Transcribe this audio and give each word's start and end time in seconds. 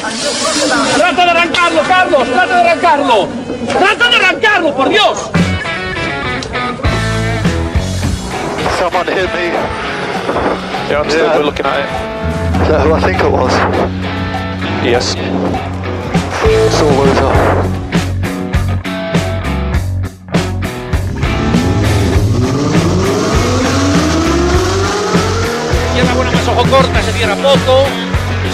¡Trata 0.00 1.24
de 1.24 1.30
arrancarlo, 1.30 1.82
Carlos! 1.86 2.28
¡Trata 2.28 2.54
de 2.54 2.70
arrancarlo! 2.70 3.28
¡Trata 3.78 4.08
de 4.08 4.16
arrancarlo, 4.16 4.74
por 4.74 4.88
Dios! 4.88 5.30
Someone 8.78 9.06
hit 9.12 9.28
me. 9.34 9.52
Yeah, 10.88 11.00
I'm 11.02 11.10
still 11.10 11.26
Yeah. 11.26 11.38
looking 11.44 11.66
at 11.66 11.80
it. 11.80 11.86
Is 12.62 12.68
that 12.68 12.80
who 12.86 12.94
I 12.94 13.00
think 13.00 13.20
it 13.22 13.30
was? 13.30 13.52
Yes. 14.82 15.14
It's 16.44 16.80
all 16.80 16.88
over. 16.88 17.70
Izquierda 25.88 26.14
buena 26.14 26.30
más 26.30 26.48
ojo 26.48 26.64
corta, 26.70 27.02
se 27.02 27.12
cierra 27.12 27.34
poco. 27.36 27.84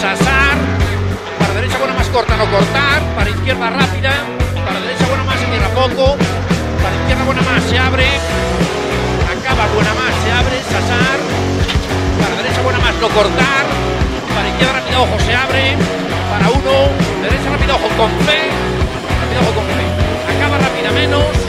Sasar. 0.01 0.36
Corta, 2.17 2.35
no 2.39 2.51
cortar. 2.51 3.03
Para 3.15 3.29
izquierda 3.29 3.69
rápida. 3.69 4.13
Para 4.65 4.81
derecha 4.81 5.05
buena 5.07 5.25
más, 5.25 5.39
se 5.39 5.47
cierra 5.53 5.69
poco. 5.69 6.17
Para 6.83 6.95
izquierda 6.97 7.25
buena 7.25 7.43
más, 7.43 7.63
se 7.65 7.79
abre. 7.79 8.09
Acaba 9.37 9.67
buena 9.75 9.93
más, 10.01 10.13
se 10.25 10.31
abre. 10.33 10.57
Sasar. 10.65 11.19
Para 12.21 12.35
derecha 12.41 12.63
buena 12.63 12.79
más, 12.79 12.95
no 13.03 13.09
cortar. 13.09 13.65
Para 14.35 14.49
izquierda 14.49 14.73
rápida, 14.81 15.01
ojo, 15.01 15.17
se 15.27 15.35
abre. 15.35 15.77
Para 16.33 16.47
uno. 16.57 16.75
Derecha 17.21 17.51
rápida, 17.53 17.75
ojo, 17.75 17.89
con 18.01 18.11
fe. 18.25 18.41
Rápida, 19.21 19.41
ojo, 19.45 19.53
con 19.61 19.67
fe. 19.77 19.85
Acaba 20.33 20.57
rápida 20.57 20.91
menos. 20.93 21.46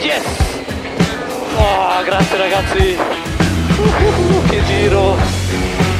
Yes! 0.00 0.24
Oh, 1.58 2.02
grazie 2.06 2.38
ragazzi! 2.38 2.96
Uh, 2.96 4.48
che 4.48 4.64
giro! 4.64 5.14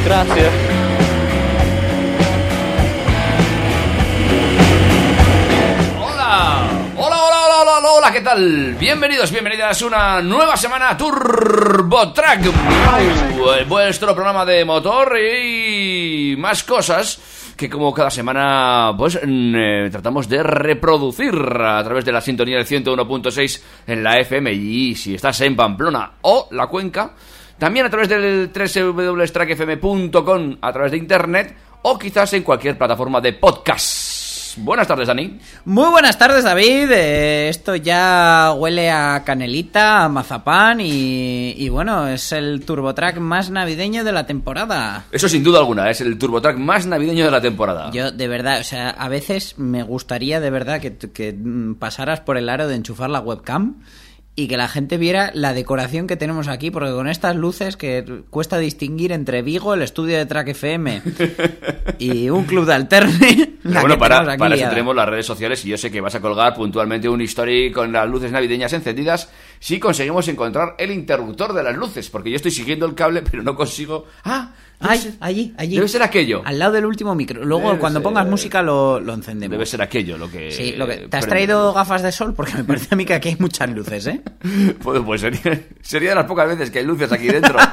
Grazie! 0.02 0.50
Hola, 5.98 6.66
hola, 6.94 7.22
hola, 7.22 7.44
hola, 7.44 7.76
hola, 7.76 7.90
hola, 7.92 8.10
¿qué 8.10 8.22
tal? 8.22 8.74
Bienvenidos, 8.78 9.30
bienvenidas 9.30 9.82
a 9.82 9.86
una 9.86 10.22
nueva 10.22 10.56
semana 10.56 10.88
a 10.88 10.96
Turbo 10.96 12.10
Track, 12.14 12.40
vuestro 13.68 14.14
programa 14.14 14.46
de 14.46 14.64
motor 14.64 15.18
y 15.18 16.36
más 16.38 16.64
cosas 16.64 17.35
que 17.56 17.70
como 17.70 17.94
cada 17.94 18.10
semana 18.10 18.92
pues 18.96 19.18
mm, 19.22 19.54
eh, 19.56 19.88
tratamos 19.90 20.28
de 20.28 20.42
reproducir 20.42 21.34
a 21.34 21.82
través 21.82 22.04
de 22.04 22.12
la 22.12 22.20
sintonía 22.20 22.58
del 22.58 22.66
101.6 22.66 23.62
en 23.86 24.02
la 24.02 24.20
FM 24.20 24.52
y 24.52 24.94
si 24.94 25.14
estás 25.14 25.40
en 25.40 25.56
Pamplona 25.56 26.12
o 26.22 26.48
la 26.50 26.66
Cuenca, 26.66 27.14
también 27.58 27.86
a 27.86 27.90
través 27.90 28.08
del 28.08 28.50
www.trackfm.com 28.52 30.56
a 30.60 30.72
través 30.72 30.92
de 30.92 30.98
internet 30.98 31.56
o 31.82 31.98
quizás 31.98 32.32
en 32.34 32.42
cualquier 32.42 32.76
plataforma 32.76 33.20
de 33.20 33.32
podcast. 33.32 34.05
Buenas 34.56 34.88
tardes, 34.88 35.08
Dani. 35.08 35.38
Muy 35.64 35.90
buenas 35.90 36.18
tardes, 36.18 36.44
David. 36.44 36.90
Eh, 36.90 37.48
esto 37.48 37.76
ya 37.76 38.52
huele 38.56 38.90
a 38.90 39.22
canelita, 39.24 40.04
a 40.04 40.08
mazapán 40.08 40.80
y, 40.80 41.54
y 41.56 41.68
bueno, 41.68 42.08
es 42.08 42.32
el 42.32 42.64
turbotrack 42.64 43.18
más 43.18 43.50
navideño 43.50 44.02
de 44.02 44.12
la 44.12 44.26
temporada. 44.26 45.04
Eso 45.12 45.28
sin 45.28 45.44
duda 45.44 45.58
alguna, 45.58 45.90
es 45.90 46.00
el 46.00 46.18
turbotrack 46.18 46.56
más 46.56 46.86
navideño 46.86 47.24
de 47.24 47.30
la 47.30 47.40
temporada. 47.40 47.90
Yo, 47.92 48.10
de 48.10 48.28
verdad, 48.28 48.60
o 48.60 48.64
sea, 48.64 48.90
a 48.90 49.08
veces 49.08 49.58
me 49.58 49.82
gustaría 49.82 50.40
de 50.40 50.50
verdad 50.50 50.80
que, 50.80 50.96
que 50.96 51.32
mm, 51.32 51.74
pasaras 51.74 52.20
por 52.20 52.36
el 52.38 52.48
aro 52.48 52.66
de 52.66 52.76
enchufar 52.76 53.10
la 53.10 53.20
webcam 53.20 53.82
y 54.38 54.48
que 54.48 54.58
la 54.58 54.68
gente 54.68 54.98
viera 54.98 55.30
la 55.32 55.54
decoración 55.54 56.06
que 56.06 56.16
tenemos 56.16 56.46
aquí, 56.46 56.70
porque 56.70 56.92
con 56.92 57.08
estas 57.08 57.34
luces 57.34 57.78
que 57.78 58.22
cuesta 58.28 58.58
distinguir 58.58 59.12
entre 59.12 59.40
Vigo, 59.40 59.72
el 59.72 59.80
estudio 59.80 60.18
de 60.18 60.26
Track 60.26 60.48
FM 60.48 61.02
y 61.98 62.28
un 62.28 62.44
club 62.44 62.66
de 62.66 62.74
alterne. 62.74 63.54
Bueno, 63.64 63.98
para, 63.98 64.36
para 64.36 64.54
eso 64.54 64.68
tenemos 64.68 64.94
las 64.94 65.08
redes 65.08 65.24
sociales 65.24 65.64
y 65.64 65.70
yo 65.70 65.78
sé 65.78 65.90
que 65.90 66.02
vas 66.02 66.14
a 66.14 66.20
colgar 66.20 66.54
puntualmente 66.54 67.08
un 67.08 67.22
story 67.22 67.72
con 67.72 67.90
las 67.90 68.08
luces 68.08 68.30
navideñas 68.30 68.74
encendidas 68.74 69.30
si 69.58 69.80
conseguimos 69.80 70.28
encontrar 70.28 70.74
el 70.78 70.92
interruptor 70.92 71.54
de 71.54 71.62
las 71.62 71.74
luces, 71.74 72.10
porque 72.10 72.30
yo 72.30 72.36
estoy 72.36 72.50
siguiendo 72.50 72.84
el 72.84 72.94
cable 72.94 73.22
pero 73.22 73.42
no 73.42 73.56
consigo... 73.56 74.04
¡Ah! 74.24 74.52
Ay, 74.80 75.16
allí, 75.20 75.54
allí. 75.56 75.76
Debe 75.76 75.88
ser 75.88 76.02
aquello. 76.02 76.42
Al 76.44 76.58
lado 76.58 76.72
del 76.72 76.84
último 76.84 77.14
micro. 77.14 77.42
Luego, 77.44 77.68
Debe 77.68 77.78
cuando 77.80 78.00
ser- 78.00 78.04
pongas 78.04 78.26
música, 78.26 78.60
lo, 78.62 79.00
lo 79.00 79.14
encendemos. 79.14 79.52
Debe 79.52 79.64
ser 79.66 79.80
aquello 79.82 80.18
lo 80.18 80.30
que... 80.30 80.50
Sí, 80.52 80.72
lo 80.76 80.86
que, 80.86 80.96
¿te 80.96 81.04
has 81.16 81.24
prende. 81.24 81.28
traído 81.28 81.72
gafas 81.72 82.02
de 82.02 82.12
sol? 82.12 82.34
Porque 82.34 82.54
me 82.54 82.64
parece 82.64 82.88
a 82.90 82.96
mí 82.96 83.04
que 83.06 83.14
aquí 83.14 83.30
hay 83.30 83.36
muchas 83.38 83.70
luces, 83.70 84.06
¿eh? 84.06 84.20
Pues, 84.82 85.00
pues 85.04 85.20
sería, 85.22 85.60
sería 85.80 86.10
de 86.10 86.14
las 86.16 86.26
pocas 86.26 86.46
veces 86.48 86.70
que 86.70 86.80
hay 86.80 86.84
luces 86.84 87.10
aquí 87.10 87.26
dentro. 87.28 87.58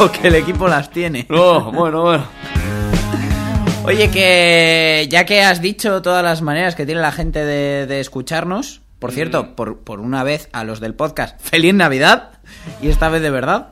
o 0.00 0.10
que 0.10 0.28
el 0.28 0.34
equipo 0.36 0.68
las 0.68 0.90
tiene. 0.90 1.26
No, 1.28 1.70
bueno, 1.72 2.02
bueno. 2.02 2.24
Oye, 3.84 4.10
que 4.10 5.06
ya 5.10 5.26
que 5.26 5.42
has 5.42 5.60
dicho 5.60 6.00
todas 6.00 6.24
las 6.24 6.40
maneras 6.42 6.74
que 6.74 6.86
tiene 6.86 7.00
la 7.02 7.12
gente 7.12 7.44
de, 7.44 7.86
de 7.86 8.00
escucharnos, 8.00 8.80
por 8.98 9.10
Mm. 9.10 9.14
cierto, 9.14 9.56
por, 9.56 9.78
por 9.80 10.00
una 10.00 10.24
vez 10.24 10.48
a 10.52 10.64
los 10.64 10.80
del 10.80 10.94
podcast, 10.94 11.38
feliz 11.40 11.74
Navidad, 11.74 12.33
y 12.80 12.88
esta 12.88 13.08
vez 13.08 13.22
de 13.22 13.30
verdad. 13.30 13.70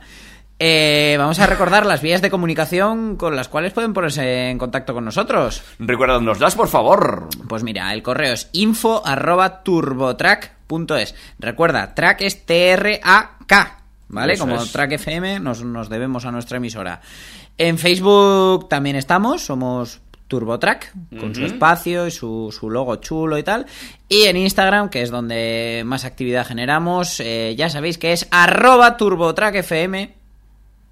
eh, 0.58 1.16
vamos 1.18 1.38
a 1.40 1.46
recordar 1.46 1.84
las 1.86 2.02
vías 2.02 2.22
de 2.22 2.30
comunicación 2.30 3.16
con 3.16 3.34
las 3.34 3.48
cuales 3.48 3.72
pueden 3.72 3.92
ponerse 3.92 4.48
en 4.50 4.58
contacto 4.58 4.94
con 4.94 5.04
nosotros. 5.04 5.62
Recuérdanos 5.78 6.38
das, 6.38 6.54
por 6.54 6.68
favor. 6.68 7.28
Pues 7.48 7.62
mira, 7.64 7.92
el 7.92 8.02
correo 8.02 8.32
es 8.34 8.48
info 8.52 9.02
arroba 9.04 9.62
turbotrack.es. 9.62 11.14
Recuerda, 11.38 11.94
track 11.94 12.20
es 12.22 12.46
T-R-A-K, 12.46 13.78
¿vale? 14.08 14.34
Eso 14.34 14.44
Como 14.46 14.62
es. 14.62 14.72
track 14.72 14.92
FM 14.92 15.40
nos, 15.40 15.62
nos 15.64 15.88
debemos 15.88 16.24
a 16.24 16.30
nuestra 16.32 16.58
emisora. 16.58 17.00
En 17.58 17.76
Facebook 17.78 18.68
también 18.68 18.96
estamos, 18.96 19.42
somos 19.44 20.00
Turbotrack, 20.32 20.94
con 21.20 21.34
su 21.34 21.44
espacio 21.44 22.06
y 22.06 22.10
su, 22.10 22.48
su 22.58 22.70
logo 22.70 22.96
chulo 22.96 23.36
y 23.36 23.42
tal. 23.42 23.66
Y 24.08 24.22
en 24.22 24.38
Instagram, 24.38 24.88
que 24.88 25.02
es 25.02 25.10
donde 25.10 25.82
más 25.84 26.06
actividad 26.06 26.46
generamos, 26.46 27.20
eh, 27.20 27.54
ya 27.54 27.68
sabéis 27.68 27.98
que 27.98 28.14
es 28.14 28.26
arroba 28.30 28.96
turbotrackfm. 28.96 30.08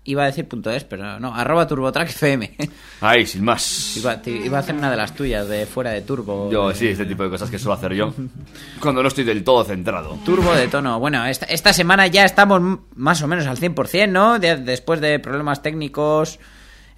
Iba 0.05 0.25
a 0.25 0.27
decir 0.27 0.47
punto 0.47 0.71
es, 0.71 0.85
pero 0.85 1.19
no, 1.21 1.35
arroba 1.35 1.67
turbotrackfm. 1.67 2.43
Ay, 3.01 3.27
sin 3.27 3.43
más. 3.45 3.97
Iba, 3.97 4.13
a 4.13 4.59
hacer 4.61 4.75
una 4.75 4.91
de 4.91 4.97
las 4.99 5.15
tuyas, 5.15 5.49
de 5.49 5.65
fuera 5.65 5.91
de 5.93 6.03
turbo. 6.03 6.51
Yo, 6.53 6.69
de- 6.69 6.75
sí, 6.75 6.89
este 6.89 7.07
tipo 7.07 7.23
de 7.23 7.31
cosas 7.31 7.49
que 7.51 7.59
suelo 7.59 7.75
hacer 7.75 7.95
yo. 7.95 8.13
Cuando 8.81 9.01
no 9.03 9.09
estoy 9.09 9.25
del 9.25 9.43
todo 9.43 9.65
centrado. 9.65 10.19
Turbo 10.27 10.53
de 10.53 10.69
tono. 10.69 11.01
Bueno, 11.01 11.25
esta, 11.25 11.47
esta 11.47 11.73
semana 11.73 12.07
ya 12.09 12.27
estamos 12.27 12.79
más 12.95 13.23
o 13.23 13.27
menos 13.27 13.47
al 13.47 13.57
100%, 13.57 14.09
¿no? 14.11 14.39
De- 14.39 14.57
después 14.59 15.01
de 15.01 15.19
problemas 15.19 15.63
técnicos, 15.63 16.39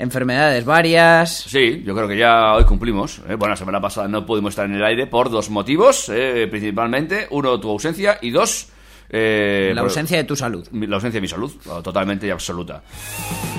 enfermedades 0.02 0.64
varias. 0.64 1.32
Sí, 1.32 1.82
yo 1.84 1.94
creo 1.94 2.08
que 2.08 2.16
ya 2.18 2.54
hoy 2.54 2.64
cumplimos. 2.64 3.18
¿eh? 3.28 3.34
Bueno, 3.36 3.50
la 3.50 3.56
semana 3.56 3.80
pasada 3.80 4.08
no 4.08 4.26
pudimos 4.26 4.50
estar 4.52 4.66
en 4.66 4.74
el 4.74 4.84
aire 4.84 5.06
por 5.06 5.30
dos 5.30 5.48
motivos, 5.48 6.08
eh, 6.08 6.46
principalmente. 6.50 7.26
Uno, 7.30 7.58
tu 7.60 7.70
ausencia 7.70 8.18
y 8.20 8.30
dos... 8.30 8.68
eh, 9.08 9.70
La 9.74 9.82
por- 9.82 9.90
ausencia 9.90 10.16
de 10.18 10.24
tu 10.24 10.34
salud. 10.36 10.66
La 10.72 10.96
ausencia 10.96 11.18
de 11.18 11.22
mi 11.22 11.28
salud, 11.28 11.52
totalmente 11.82 12.26
y 12.26 12.30
absoluta. 12.30 12.82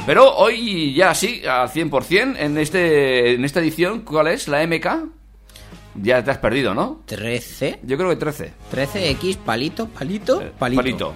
Pero 0.05 0.35
hoy 0.35 0.93
ya 0.93 1.13
sí, 1.15 1.41
al 1.45 1.69
100%, 1.69 2.35
en, 2.37 2.57
este, 2.57 3.33
en 3.35 3.45
esta 3.45 3.59
edición, 3.61 4.01
¿cuál 4.01 4.27
es? 4.27 4.47
¿La 4.47 4.65
MK? 4.67 4.87
Ya 6.01 6.23
te 6.23 6.31
has 6.31 6.39
perdido, 6.39 6.73
¿no? 6.73 7.03
13. 7.05 7.79
Yo 7.83 7.97
creo 7.97 8.09
que 8.09 8.15
13. 8.15 8.51
13X, 8.73 9.37
palito, 9.37 9.87
palito, 9.87 10.43
palito. 10.57 10.81
palito. 10.81 11.13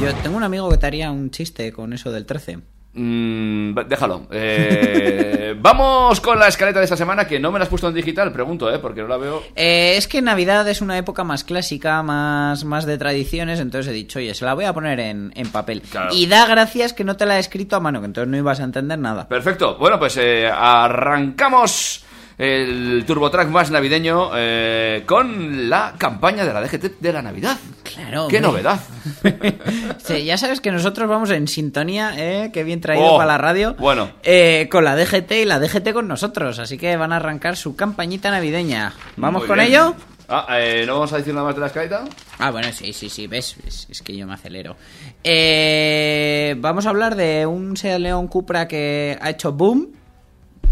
Yo 0.00 0.14
tengo 0.22 0.36
un 0.36 0.42
amigo 0.44 0.68
que 0.70 0.78
te 0.78 0.86
haría 0.86 1.10
un 1.10 1.30
chiste 1.30 1.70
con 1.72 1.92
eso 1.92 2.10
del 2.10 2.24
13. 2.24 2.58
Mm, 3.00 3.74
déjalo. 3.86 4.26
Eh, 4.32 5.54
vamos 5.60 6.20
con 6.20 6.36
la 6.36 6.48
escaleta 6.48 6.80
de 6.80 6.84
esta 6.84 6.96
semana, 6.96 7.28
que 7.28 7.38
no 7.38 7.52
me 7.52 7.60
la 7.60 7.62
has 7.62 7.68
puesto 7.68 7.88
en 7.88 7.94
digital, 7.94 8.32
pregunto, 8.32 8.72
¿eh? 8.74 8.80
Porque 8.80 9.02
no 9.02 9.08
la 9.08 9.16
veo. 9.16 9.44
Eh, 9.54 9.94
es 9.96 10.08
que 10.08 10.20
Navidad 10.20 10.68
es 10.68 10.80
una 10.80 10.98
época 10.98 11.22
más 11.22 11.44
clásica, 11.44 12.02
más, 12.02 12.64
más 12.64 12.86
de 12.86 12.98
tradiciones, 12.98 13.60
entonces 13.60 13.92
he 13.92 13.94
dicho, 13.94 14.18
oye, 14.18 14.34
se 14.34 14.44
la 14.44 14.54
voy 14.54 14.64
a 14.64 14.72
poner 14.72 14.98
en, 14.98 15.32
en 15.36 15.48
papel. 15.50 15.82
Claro. 15.82 16.12
Y 16.12 16.26
da 16.26 16.44
gracias 16.46 16.92
que 16.92 17.04
no 17.04 17.16
te 17.16 17.24
la 17.24 17.36
he 17.36 17.40
escrito 17.40 17.76
a 17.76 17.80
mano, 17.80 18.00
que 18.00 18.06
entonces 18.06 18.28
no 18.28 18.36
ibas 18.36 18.58
a 18.58 18.64
entender 18.64 18.98
nada. 18.98 19.28
Perfecto. 19.28 19.76
Bueno, 19.78 19.98
pues 20.00 20.16
eh, 20.16 20.50
arrancamos 20.52 22.04
el 22.38 23.04
turbotrack 23.06 23.48
más 23.48 23.70
navideño 23.70 24.30
eh, 24.36 25.02
con 25.06 25.68
la 25.68 25.94
campaña 25.98 26.44
de 26.44 26.52
la 26.54 26.60
DGT 26.62 27.00
de 27.00 27.12
la 27.12 27.20
Navidad. 27.22 27.56
Claro. 27.82 28.28
¡Qué 28.28 28.36
hombre. 28.36 28.62
novedad! 28.62 28.80
Sí, 30.04 30.24
ya 30.24 30.38
sabes 30.38 30.60
que 30.60 30.70
nosotros 30.70 31.08
vamos 31.08 31.30
en 31.30 31.48
sintonía, 31.48 32.12
¿eh? 32.16 32.50
Qué 32.52 32.62
bien 32.64 32.80
traído 32.80 33.04
Oh, 33.14 33.18
para 33.18 33.32
la 33.32 33.38
radio. 33.38 33.74
bueno. 33.78 34.10
Eh, 34.22 34.68
con 34.70 34.84
la 34.84 34.96
DGT 34.96 35.32
y 35.32 35.44
la 35.44 35.58
DGT 35.58 35.92
con 35.92 36.06
nosotros. 36.08 36.58
Así 36.58 36.78
que 36.78 36.96
van 36.96 37.12
a 37.12 37.16
arrancar 37.16 37.56
su 37.56 37.74
campañita 37.76 38.30
navideña. 38.30 38.94
¿Vamos 39.16 39.42
Muy 39.42 39.48
con 39.48 39.56
bien. 39.58 39.68
ello? 39.70 39.94
Ah, 40.30 40.46
eh, 40.60 40.84
¿No 40.86 40.94
vamos 40.94 41.12
a 41.12 41.16
decir 41.18 41.32
nada 41.34 41.46
más 41.46 41.54
de 41.54 41.60
la 41.62 41.66
escaleta? 41.68 42.04
Ah, 42.38 42.50
bueno, 42.50 42.68
sí, 42.72 42.92
sí, 42.92 43.08
sí, 43.08 43.26
ves, 43.26 43.56
es, 43.66 43.86
es 43.90 44.02
que 44.02 44.14
yo 44.16 44.26
me 44.26 44.34
acelero. 44.34 44.76
Eh, 45.24 46.54
vamos 46.58 46.86
a 46.86 46.90
hablar 46.90 47.16
de 47.16 47.46
un 47.46 47.76
Seat 47.76 47.98
León 48.00 48.28
Cupra 48.28 48.68
que 48.68 49.18
ha 49.20 49.30
hecho 49.30 49.52
boom. 49.52 49.88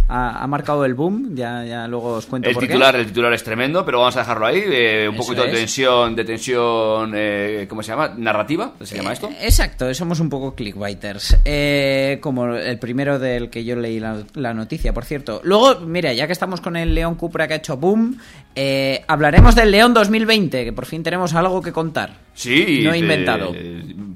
Ha, 0.09 0.43
ha 0.43 0.47
marcado 0.47 0.85
el 0.85 0.95
boom, 0.95 1.35
ya, 1.35 1.65
ya 1.65 1.89
luego 1.89 2.15
os 2.15 2.27
cuento 2.27 2.49
El 2.49 2.55
por 2.55 2.63
qué. 2.63 2.69
titular, 2.69 2.95
el 2.97 3.07
titular 3.07 3.33
es 3.33 3.43
tremendo, 3.43 3.85
pero 3.85 3.99
vamos 3.99 4.17
a 4.17 4.21
dejarlo 4.21 4.47
ahí. 4.47 4.63
eh, 4.67 5.09
un 5.09 5.17
poquito 5.17 5.43
de 5.45 5.49
tensión, 5.53 6.15
de 6.17 6.25
tensión, 6.25 7.13
eh, 7.15 7.67
¿cómo 7.69 7.83
se 7.83 7.93
llama? 7.93 8.13
¿Narrativa? 8.17 8.73
¿Se 8.83 8.97
llama 8.97 9.13
esto? 9.13 9.29
Eh, 9.31 9.37
Exacto, 9.43 9.93
somos 9.95 10.21
un 10.21 10.29
poco 10.31 10.55
clickbaiters. 10.55 11.39
Eh, 11.45 12.19
como 12.21 12.55
el 12.55 12.79
primero 12.79 13.19
del 13.19 13.51
que 13.51 13.65
yo 13.65 13.77
leí 13.77 14.01
la, 14.01 14.23
la 14.35 14.55
noticia, 14.55 14.93
por 14.93 15.05
cierto. 15.05 15.41
Luego, 15.45 15.81
mira, 15.81 16.13
ya 16.13 16.27
que 16.27 16.33
estamos 16.33 16.61
con 16.61 16.77
el 16.77 16.95
León 16.95 17.15
Cupra 17.17 17.47
que 17.49 17.55
ha 17.55 17.57
hecho 17.57 17.77
boom, 17.77 18.19
eh, 18.57 19.05
hablaremos 19.07 19.55
del 19.55 19.71
León 19.71 19.93
2020, 19.95 20.65
que 20.65 20.73
por 20.73 20.87
fin 20.87 21.03
tenemos 21.03 21.35
algo 21.35 21.61
que 21.61 21.73
contar. 21.73 22.25
Sí. 22.35 22.81
No 22.83 22.93
he 22.93 22.97
eh, 22.97 22.99
inventado. 23.01 23.55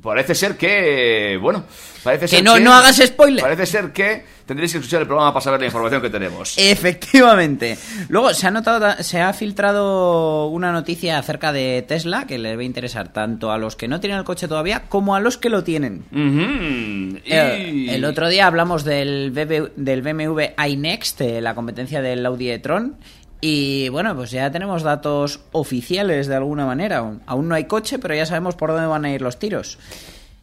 parece 0.02 0.34
ser 0.34 0.56
que. 0.56 1.38
Bueno, 1.40 1.64
parece 2.02 2.26
ser 2.26 2.38
Que 2.38 2.42
no, 2.42 2.58
no 2.58 2.72
hagas 2.72 2.96
spoiler. 2.96 3.42
Parece 3.42 3.66
ser 3.66 3.92
que 3.92 4.24
tendréis 4.46 4.72
que 4.72 4.78
escuchar 4.78 5.02
el 5.02 5.06
programa 5.06 5.32
para 5.32 5.44
saber 5.44 5.60
la 5.60 5.66
información 5.66 6.02
que 6.02 6.10
tenemos. 6.10 6.54
Efectivamente. 6.58 7.78
Luego 8.08 8.34
se 8.34 8.46
ha 8.46 8.50
notado, 8.50 9.02
se 9.02 9.20
ha 9.20 9.32
filtrado 9.32 10.46
una 10.48 10.72
noticia 10.72 11.18
acerca 11.18 11.52
de 11.52 11.84
Tesla 11.86 12.26
que 12.26 12.38
les 12.38 12.56
va 12.56 12.60
a 12.62 12.64
interesar 12.64 13.12
tanto 13.12 13.52
a 13.52 13.58
los 13.58 13.76
que 13.76 13.88
no 13.88 14.00
tienen 14.00 14.18
el 14.18 14.24
coche 14.24 14.48
todavía 14.48 14.82
como 14.88 15.14
a 15.14 15.20
los 15.20 15.36
que 15.38 15.48
lo 15.50 15.62
tienen. 15.64 16.04
Y- 16.12 17.20
Eh, 17.30 17.86
El 17.94 18.04
otro 18.04 18.28
día 18.28 18.46
hablamos 18.46 18.84
del, 18.84 19.30
BB 19.30 19.72
del 19.76 20.02
BMW 20.02 20.40
iNext, 20.66 21.20
la 21.20 21.54
competencia 21.54 22.02
del 22.02 22.24
Audi 22.26 22.50
e-tron. 22.50 22.96
Y 23.40 23.88
bueno, 23.88 24.14
pues 24.14 24.30
ya 24.30 24.50
tenemos 24.50 24.82
datos 24.82 25.40
oficiales 25.52 26.26
de 26.26 26.36
alguna 26.36 26.66
manera. 26.66 27.04
Aún 27.26 27.48
no 27.48 27.54
hay 27.54 27.64
coche, 27.64 27.98
pero 27.98 28.14
ya 28.14 28.26
sabemos 28.26 28.54
por 28.54 28.70
dónde 28.70 28.86
van 28.86 29.04
a 29.04 29.12
ir 29.12 29.22
los 29.22 29.38
tiros. 29.38 29.78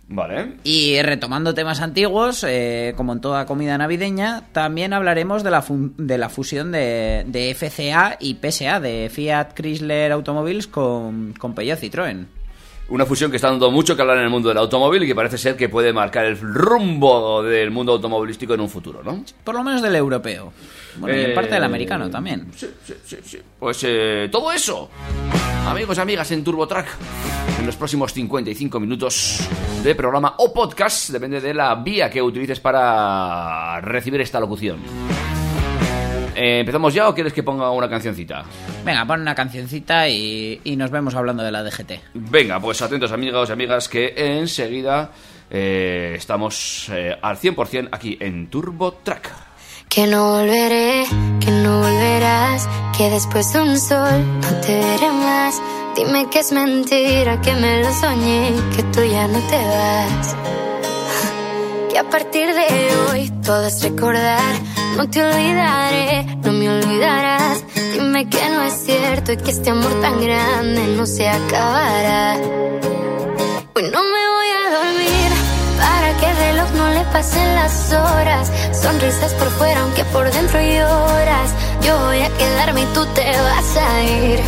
Vale. 0.09 0.53
Y 0.63 1.01
retomando 1.01 1.53
temas 1.53 1.81
antiguos, 1.81 2.45
eh, 2.47 2.93
como 2.95 3.11
en 3.11 3.19
toda 3.19 3.45
comida 3.45 3.77
navideña, 3.77 4.43
también 4.53 4.93
hablaremos 4.93 5.43
de 5.43 5.51
la, 5.51 5.63
de 5.69 6.17
la 6.17 6.29
fusión 6.29 6.71
de, 6.71 7.25
de 7.27 7.53
FCA 7.53 8.15
y 8.19 8.35
PSA, 8.35 8.79
de 8.79 9.11
Fiat 9.13 9.53
Chrysler 9.53 10.13
Automobiles 10.13 10.67
con, 10.67 11.33
con 11.33 11.53
Peugeot 11.53 11.79
Citroën. 11.79 12.25
Una 12.89 13.05
fusión 13.05 13.29
que 13.29 13.35
está 13.35 13.49
dando 13.49 13.69
mucho 13.69 13.95
que 13.95 14.01
hablar 14.01 14.17
en 14.17 14.23
el 14.23 14.29
mundo 14.29 14.47
del 14.47 14.57
automóvil 14.57 15.03
y 15.03 15.07
que 15.07 15.15
parece 15.15 15.37
ser 15.37 15.57
que 15.57 15.67
puede 15.67 15.91
marcar 15.91 16.25
el 16.25 16.39
rumbo 16.39 17.43
del 17.43 17.69
mundo 17.69 17.91
automovilístico 17.91 18.53
en 18.53 18.61
un 18.61 18.69
futuro, 18.69 19.03
¿no? 19.03 19.25
Por 19.43 19.55
lo 19.55 19.63
menos 19.63 19.81
del 19.81 19.95
europeo. 19.95 20.53
Bueno, 20.95 21.17
y 21.17 21.25
en 21.25 21.33
parte 21.35 21.53
del 21.53 21.65
americano 21.65 22.09
también. 22.09 22.47
Sí, 22.55 22.67
sí, 22.85 22.93
sí, 23.03 23.17
sí. 23.23 23.39
Pues 23.59 23.83
eh, 23.83 24.29
todo 24.31 24.53
eso, 24.53 24.89
amigos 25.67 25.97
y 25.97 26.01
amigas 26.01 26.31
en 26.31 26.45
TurboTrack, 26.45 26.87
en 27.59 27.65
los 27.65 27.75
próximos 27.75 28.13
55 28.13 28.79
minutos 28.79 29.47
de 29.83 29.93
programa 29.93 30.35
o 30.37 30.53
podcast, 30.53 31.09
depende 31.09 31.41
de 31.41 31.53
la 31.53 31.75
vía 31.75 32.09
que 32.09 32.21
utilices 32.21 32.61
para 32.61 33.81
recibir 33.81 34.21
esta 34.21 34.39
locución. 34.39 34.77
Eh, 36.37 36.59
¿Empezamos 36.59 36.93
ya 36.93 37.09
o 37.09 37.15
quieres 37.15 37.33
que 37.33 37.41
ponga 37.41 37.71
una 37.71 37.89
cancioncita? 37.89 38.43
Venga, 38.85 39.05
pon 39.05 39.21
una 39.21 39.33
cancioncita 39.33 40.07
y, 40.07 40.61
y 40.63 40.75
nos 40.75 40.91
vemos 40.91 41.15
hablando 41.15 41.41
de 41.41 41.51
la 41.51 41.63
DGT. 41.63 41.93
Venga, 42.13 42.59
pues 42.59 42.79
atentos 42.83 43.11
amigos 43.11 43.49
y 43.49 43.53
amigas 43.53 43.89
que 43.89 44.13
enseguida 44.15 45.09
eh, 45.49 46.13
estamos 46.15 46.89
eh, 46.91 47.17
al 47.19 47.37
100% 47.37 47.89
aquí 47.91 48.17
en 48.19 48.51
TurboTrack. 48.51 49.31
Que 49.89 50.05
no 50.05 50.33
volveré, 50.33 51.05
que 51.39 51.49
no 51.49 51.79
volverás, 51.79 52.69
que 52.95 53.09
después 53.09 53.51
de 53.53 53.61
un 53.61 53.79
sol 53.79 54.39
no 54.41 54.61
te 54.61 54.75
veré 54.75 55.09
más. 55.09 55.59
Dime 55.95 56.29
que 56.29 56.39
es 56.39 56.51
mentira, 56.51 57.41
que 57.41 57.53
me 57.55 57.81
lo 57.81 57.91
soñé, 57.93 58.51
que 58.75 58.83
tú 58.83 59.03
ya 59.03 59.27
no 59.27 59.39
te 59.47 59.55
vas. 59.55 60.35
Que 61.97 62.01
a 62.01 62.09
partir 62.11 62.53
de 62.53 62.95
hoy 63.09 63.31
todo 63.43 63.65
es 63.65 63.81
recordar, 63.81 64.53
no 64.97 65.09
te 65.09 65.19
olvidaré, 65.19 66.25
no 66.43 66.53
me 66.53 66.69
olvidarás. 66.69 67.63
Dime 67.91 68.29
que 68.29 68.49
no 68.49 68.61
es 68.61 68.73
cierto 68.85 69.31
y 69.31 69.37
que 69.37 69.49
este 69.49 69.71
amor 69.71 69.99
tan 69.99 70.21
grande 70.21 70.95
no 70.95 71.07
se 71.07 71.27
acabará. 71.27 72.35
Hoy 72.35 73.83
no 73.91 74.03
me 74.13 74.23
voy 74.35 74.49
a 74.59 74.77
dormir 74.77 75.31
para 75.79 76.15
que 76.19 76.29
el 76.29 76.37
reloj 76.37 76.71
no 76.75 76.87
le 76.89 77.03
pasen 77.05 77.55
las 77.55 77.91
horas. 77.91 78.51
Sonrisas 78.79 79.33
por 79.33 79.49
fuera 79.49 79.81
aunque 79.81 80.03
por 80.13 80.31
dentro 80.31 80.61
lloras. 80.61 81.49
Yo 81.81 81.97
voy 82.05 82.21
a 82.21 82.29
quedarme 82.37 82.83
y 82.83 82.85
tú 82.93 83.07
te 83.15 83.25
vas 83.25 83.75
a 83.75 84.03
ir. 84.03 84.39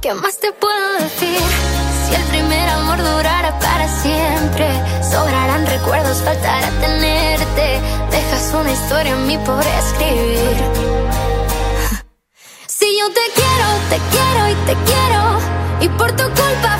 ¿Qué 0.00 0.12
más 0.12 0.40
te 0.40 0.50
puedo 0.50 0.92
decir? 1.04 1.85
Si 2.06 2.14
el 2.14 2.22
primer 2.24 2.68
amor 2.68 2.98
durara 2.98 3.58
para 3.58 3.88
siempre, 3.88 4.68
sobrarán 5.02 5.66
recuerdos, 5.66 6.22
faltará 6.22 6.70
tenerte. 6.80 7.80
Dejas 8.12 8.54
una 8.54 8.70
historia 8.70 9.12
en 9.12 9.26
mí 9.26 9.38
por 9.38 9.64
escribir. 9.66 10.56
Si 12.68 12.86
yo 12.98 13.06
te 13.08 13.26
quiero, 13.34 13.68
te 13.90 13.98
quiero 14.12 14.48
y 14.50 14.54
te 14.66 14.74
quiero. 14.88 15.22
Y 15.80 15.88
por 15.98 16.12
tu 16.12 16.24
culpa 16.24 16.75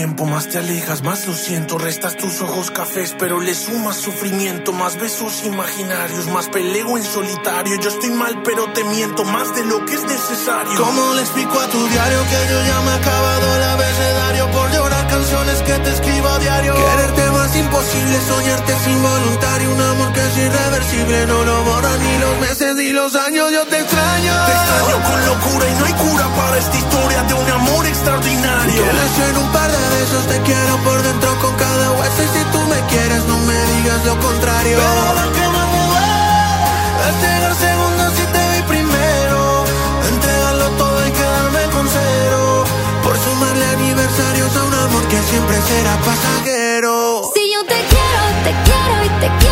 tiempo, 0.00 0.24
más 0.24 0.48
te 0.48 0.56
alejas, 0.56 1.02
más 1.02 1.26
lo 1.26 1.34
siento. 1.34 1.76
Restas 1.76 2.16
tus 2.16 2.40
ojos 2.40 2.70
cafés, 2.70 3.14
pero 3.18 3.38
le 3.38 3.54
sumas 3.54 3.96
sufrimiento. 3.96 4.72
Más 4.72 4.96
besos 4.98 5.44
imaginarios, 5.44 6.26
más 6.28 6.48
peleo 6.48 6.96
en 6.96 7.04
solitario. 7.04 7.78
Yo 7.78 7.90
estoy 7.90 8.08
mal, 8.08 8.42
pero 8.42 8.72
te 8.72 8.82
miento 8.84 9.24
más 9.24 9.54
de 9.54 9.62
lo 9.66 9.84
que 9.84 9.96
es 9.96 10.04
necesario. 10.04 10.72
¿Cómo 10.82 11.12
le 11.12 11.20
explico 11.20 11.60
a 11.60 11.66
tu 11.66 11.86
diario 11.86 12.18
que 12.30 12.40
yo 12.50 12.58
ya 12.66 12.80
me 12.80 12.92
he 12.92 12.94
acabado 12.94 13.56
el 13.56 13.62
abecedario 13.62 14.50
por 14.52 14.72
llorar 14.72 15.06
canciones 15.06 15.62
que 15.64 15.74
te 15.74 15.90
escribo 15.90 16.28
a 16.28 16.38
diario? 16.38 16.74
Quererte 16.76 17.29
más 17.50 17.56
imposible, 17.56 18.20
soñarte 18.28 18.72
es 18.72 18.86
involuntario. 18.86 19.72
Un 19.72 19.80
amor 19.80 20.12
que 20.12 20.20
es 20.20 20.36
irreversible, 20.36 21.26
no 21.26 21.44
lo 21.44 21.64
borran 21.64 21.98
ni 22.00 22.18
los 22.18 22.38
meses 22.38 22.74
ni 22.76 22.90
los 22.90 23.14
años. 23.14 23.50
Yo 23.52 23.66
te 23.66 23.80
extraño. 23.80 24.32
Te 24.46 24.52
extraño 24.52 24.96
con 25.08 25.26
locura 25.26 25.64
y 25.68 25.74
no 25.78 25.84
hay 25.86 25.92
cura 25.94 26.26
para 26.36 26.58
esta 26.58 26.76
historia 26.76 27.22
de 27.24 27.34
un 27.34 27.50
amor 27.50 27.86
extraordinario. 27.86 28.82
Quieres 28.82 29.30
en 29.30 29.36
un 29.38 29.48
par 29.52 29.70
de 29.70 29.84
besos, 29.96 30.26
te 30.26 30.40
quiero 30.42 30.76
por 30.84 31.02
dentro 31.02 31.30
con 31.40 31.54
cada 31.56 31.92
hueso. 31.92 32.22
Y 32.22 32.38
si 32.38 32.44
tú 32.52 32.60
me 32.72 32.80
quieres, 32.86 33.24
no 33.24 33.38
me 33.38 33.58
digas 33.74 34.04
lo 34.04 34.18
contrario. 34.20 34.78
Pero 34.78 35.14
lo 35.20 35.32
que 35.32 35.46
me 35.54 35.62
duele 35.74 36.30
es 37.08 37.14
llegar 37.24 37.54
segundo 37.54 38.02
si 38.16 38.24
te 38.34 38.42
vi 38.52 38.62
primero. 38.74 39.64
Entregarlo 40.12 40.68
todo 40.82 40.98
y 41.06 41.10
quedarme 41.10 41.62
con 41.74 41.88
cero. 41.88 42.64
Por 43.02 43.16
sumarle 43.18 43.66
aniversarios 43.66 44.56
a 44.56 44.62
un 44.64 44.74
amor 44.74 45.02
que 45.08 45.18
siempre 45.30 45.56
será 45.62 45.96
pasajero. 45.98 46.40
Quiero, 46.44 47.39
te 48.80 48.86
quiero 48.86 49.04
y 49.04 49.20
te 49.20 49.49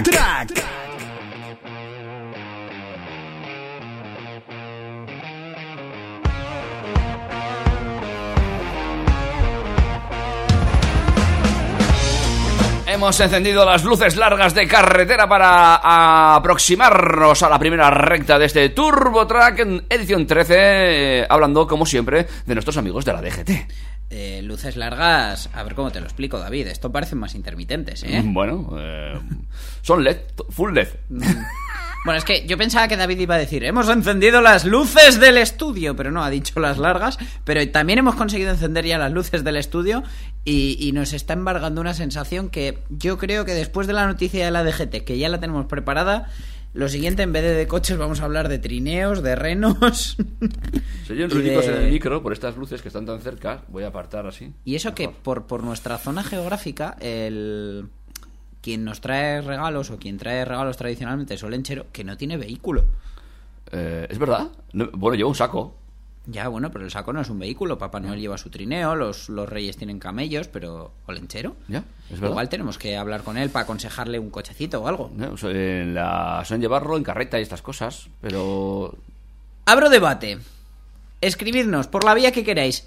Track. 0.00 0.64
Hemos 12.86 13.20
encendido 13.20 13.66
las 13.66 13.84
luces 13.84 14.16
largas 14.16 14.54
de 14.54 14.66
carretera 14.66 15.28
para 15.28 16.36
aproximarnos 16.36 17.42
a 17.42 17.50
la 17.50 17.58
primera 17.58 17.90
recta 17.90 18.38
de 18.38 18.46
este 18.46 18.70
Turbo 18.70 19.26
Track 19.26 19.58
en 19.58 19.84
edición 19.90 20.26
13, 20.26 20.54
eh, 20.56 21.26
hablando 21.28 21.66
como 21.66 21.84
siempre 21.84 22.26
de 22.46 22.54
nuestros 22.54 22.78
amigos 22.78 23.04
de 23.04 23.12
la 23.12 23.20
DGT. 23.20 23.50
Eh, 24.14 24.42
luces 24.42 24.76
largas, 24.76 25.48
a 25.54 25.62
ver 25.62 25.74
cómo 25.74 25.90
te 25.90 25.98
lo 25.98 26.04
explico, 26.04 26.38
David. 26.38 26.66
Esto 26.66 26.92
parecen 26.92 27.16
más 27.16 27.34
intermitentes, 27.34 28.02
¿eh? 28.02 28.22
Bueno, 28.26 28.76
eh, 28.78 29.18
son 29.80 30.04
LED, 30.04 30.18
full 30.50 30.74
LED. 30.74 30.88
Bueno, 32.04 32.18
es 32.18 32.24
que 32.24 32.44
yo 32.48 32.58
pensaba 32.58 32.88
que 32.88 32.96
David 32.96 33.20
iba 33.20 33.36
a 33.36 33.38
decir, 33.38 33.62
hemos 33.62 33.88
encendido 33.88 34.40
las 34.40 34.64
luces 34.64 35.20
del 35.20 35.38
estudio, 35.38 35.94
pero 35.94 36.10
no, 36.10 36.24
ha 36.24 36.30
dicho 36.30 36.58
las 36.58 36.76
largas, 36.76 37.16
pero 37.44 37.66
también 37.70 38.00
hemos 38.00 38.16
conseguido 38.16 38.50
encender 38.50 38.84
ya 38.84 38.98
las 38.98 39.12
luces 39.12 39.44
del 39.44 39.54
estudio 39.54 40.02
y, 40.44 40.76
y 40.80 40.90
nos 40.90 41.12
está 41.12 41.34
embargando 41.34 41.80
una 41.80 41.94
sensación 41.94 42.50
que 42.50 42.80
yo 42.90 43.18
creo 43.18 43.44
que 43.44 43.54
después 43.54 43.86
de 43.86 43.92
la 43.92 44.04
noticia 44.04 44.44
de 44.44 44.50
la 44.50 44.64
DGT, 44.64 45.04
que 45.04 45.16
ya 45.16 45.28
la 45.28 45.38
tenemos 45.38 45.66
preparada, 45.66 46.28
lo 46.74 46.88
siguiente, 46.88 47.22
en 47.22 47.32
vez 47.32 47.42
de 47.42 47.54
de 47.54 47.66
coches, 47.66 47.98
vamos 47.98 48.20
a 48.20 48.24
hablar 48.24 48.48
de 48.48 48.58
trineos, 48.58 49.22
de 49.22 49.34
renos. 49.36 50.16
Se 51.06 51.12
oyen 51.12 51.28
de- 51.28 51.54
en 51.66 51.74
el 51.74 51.90
micro 51.92 52.22
por 52.22 52.32
estas 52.32 52.56
luces 52.56 52.80
que 52.82 52.88
están 52.88 53.04
tan 53.06 53.20
cerca. 53.20 53.62
Voy 53.68 53.82
a 53.84 53.88
apartar 53.88 54.26
así. 54.26 54.52
Y 54.64 54.74
eso 54.74 54.94
que 54.94 55.08
por, 55.08 55.46
por 55.46 55.62
nuestra 55.62 55.98
zona 55.98 56.22
geográfica, 56.22 56.96
el 57.00 57.88
quien 58.62 58.84
nos 58.84 59.00
trae 59.00 59.40
regalos 59.42 59.90
o 59.90 59.98
quien 59.98 60.18
trae 60.18 60.44
regalos 60.44 60.76
tradicionalmente 60.76 61.34
es 61.34 61.42
Olenchero, 61.42 61.86
que 61.92 62.04
no 62.04 62.16
tiene 62.16 62.36
vehículo. 62.36 62.84
Eh, 63.72 64.06
¿Es 64.08 64.18
verdad? 64.18 64.48
No- 64.72 64.88
bueno, 64.92 65.16
llevo 65.16 65.30
un 65.30 65.34
saco. 65.36 65.76
Ya, 66.26 66.46
bueno, 66.46 66.70
pero 66.70 66.84
el 66.84 66.90
saco 66.92 67.12
no 67.12 67.20
es 67.20 67.28
un 67.30 67.38
vehículo. 67.40 67.78
Papá 67.78 67.98
Noel 67.98 68.20
lleva 68.20 68.38
su 68.38 68.48
trineo, 68.48 68.94
los, 68.94 69.28
los 69.28 69.48
reyes 69.48 69.76
tienen 69.76 69.98
camellos, 69.98 70.46
pero 70.48 70.92
Olenchero. 71.06 71.56
Ya, 71.66 71.82
es 72.10 72.12
verdad. 72.20 72.28
Igual 72.30 72.48
tenemos 72.48 72.78
que 72.78 72.96
hablar 72.96 73.22
con 73.24 73.36
él 73.36 73.50
para 73.50 73.64
aconsejarle 73.64 74.20
un 74.20 74.30
cochecito 74.30 74.80
o 74.82 74.86
algo. 74.88 75.10
¿no? 75.16 75.32
O 75.32 75.36
sea, 75.36 75.50
en 75.50 75.94
la... 75.94 76.42
Suelen 76.44 76.60
llevarlo 76.62 76.96
en 76.96 77.02
carreta 77.02 77.38
y 77.40 77.42
estas 77.42 77.60
cosas, 77.62 78.08
pero... 78.20 78.94
Abro 79.66 79.90
debate. 79.90 80.38
Escribidnos 81.20 81.88
por 81.88 82.04
la 82.04 82.14
vía 82.14 82.30
que 82.32 82.44
queráis. 82.44 82.86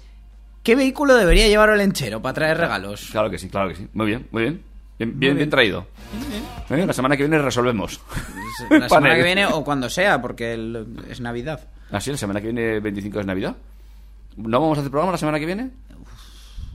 ¿Qué 0.62 0.74
vehículo 0.74 1.14
debería 1.14 1.46
llevar 1.46 1.70
Olenchero 1.70 2.20
para 2.22 2.34
traer 2.34 2.58
regalos? 2.58 3.08
Claro 3.10 3.30
que 3.30 3.38
sí, 3.38 3.48
claro 3.48 3.68
que 3.68 3.76
sí. 3.76 3.88
Muy 3.92 4.06
bien, 4.06 4.26
muy 4.30 4.42
bien. 4.42 4.62
Bien, 4.98 5.18
bien, 5.20 5.36
bien 5.36 5.50
traído. 5.50 5.86
Eh, 6.70 6.86
La 6.86 6.92
semana 6.94 7.16
que 7.18 7.22
viene 7.24 7.38
resolvemos. 7.38 8.00
La 8.70 8.88
semana 8.88 9.14
que 9.14 9.22
viene 9.22 9.46
o 9.46 9.62
cuando 9.62 9.90
sea, 9.90 10.22
porque 10.22 10.54
el- 10.54 11.04
es 11.10 11.20
Navidad. 11.20 11.60
Ah, 11.90 12.00
sí, 12.00 12.10
la 12.10 12.16
semana 12.16 12.40
que 12.40 12.46
viene, 12.52 12.80
25 12.80 13.20
es 13.20 13.26
Navidad. 13.26 13.56
¿No 14.36 14.60
vamos 14.60 14.76
a 14.78 14.80
hacer 14.80 14.90
programa 14.90 15.12
la 15.12 15.18
semana 15.18 15.38
que 15.38 15.46
viene? 15.46 15.70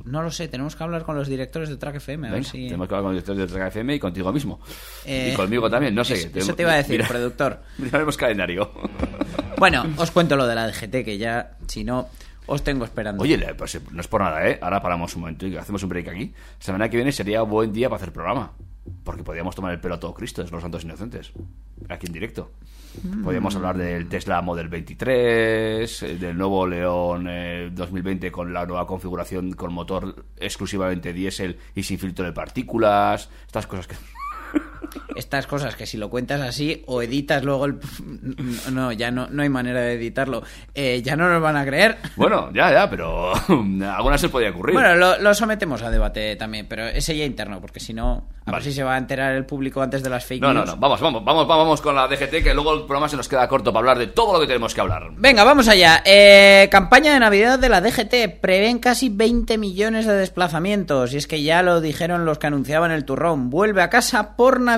No 0.06 0.24
lo 0.24 0.32
sé, 0.32 0.48
tenemos 0.48 0.76
que 0.76 0.84
hablar 0.84 1.04
con 1.04 1.16
los 1.16 1.28
directores 1.28 1.70
de 1.70 1.78
Track 1.78 1.96
FM. 1.98 2.28
A 2.28 2.32
ver 2.32 2.44
si... 2.44 2.66
tenemos 2.66 2.88
que 2.88 2.96
hablar 2.96 3.04
con 3.04 3.12
el 3.16 3.22
director 3.22 3.36
de 3.36 3.46
Track 3.54 3.68
FM 3.68 3.96
y 3.96 4.00
contigo 4.00 4.34
mismo. 4.34 4.60
Eh, 5.06 5.30
y 5.32 5.36
conmigo 5.36 5.70
también, 5.70 5.94
no 5.94 6.04
sé. 6.04 6.16
eso- 6.16 6.30
tenemos- 6.30 6.48
eso 6.50 6.56
te 6.56 6.62
iba 6.64 6.72
a 6.72 6.78
decir, 6.78 6.92
mira- 6.98 7.08
productor. 7.08 7.62
Miraremos 7.78 8.18
calendario. 8.18 8.72
Bueno, 9.58 9.86
os 9.98 10.10
cuento 10.10 10.36
lo 10.36 10.48
de 10.48 10.56
la 10.56 10.68
DGT, 10.68 11.04
que 11.06 11.18
ya, 11.20 11.52
si 11.68 11.84
no, 11.84 12.08
os 12.48 12.64
tengo 12.64 12.84
esperando. 12.84 13.22
Oye, 13.22 13.38
pues, 13.54 13.76
eh, 13.76 13.82
no 13.92 14.02
es 14.02 14.08
por 14.08 14.22
nada, 14.22 14.48
¿eh? 14.50 14.58
Ahora 14.60 14.82
paramos 14.82 15.14
un 15.16 15.22
momento 15.22 15.46
y 15.46 15.56
hacemos 15.56 15.84
un 15.84 15.90
break 15.90 16.08
aquí. 16.08 16.34
La 16.60 16.66
semana 16.66 16.90
que 16.90 16.98
viene 16.98 17.12
sería 17.12 17.44
buen 17.44 17.72
día 17.72 17.88
para 17.88 17.98
hacer 18.02 18.12
programa. 18.12 18.54
Porque 19.04 19.24
podríamos 19.24 19.56
tomar 19.56 19.72
el 19.74 19.80
pelo 19.80 19.96
a 19.96 20.00
todo 20.00 20.14
Cristo, 20.14 20.42
es 20.42 20.52
los 20.52 20.62
santos 20.62 20.84
inocentes. 20.84 21.32
Aquí 21.90 22.08
en 22.08 22.14
directo. 22.14 22.52
Podríamos 23.24 23.56
hablar 23.56 23.78
del 23.78 24.10
Tesla 24.10 24.42
Model 24.42 24.68
23, 24.68 26.04
eh, 26.04 26.18
del 26.18 26.38
nuevo 26.38 26.68
León 26.68 27.26
eh, 27.30 27.70
2020 27.72 28.32
con 28.32 28.52
la 28.52 28.66
nueva 28.66 28.86
configuración 28.86 29.54
con 29.54 29.74
motor 29.74 30.26
exclusivamente 30.36 31.14
diésel 31.14 31.58
y 31.74 31.84
sin 31.84 32.00
filtro 32.00 32.26
de 32.26 32.34
partículas. 32.34 33.30
Estas 33.48 33.66
cosas 33.66 33.88
que... 33.88 33.96
Estas 35.16 35.48
cosas 35.48 35.76
que 35.76 35.86
si 35.86 35.98
lo 35.98 36.10
cuentas 36.10 36.42
así 36.42 36.84
o 36.88 37.02
editas 37.02 37.44
luego 37.44 37.66
el... 37.66 37.80
No, 38.72 38.92
ya 38.92 39.12
no, 39.12 39.28
no 39.30 39.44
hay 39.44 39.50
manera 39.50 39.82
de 39.82 39.94
editarlo. 39.94 40.44
Eh, 40.74 41.02
ya 41.04 41.16
no 41.16 41.30
nos 41.30 41.42
van 41.42 41.58
a 41.58 41.66
creer. 41.66 41.98
Bueno, 42.16 42.50
ya, 42.54 42.72
ya, 42.72 42.90
pero 42.90 43.34
alguna 43.96 44.18
se 44.18 44.30
podía 44.30 44.52
ocurrir. 44.52 44.74
Bueno, 44.74 44.96
lo, 44.96 45.18
lo 45.20 45.34
sometemos 45.34 45.82
a 45.82 45.92
debate 45.92 46.36
también, 46.36 46.68
pero 46.68 46.88
ese 46.88 47.16
ya 47.18 47.26
interno, 47.26 47.60
porque 47.60 47.80
si 47.80 47.94
no, 47.94 48.30
a 48.46 48.52
ver 48.52 48.64
si 48.64 48.74
se 48.74 48.84
va 48.84 48.96
a 48.96 48.98
enterar 48.98 49.34
el 49.34 49.46
público 49.46 49.82
antes 49.82 50.04
de 50.04 50.10
las 50.10 50.26
fake 50.26 50.42
no, 50.42 50.54
no, 50.54 50.66
no, 50.66 50.76
vamos, 50.78 51.00
vamos, 51.00 51.24
vamos, 51.24 51.48
vamos 51.48 51.82
con 51.82 51.96
la 51.96 52.08
DGT, 52.08 52.44
que 52.44 52.54
luego 52.54 52.74
el 52.74 52.82
programa 52.82 53.08
se 53.08 53.18
nos 53.18 53.28
queda 53.28 53.48
corto 53.48 53.72
para 53.72 53.80
hablar 53.82 54.00
de 54.00 54.08
todo 54.08 54.34
lo 54.34 54.40
que 54.40 54.48
tenemos 54.48 54.74
que 54.74 54.82
hablar. 54.82 55.10
Venga, 55.16 55.44
vamos 55.44 55.68
allá. 55.68 56.02
Eh, 56.06 56.68
campaña 56.72 57.14
de 57.14 57.20
Navidad 57.20 57.60
de 57.60 57.70
la 57.70 57.82
DGT. 57.82 58.40
Prevén 58.42 58.80
casi 58.80 59.10
20 59.10 59.58
millones 59.58 60.06
de 60.06 60.16
desplazamientos. 60.16 61.14
Y 61.14 61.18
es 61.18 61.28
que 61.28 61.44
ya 61.44 61.62
lo 61.62 61.82
dijeron 61.82 62.26
los 62.26 62.40
que 62.40 62.48
anunciaban 62.48 62.92
el 62.92 63.06
turrón. 63.06 63.50
Vuelve 63.50 63.82
a 63.82 63.90
casa 63.90 64.36
por 64.36 64.60
Navidad. 64.60 64.71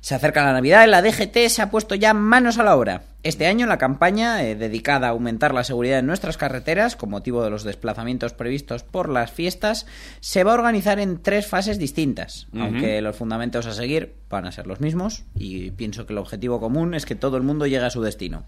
Se 0.00 0.14
acerca 0.14 0.44
la 0.44 0.52
Navidad 0.52 0.84
y 0.86 0.90
la 0.90 1.00
DGT 1.00 1.48
se 1.48 1.62
ha 1.62 1.70
puesto 1.70 1.94
ya 1.94 2.12
manos 2.12 2.58
a 2.58 2.62
la 2.62 2.76
obra. 2.76 3.04
Este 3.22 3.46
año 3.46 3.66
la 3.66 3.78
campaña, 3.78 4.44
eh, 4.44 4.54
dedicada 4.54 5.06
a 5.06 5.10
aumentar 5.12 5.54
la 5.54 5.64
seguridad 5.64 5.98
en 5.98 6.06
nuestras 6.06 6.36
carreteras, 6.36 6.94
con 6.94 7.08
motivo 7.08 7.42
de 7.42 7.48
los 7.48 7.64
desplazamientos 7.64 8.34
previstos 8.34 8.82
por 8.82 9.08
las 9.08 9.32
fiestas, 9.32 9.86
se 10.20 10.44
va 10.44 10.50
a 10.50 10.56
organizar 10.56 10.98
en 10.98 11.22
tres 11.22 11.46
fases 11.46 11.78
distintas, 11.78 12.48
aunque 12.52 13.00
los 13.00 13.16
fundamentos 13.16 13.64
a 13.64 13.72
seguir 13.72 14.12
van 14.28 14.46
a 14.46 14.52
ser 14.52 14.66
los 14.66 14.82
mismos 14.82 15.24
y 15.34 15.70
pienso 15.70 16.04
que 16.04 16.12
el 16.12 16.18
objetivo 16.18 16.60
común 16.60 16.92
es 16.92 17.06
que 17.06 17.14
todo 17.14 17.38
el 17.38 17.42
mundo 17.42 17.66
llegue 17.66 17.86
a 17.86 17.90
su 17.90 18.02
destino. 18.02 18.44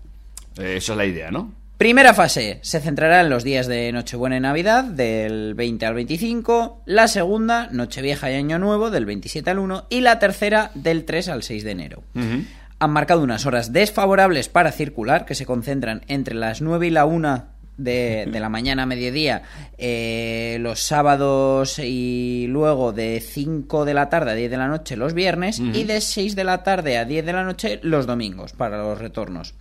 Eh, 0.59 0.77
esa 0.77 0.93
es 0.93 0.99
la 0.99 1.07
idea, 1.07 1.31
¿no? 1.31 1.55
Primera 1.79 2.15
fase 2.15 2.59
se 2.63 2.81
centrará 2.81 3.21
en 3.21 3.29
los 3.29 3.45
días 3.45 3.67
de 3.67 3.93
Nochebuena 3.93 4.39
y 4.39 4.41
Navidad, 4.41 4.83
del 4.83 5.53
20 5.53 5.85
al 5.85 5.93
25. 5.93 6.81
La 6.87 7.07
segunda, 7.07 7.69
Nochevieja 7.71 8.31
y 8.31 8.35
Año 8.35 8.59
Nuevo, 8.59 8.91
del 8.91 9.05
27 9.05 9.51
al 9.51 9.59
1. 9.59 9.85
Y 9.91 10.01
la 10.01 10.19
tercera, 10.19 10.71
del 10.75 11.05
3 11.05 11.29
al 11.29 11.43
6 11.43 11.65
de 11.65 11.71
enero. 11.71 12.03
Han 12.79 12.91
marcado 12.91 13.23
unas 13.23 13.45
horas 13.45 13.75
desfavorables 13.75 14.49
para 14.49 14.73
circular, 14.73 15.27
que 15.27 15.35
se 15.35 15.45
concentran 15.45 16.01
entre 16.09 16.35
las 16.35 16.63
9 16.63 16.87
y 16.87 16.91
la 16.91 17.05
1 17.05 17.45
de, 17.77 18.27
de 18.31 18.41
la 18.41 18.49
mañana 18.49 18.85
a 18.85 18.87
mediodía, 18.87 19.43
eh, 19.79 20.57
los 20.61 20.81
sábados 20.81 21.79
y 21.79 22.47
luego 22.49 22.93
de 22.93 23.21
5 23.21 23.85
de 23.85 23.95
la 23.95 24.09
tarde 24.09 24.31
a 24.31 24.35
10 24.35 24.51
de 24.51 24.57
la 24.57 24.69
noche 24.69 24.97
los 24.97 25.13
viernes 25.13 25.59
y 25.59 25.85
de 25.85 26.01
6 26.01 26.37
de 26.37 26.45
la 26.45 26.63
tarde 26.63 26.97
a 26.97 27.05
10 27.05 27.27
de 27.27 27.33
la 27.33 27.45
noche 27.45 27.81
los 27.83 28.07
domingos 28.07 28.53
para 28.53 28.79
los 28.79 28.99
retornos. 28.99 29.55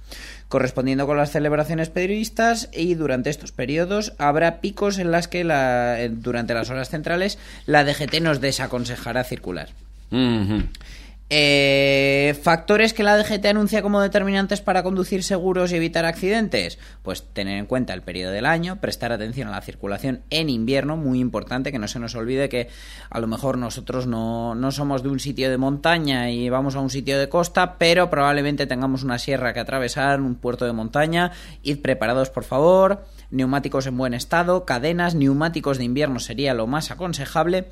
Correspondiendo 0.49 1.07
con 1.07 1.17
las 1.17 1.31
celebraciones 1.31 1.89
periodistas 1.89 2.69
y 2.71 2.93
durante 2.95 3.29
estos 3.29 3.51
periodos 3.51 4.13
habrá 4.19 4.61
picos 4.61 4.99
en 4.99 5.11
las 5.11 5.27
que 5.27 5.43
la, 5.43 5.97
durante 6.09 6.53
las 6.53 6.69
horas 6.69 6.89
centrales 6.89 7.39
la 7.65 7.83
DGT 7.83 8.21
nos 8.21 8.41
desaconsejará 8.41 9.23
circular. 9.23 9.69
Eh, 11.27 12.37
¿Factores 12.43 12.93
que 12.93 13.01
la 13.01 13.17
DGT 13.17 13.47
anuncia 13.47 13.81
como 13.81 13.99
determinantes 13.99 14.61
para 14.61 14.83
conducir 14.83 15.23
seguros 15.23 15.71
y 15.71 15.75
evitar 15.75 16.05
accidentes? 16.05 16.77
Pues 17.01 17.23
tener 17.23 17.57
en 17.57 17.65
cuenta 17.65 17.95
el 17.95 18.03
periodo 18.03 18.31
del 18.31 18.45
año, 18.45 18.79
prestar 18.79 19.11
atención 19.11 19.47
a 19.47 19.51
la 19.51 19.61
circulación 19.61 20.21
en 20.29 20.49
invierno, 20.49 20.97
muy 20.97 21.19
importante, 21.19 21.71
que 21.71 21.79
no 21.79 21.87
se 21.87 21.99
nos 21.99 22.13
olvide 22.13 22.47
que 22.47 22.69
a 23.09 23.19
lo 23.19 23.25
mejor 23.25 23.57
nosotros 23.57 24.05
no, 24.05 24.53
no 24.53 24.71
somos 24.71 25.01
de 25.01 25.09
un 25.09 25.19
sitio 25.19 25.49
de 25.49 25.57
montaña 25.57 26.29
y 26.29 26.47
vamos 26.49 26.75
a 26.75 26.79
un 26.79 26.91
sitio 26.91 27.17
de 27.17 27.27
costa, 27.27 27.79
pero 27.79 28.11
probablemente 28.11 28.67
tengamos 28.67 29.01
una 29.01 29.17
sierra 29.17 29.53
que 29.53 29.59
atravesar, 29.59 30.21
un 30.21 30.35
puerto 30.35 30.65
de 30.65 30.73
montaña. 30.73 31.31
Id 31.63 31.79
preparados, 31.81 32.29
por 32.29 32.43
favor. 32.43 33.03
Neumáticos 33.31 33.87
en 33.87 33.97
buen 33.97 34.13
estado, 34.13 34.65
cadenas, 34.65 35.15
neumáticos 35.15 35.79
de 35.79 35.85
invierno 35.85 36.19
sería 36.19 36.53
lo 36.53 36.67
más 36.67 36.91
aconsejable 36.91 37.65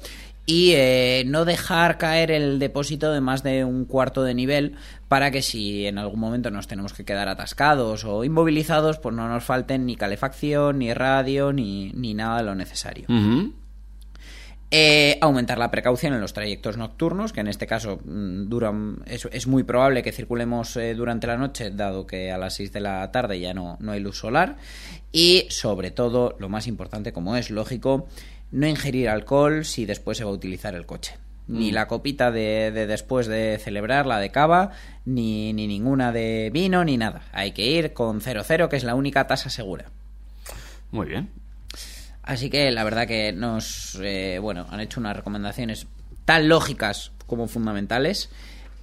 y 0.45 0.71
eh, 0.73 1.23
no 1.25 1.45
dejar 1.45 1.97
caer 1.97 2.31
el 2.31 2.59
depósito 2.59 3.11
de 3.11 3.21
más 3.21 3.43
de 3.43 3.63
un 3.63 3.85
cuarto 3.85 4.23
de 4.23 4.33
nivel 4.33 4.75
para 5.07 5.31
que 5.31 5.41
si 5.41 5.87
en 5.87 5.97
algún 5.97 6.19
momento 6.19 6.51
nos 6.51 6.67
tenemos 6.67 6.93
que 6.93 7.05
quedar 7.05 7.29
atascados 7.29 8.03
o 8.03 8.23
inmovilizados, 8.23 8.99
pues 8.99 9.15
no 9.15 9.29
nos 9.29 9.43
falten 9.43 9.85
ni 9.85 9.95
calefacción, 9.95 10.79
ni 10.79 10.93
radio, 10.93 11.53
ni, 11.53 11.91
ni 11.93 12.13
nada 12.13 12.37
de 12.37 12.43
lo 12.43 12.55
necesario. 12.55 13.05
Eh, 14.75 15.19
aumentar 15.21 15.59
la 15.59 15.69
precaución 15.69 16.15
en 16.15 16.21
los 16.21 16.33
trayectos 16.33 16.77
nocturnos, 16.77 17.31
que 17.31 17.41
en 17.41 17.47
este 17.47 17.67
caso 17.67 17.99
mm, 18.03 18.49
duran, 18.49 19.03
es, 19.05 19.27
es 19.31 19.45
muy 19.45 19.61
probable 19.61 20.01
que 20.01 20.11
circulemos 20.11 20.75
eh, 20.77 20.95
durante 20.95 21.27
la 21.27 21.37
noche, 21.37 21.69
dado 21.69 22.07
que 22.07 22.31
a 22.31 22.39
las 22.39 22.55
6 22.55 22.73
de 22.73 22.79
la 22.79 23.11
tarde 23.11 23.39
ya 23.39 23.53
no, 23.53 23.77
no 23.79 23.91
hay 23.91 23.99
luz 23.99 24.17
solar. 24.17 24.57
Y 25.11 25.45
sobre 25.49 25.91
todo, 25.91 26.35
lo 26.39 26.49
más 26.49 26.65
importante, 26.65 27.13
como 27.13 27.35
es 27.35 27.51
lógico, 27.51 28.07
no 28.51 28.65
ingerir 28.65 29.09
alcohol 29.09 29.63
si 29.63 29.85
después 29.85 30.17
se 30.17 30.23
va 30.23 30.31
a 30.31 30.33
utilizar 30.33 30.73
el 30.73 30.87
coche. 30.87 31.17
Ni 31.47 31.69
Mm. 31.69 31.75
la 31.75 31.87
copita 31.87 32.31
de, 32.31 32.71
de 32.71 32.87
después 32.87 33.27
de 33.27 33.59
celebrar, 33.63 34.07
la 34.07 34.17
de 34.17 34.31
cava, 34.31 34.71
ni, 35.05 35.53
ni 35.53 35.67
ninguna 35.67 36.11
de 36.11 36.49
vino, 36.51 36.83
ni 36.83 36.97
nada. 36.97 37.21
Hay 37.31 37.51
que 37.51 37.69
ir 37.69 37.93
con 37.93 38.21
0,0, 38.21 38.69
que 38.69 38.77
es 38.77 38.83
la 38.83 38.95
única 38.95 39.27
tasa 39.27 39.51
segura. 39.51 39.91
Muy 40.89 41.05
bien. 41.05 41.42
Así 42.23 42.49
que 42.49 42.71
la 42.71 42.83
verdad 42.83 43.05
que 43.07 43.33
nos, 43.33 43.99
eh, 44.01 44.39
bueno, 44.41 44.65
han 44.69 44.79
hecho 44.79 44.99
unas 44.99 45.15
recomendaciones 45.15 45.87
tan 46.25 46.47
lógicas 46.47 47.11
como 47.27 47.47
fundamentales. 47.47 48.29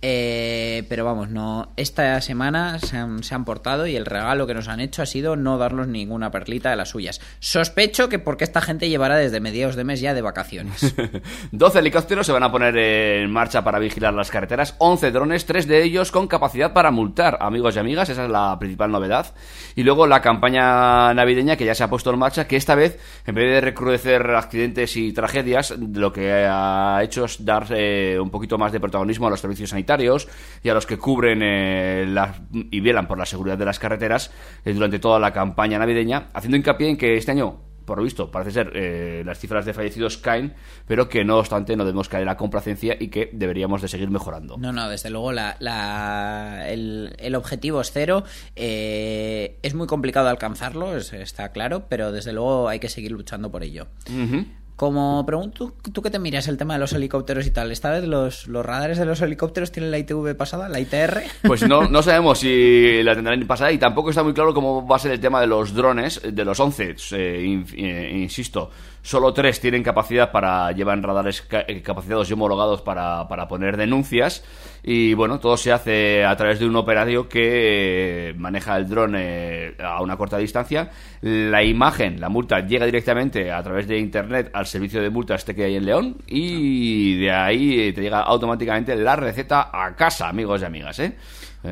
Eh, 0.02 0.84
pero 0.88 1.04
vamos, 1.04 1.28
no, 1.28 1.72
esta 1.76 2.20
semana 2.22 2.78
se 2.78 2.96
han, 2.96 3.22
se 3.22 3.34
han 3.34 3.44
portado 3.44 3.86
y 3.86 3.96
el 3.96 4.06
regalo 4.06 4.46
que 4.46 4.54
nos 4.54 4.68
han 4.68 4.80
hecho 4.80 5.02
ha 5.02 5.06
sido 5.06 5.36
no 5.36 5.58
darnos 5.58 5.88
ninguna 5.88 6.30
perlita 6.30 6.70
de 6.70 6.76
las 6.76 6.88
suyas. 6.88 7.20
Sospecho 7.38 8.08
que 8.08 8.18
porque 8.18 8.44
esta 8.44 8.62
gente 8.62 8.88
llevará 8.88 9.16
desde 9.16 9.40
mediados 9.40 9.76
de 9.76 9.84
mes 9.84 10.00
ya 10.00 10.14
de 10.14 10.22
vacaciones. 10.22 10.94
12 11.52 11.78
helicópteros 11.78 12.26
se 12.26 12.32
van 12.32 12.42
a 12.42 12.50
poner 12.50 12.76
en 12.76 13.30
marcha 13.30 13.62
para 13.62 13.78
vigilar 13.78 14.14
las 14.14 14.30
carreteras, 14.30 14.74
11 14.78 15.10
drones, 15.10 15.44
3 15.44 15.66
de 15.66 15.82
ellos 15.82 16.10
con 16.10 16.28
capacidad 16.28 16.72
para 16.72 16.90
multar, 16.90 17.36
amigos 17.40 17.76
y 17.76 17.80
amigas, 17.80 18.08
esa 18.08 18.24
es 18.24 18.30
la 18.30 18.58
principal 18.58 18.90
novedad. 18.90 19.34
Y 19.76 19.82
luego 19.82 20.06
la 20.06 20.22
campaña 20.22 21.12
navideña 21.12 21.56
que 21.56 21.66
ya 21.66 21.74
se 21.74 21.84
ha 21.84 21.90
puesto 21.90 22.10
en 22.10 22.18
marcha, 22.18 22.46
que 22.46 22.56
esta 22.56 22.74
vez, 22.74 22.98
en 23.26 23.34
vez 23.34 23.50
de 23.52 23.60
recrudecer 23.60 24.30
accidentes 24.30 24.96
y 24.96 25.12
tragedias, 25.12 25.74
lo 25.78 26.12
que 26.12 26.32
ha 26.32 27.00
hecho 27.02 27.26
es 27.26 27.44
dar 27.44 27.66
eh, 27.70 28.18
un 28.18 28.30
poquito 28.30 28.56
más 28.56 28.72
de 28.72 28.80
protagonismo 28.80 29.26
a 29.26 29.30
los 29.30 29.40
servicios 29.40 29.72
sanitarios 29.90 30.28
y 30.62 30.68
a 30.68 30.74
los 30.74 30.86
que 30.86 30.98
cubren 30.98 31.40
eh, 31.42 32.04
la- 32.08 32.34
y 32.52 32.80
velan 32.80 33.06
por 33.08 33.18
la 33.18 33.26
seguridad 33.26 33.58
de 33.58 33.64
las 33.64 33.78
carreteras 33.78 34.30
eh, 34.64 34.72
durante 34.72 34.98
toda 34.98 35.18
la 35.18 35.32
campaña 35.32 35.78
navideña, 35.78 36.28
haciendo 36.32 36.56
hincapié 36.56 36.88
en 36.90 36.96
que 36.96 37.16
este 37.16 37.32
año 37.32 37.62
por 37.86 37.98
lo 37.98 38.04
visto, 38.04 38.30
parece 38.30 38.52
ser, 38.52 38.70
eh, 38.76 39.24
las 39.26 39.40
cifras 39.40 39.64
de 39.66 39.74
fallecidos 39.74 40.16
caen, 40.16 40.54
pero 40.86 41.08
que 41.08 41.24
no 41.24 41.38
obstante 41.38 41.74
no 41.74 41.84
debemos 41.84 42.08
caer 42.08 42.20
en 42.22 42.26
la 42.26 42.36
complacencia 42.36 42.96
y 43.00 43.08
que 43.08 43.30
deberíamos 43.32 43.82
de 43.82 43.88
seguir 43.88 44.10
mejorando. 44.10 44.56
No, 44.58 44.70
no, 44.72 44.88
desde 44.88 45.10
luego 45.10 45.32
la, 45.32 45.56
la- 45.58 46.66
el, 46.68 47.16
el 47.18 47.34
objetivo 47.34 47.80
es 47.80 47.90
cero. 47.90 48.22
Eh, 48.54 49.58
es 49.62 49.74
muy 49.74 49.88
complicado 49.88 50.28
alcanzarlo, 50.28 50.96
es- 50.96 51.12
está 51.12 51.50
claro, 51.50 51.86
pero 51.88 52.12
desde 52.12 52.32
luego 52.32 52.68
hay 52.68 52.78
que 52.78 52.88
seguir 52.88 53.10
luchando 53.10 53.50
por 53.50 53.64
ello. 53.64 53.88
Ujú. 54.08 54.44
Como 54.80 55.26
pregunto, 55.26 55.74
¿tú, 55.92 56.00
qué 56.00 56.08
te 56.08 56.18
miras 56.18 56.48
el 56.48 56.56
tema 56.56 56.72
de 56.72 56.80
los 56.80 56.94
helicópteros 56.94 57.46
y 57.46 57.50
tal? 57.50 57.70
¿Esta 57.70 57.90
vez 57.90 58.04
los, 58.04 58.48
los 58.48 58.64
radares 58.64 58.96
de 58.96 59.04
los 59.04 59.20
helicópteros 59.20 59.70
tienen 59.72 59.90
la 59.90 59.98
ITV 59.98 60.34
pasada, 60.34 60.70
la 60.70 60.80
ITR? 60.80 61.20
Pues 61.42 61.68
no, 61.68 61.86
no 61.86 62.02
sabemos 62.02 62.38
si 62.38 63.02
la 63.02 63.14
tendrán 63.14 63.46
pasada 63.46 63.72
y 63.72 63.76
tampoco 63.76 64.08
está 64.08 64.22
muy 64.22 64.32
claro 64.32 64.54
cómo 64.54 64.88
va 64.88 64.96
a 64.96 64.98
ser 64.98 65.12
el 65.12 65.20
tema 65.20 65.38
de 65.42 65.48
los 65.48 65.74
drones. 65.74 66.22
De 66.32 66.44
los 66.46 66.58
11, 66.58 66.96
eh, 67.12 67.64
eh, 67.76 68.10
insisto, 68.22 68.70
solo 69.02 69.32
3 69.32 69.60
tienen 69.60 69.82
capacidad 69.82 70.30
para, 70.30 70.72
llevan 70.72 71.02
radares 71.02 71.46
eh, 71.50 71.82
capacitados 71.82 72.30
y 72.30 72.32
homologados 72.32 72.82
para, 72.82 73.28
para 73.28 73.48
poner 73.48 73.76
denuncias. 73.76 74.44
Y 74.82 75.14
bueno, 75.14 75.38
todo 75.40 75.56
se 75.56 75.72
hace 75.72 76.24
a 76.24 76.34
través 76.36 76.58
de 76.58 76.66
un 76.66 76.74
operario 76.76 77.28
que 77.28 78.30
eh, 78.30 78.34
maneja 78.34 78.76
el 78.76 78.88
dron 78.88 79.14
eh, 79.16 79.74
a 79.78 80.02
una 80.02 80.16
corta 80.16 80.38
distancia. 80.38 80.90
La 81.20 81.62
imagen, 81.62 82.20
la 82.20 82.28
multa, 82.28 82.60
llega 82.60 82.86
directamente 82.86 83.52
a 83.52 83.62
través 83.62 83.86
de 83.86 83.98
internet 83.98 84.50
al 84.54 84.66
servicio 84.66 85.02
de 85.02 85.10
multas 85.10 85.40
este 85.40 85.54
que 85.54 85.64
hay 85.64 85.76
en 85.76 85.84
León 85.84 86.16
y 86.26 87.18
de 87.20 87.30
ahí 87.30 87.92
te 87.92 88.00
llega 88.00 88.20
automáticamente 88.20 88.96
la 88.96 89.16
receta 89.16 89.70
a 89.72 89.94
casa, 89.94 90.28
amigos 90.28 90.62
y 90.62 90.64
amigas, 90.64 90.98
¿eh? 90.98 91.16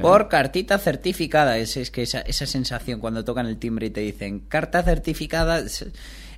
Por 0.03 0.29
cartita 0.29 0.79
certificada. 0.79 1.57
Es, 1.57 1.77
es 1.77 1.91
que 1.91 2.03
esa, 2.03 2.21
esa 2.21 2.47
sensación 2.47 3.01
cuando 3.01 3.25
tocan 3.25 3.47
el 3.47 3.59
timbre 3.59 3.87
y 3.87 3.91
te 3.91 4.01
dicen 4.01 4.41
carta 4.41 4.83
certificada. 4.83 5.63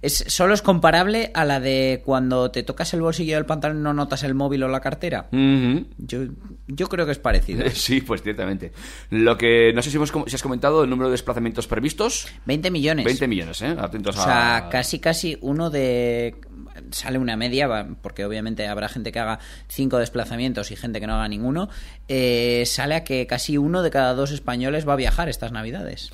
Es- 0.03 0.25
solo 0.29 0.55
es 0.55 0.63
comparable 0.63 1.31
a 1.35 1.45
la 1.45 1.61
de 1.61 2.03
cuando 2.05 2.51
te 2.51 2.63
tocas 2.63 2.93
el 2.95 3.03
bolsillo 3.03 3.35
del 3.37 3.47
pantalón 3.47 3.79
y 3.79 3.83
no 3.83 3.93
notas 3.95 4.23
el 4.23 4.35
móvil 4.35 4.63
o 4.63 4.69
la 4.69 4.81
cartera. 4.81 5.29
Yo, 5.99 6.21
yo 6.69 6.89
creo 6.89 7.07
que 7.07 7.13
es 7.13 7.19
parecido. 7.19 7.65
Sí, 7.75 8.01
pues 8.01 8.23
ciertamente. 8.23 8.73
Lo 9.11 9.37
que 9.37 9.73
no 9.75 9.83
sé 9.83 9.91
si, 9.91 9.97
hemos 9.97 10.13
si 10.27 10.35
has 10.35 10.43
comentado 10.43 10.85
el 10.85 10.91
número 10.91 11.09
de 11.09 11.13
desplazamientos 11.13 11.67
previstos. 11.67 12.29
20 12.47 12.71
millones. 12.71 13.05
20 13.05 13.29
millones, 13.29 13.63
¿eh? 13.63 13.77
Atentos 13.79 14.17
O 14.17 14.21
a. 14.21 14.25
sea, 14.25 14.69
casi 14.71 14.99
casi 14.99 15.37
uno 15.41 15.71
de... 15.71 16.35
Sale 16.93 17.19
una 17.19 17.37
media, 17.37 17.89
porque 18.01 18.25
obviamente 18.25 18.67
habrá 18.67 18.89
gente 18.89 19.13
que 19.13 19.19
haga 19.19 19.39
cinco 19.69 19.99
desplazamientos 19.99 20.71
y 20.71 20.77
gente 20.77 20.99
que 21.01 21.07
no 21.07 21.15
haga 21.15 21.29
ninguno. 21.29 21.69
eh, 22.09 22.63
sale 22.67 22.95
a 22.95 23.05
que 23.05 23.27
casi 23.27 23.59
uno 23.59 23.83
de 23.83 23.91
cada 23.91 24.15
dos 24.15 24.31
españoles 24.31 24.89
va 24.89 24.95
a 24.95 24.97
viajar 24.97 25.29
estas 25.29 25.53
navidades. 25.53 26.11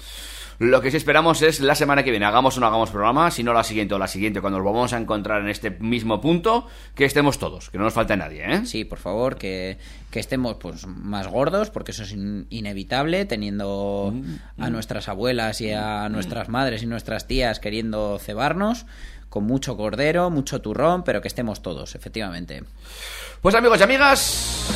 Lo 0.58 0.80
que 0.80 0.90
sí 0.90 0.96
esperamos 0.96 1.42
es 1.42 1.60
la 1.60 1.74
semana 1.74 2.02
que 2.02 2.10
viene, 2.10 2.24
hagamos 2.24 2.56
o 2.56 2.60
no 2.60 2.66
hagamos 2.66 2.90
programa, 2.90 3.30
si 3.30 3.42
no 3.42 3.52
la 3.52 3.62
siguiente 3.62 3.94
o 3.94 3.98
la 3.98 4.08
siguiente, 4.08 4.40
cuando 4.40 4.58
nos 4.58 4.64
vamos 4.66 4.92
a 4.94 4.98
encontrar 4.98 5.42
en 5.42 5.48
este 5.48 5.70
mismo 5.70 6.20
punto, 6.20 6.66
que 6.94 7.04
estemos 7.04 7.38
todos, 7.38 7.68
que 7.68 7.76
no 7.76 7.84
nos 7.84 7.92
falte 7.92 8.16
nadie, 8.16 8.42
¿eh? 8.46 8.64
Sí, 8.64 8.84
por 8.86 8.98
favor, 8.98 9.36
que, 9.36 9.76
que 10.10 10.18
estemos 10.18 10.54
pues 10.54 10.86
más 10.86 11.26
gordos, 11.28 11.68
porque 11.70 11.90
eso 11.90 12.04
es 12.04 12.12
in- 12.12 12.46
inevitable, 12.48 13.26
teniendo 13.26 14.14
a 14.58 14.70
nuestras 14.70 15.08
abuelas 15.10 15.60
y 15.60 15.72
a 15.72 16.08
nuestras 16.08 16.48
madres 16.48 16.82
y 16.82 16.86
nuestras 16.86 17.26
tías 17.26 17.60
queriendo 17.60 18.18
cebarnos, 18.18 18.86
con 19.28 19.44
mucho 19.44 19.76
cordero, 19.76 20.30
mucho 20.30 20.62
turrón, 20.62 21.02
pero 21.04 21.20
que 21.20 21.28
estemos 21.28 21.60
todos, 21.60 21.94
efectivamente. 21.94 22.64
Pues 23.42 23.54
amigos 23.54 23.78
y 23.80 23.82
amigas, 23.82 24.66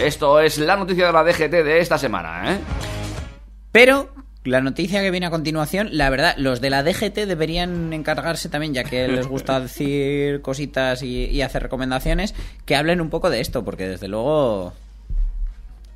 esto 0.00 0.40
es 0.40 0.58
la 0.58 0.76
noticia 0.76 1.06
de 1.06 1.12
la 1.12 1.22
DGT 1.22 1.50
de 1.62 1.78
esta 1.78 1.96
semana, 1.98 2.54
¿eh? 2.54 2.58
Pero 3.72 4.10
la 4.44 4.60
noticia 4.60 5.00
que 5.00 5.10
viene 5.10 5.26
a 5.26 5.30
continuación, 5.30 5.90
la 5.92 6.10
verdad, 6.10 6.34
los 6.38 6.60
de 6.60 6.70
la 6.70 6.82
DGT 6.82 7.26
deberían 7.26 7.92
encargarse 7.92 8.48
también, 8.48 8.74
ya 8.74 8.84
que 8.84 9.06
les 9.06 9.26
gusta 9.26 9.60
decir 9.60 10.40
cositas 10.42 11.02
y, 11.02 11.26
y 11.26 11.42
hacer 11.42 11.62
recomendaciones, 11.62 12.34
que 12.64 12.76
hablen 12.76 13.00
un 13.00 13.10
poco 13.10 13.30
de 13.30 13.40
esto, 13.40 13.64
porque 13.64 13.86
desde 13.86 14.08
luego 14.08 14.72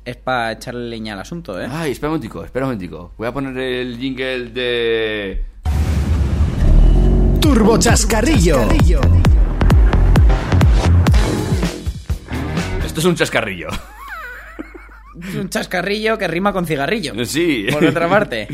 es 0.05 0.15
para 0.17 0.51
echarle 0.51 0.87
leña 0.89 1.13
al 1.13 1.21
asunto, 1.21 1.59
¿eh? 1.59 1.67
Ay, 1.69 1.91
espera 1.91 2.09
un 2.09 2.17
momentico, 2.17 2.43
espera 2.43 2.65
un 2.65 2.73
momentico. 2.73 3.11
Voy 3.17 3.27
a 3.27 3.33
poner 3.33 3.57
el 3.57 3.97
jingle 3.97 4.49
de... 4.51 5.43
Turbo 7.41 7.77
Chascarrillo. 7.79 8.69
Esto 12.85 12.99
es 12.99 13.05
un 13.05 13.15
chascarrillo. 13.15 13.69
Un 15.37 15.49
chascarrillo 15.49 16.17
que 16.17 16.27
rima 16.27 16.53
con 16.53 16.65
cigarrillo. 16.65 17.13
Sí. 17.25 17.67
Por 17.71 17.85
otra 17.85 18.09
parte. 18.09 18.47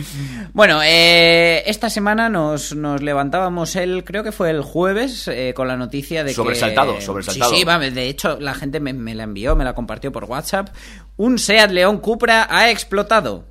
Bueno, 0.54 0.82
eh, 0.84 1.63
esta 1.65 1.89
semana 1.89 2.30
nos, 2.30 2.76
nos 2.76 3.02
levantábamos 3.02 3.76
el, 3.76 4.04
creo 4.04 4.24
que 4.24 4.32
fue 4.32 4.50
el 4.50 4.62
jueves, 4.62 5.28
eh, 5.28 5.54
con 5.56 5.67
la 5.67 5.78
noticia 5.78 6.24
de 6.24 6.34
Sobresaltado, 6.34 6.95
que... 6.95 7.02
sobresaltado. 7.02 7.52
Sí, 7.52 7.63
sí, 7.65 7.89
de 7.91 8.08
hecho 8.08 8.38
la 8.39 8.54
gente 8.54 8.80
me, 8.80 8.93
me 8.93 9.15
la 9.15 9.24
envió, 9.24 9.56
me 9.56 9.63
la 9.63 9.74
compartió 9.74 10.12
por 10.12 10.26
WhatsApp. 10.26 10.69
Un 11.17 11.39
SEAT 11.39 11.71
León 11.71 12.00
Cupra 12.00 12.47
ha 12.50 12.69
explotado. 12.69 13.51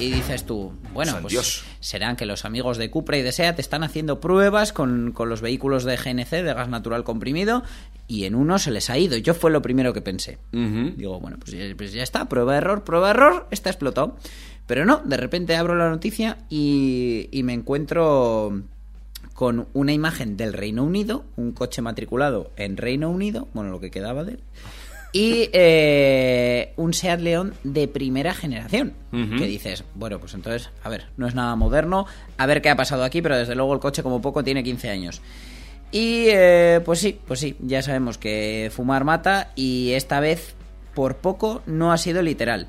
Y 0.00 0.12
dices 0.12 0.44
tú, 0.46 0.72
bueno, 0.92 1.12
San 1.12 1.22
pues 1.22 1.32
Dios. 1.32 1.64
serán 1.80 2.14
que 2.14 2.24
los 2.24 2.44
amigos 2.44 2.78
de 2.78 2.88
Cupra 2.88 3.18
y 3.18 3.22
de 3.22 3.32
SEAT 3.32 3.58
están 3.58 3.82
haciendo 3.82 4.20
pruebas 4.20 4.72
con, 4.72 5.10
con 5.12 5.28
los 5.28 5.40
vehículos 5.40 5.82
de 5.82 5.96
GNC, 5.96 6.30
de 6.30 6.54
gas 6.54 6.68
natural 6.68 7.02
comprimido, 7.02 7.64
y 8.06 8.24
en 8.24 8.36
uno 8.36 8.60
se 8.60 8.70
les 8.70 8.90
ha 8.90 8.98
ido. 8.98 9.16
Yo 9.16 9.34
fue 9.34 9.50
lo 9.50 9.60
primero 9.60 9.92
que 9.92 10.00
pensé. 10.00 10.38
Digo, 10.52 11.18
bueno, 11.18 11.36
pues 11.40 11.50
ya, 11.50 11.64
pues 11.76 11.92
ya 11.92 12.04
está, 12.04 12.28
prueba 12.28 12.52
de 12.52 12.58
error, 12.58 12.84
prueba 12.84 13.08
de 13.08 13.14
error, 13.14 13.48
está 13.50 13.70
explotado. 13.70 14.16
Pero 14.68 14.84
no, 14.84 14.98
de 15.04 15.16
repente 15.16 15.56
abro 15.56 15.74
la 15.74 15.88
noticia 15.88 16.38
y, 16.48 17.28
y 17.32 17.42
me 17.42 17.54
encuentro 17.54 18.62
con 19.34 19.66
una 19.72 19.92
imagen 19.92 20.36
del 20.36 20.52
Reino 20.52 20.84
Unido, 20.84 21.24
un 21.36 21.52
coche 21.52 21.82
matriculado 21.82 22.52
en 22.56 22.76
Reino 22.76 23.10
Unido, 23.10 23.48
bueno, 23.52 23.70
lo 23.70 23.80
que 23.80 23.90
quedaba 23.90 24.24
de 24.24 24.32
él, 24.32 24.40
y 25.12 25.48
eh, 25.52 26.72
un 26.76 26.92
Seat 26.92 27.20
León 27.20 27.54
de 27.64 27.88
primera 27.88 28.34
generación. 28.34 28.94
Que 29.10 29.46
dices, 29.46 29.84
bueno, 29.94 30.18
pues 30.20 30.34
entonces, 30.34 30.70
a 30.82 30.88
ver, 30.90 31.06
no 31.16 31.26
es 31.26 31.34
nada 31.34 31.56
moderno, 31.56 32.06
a 32.36 32.46
ver 32.46 32.60
qué 32.60 32.68
ha 32.68 32.76
pasado 32.76 33.04
aquí, 33.04 33.22
pero 33.22 33.38
desde 33.38 33.54
luego 33.54 33.72
el 33.72 33.80
coche 33.80 34.02
como 34.02 34.20
poco 34.20 34.44
tiene 34.44 34.62
15 34.62 34.90
años. 34.90 35.22
Y 35.90 36.26
eh, 36.28 36.82
pues 36.84 36.98
sí, 36.98 37.18
pues 37.26 37.40
sí, 37.40 37.56
ya 37.60 37.80
sabemos 37.80 38.18
que 38.18 38.70
fumar 38.70 39.04
mata 39.04 39.52
y 39.56 39.92
esta 39.92 40.20
vez 40.20 40.54
por 40.94 41.16
poco 41.16 41.62
no 41.64 41.92
ha 41.92 41.96
sido 41.96 42.20
literal. 42.20 42.68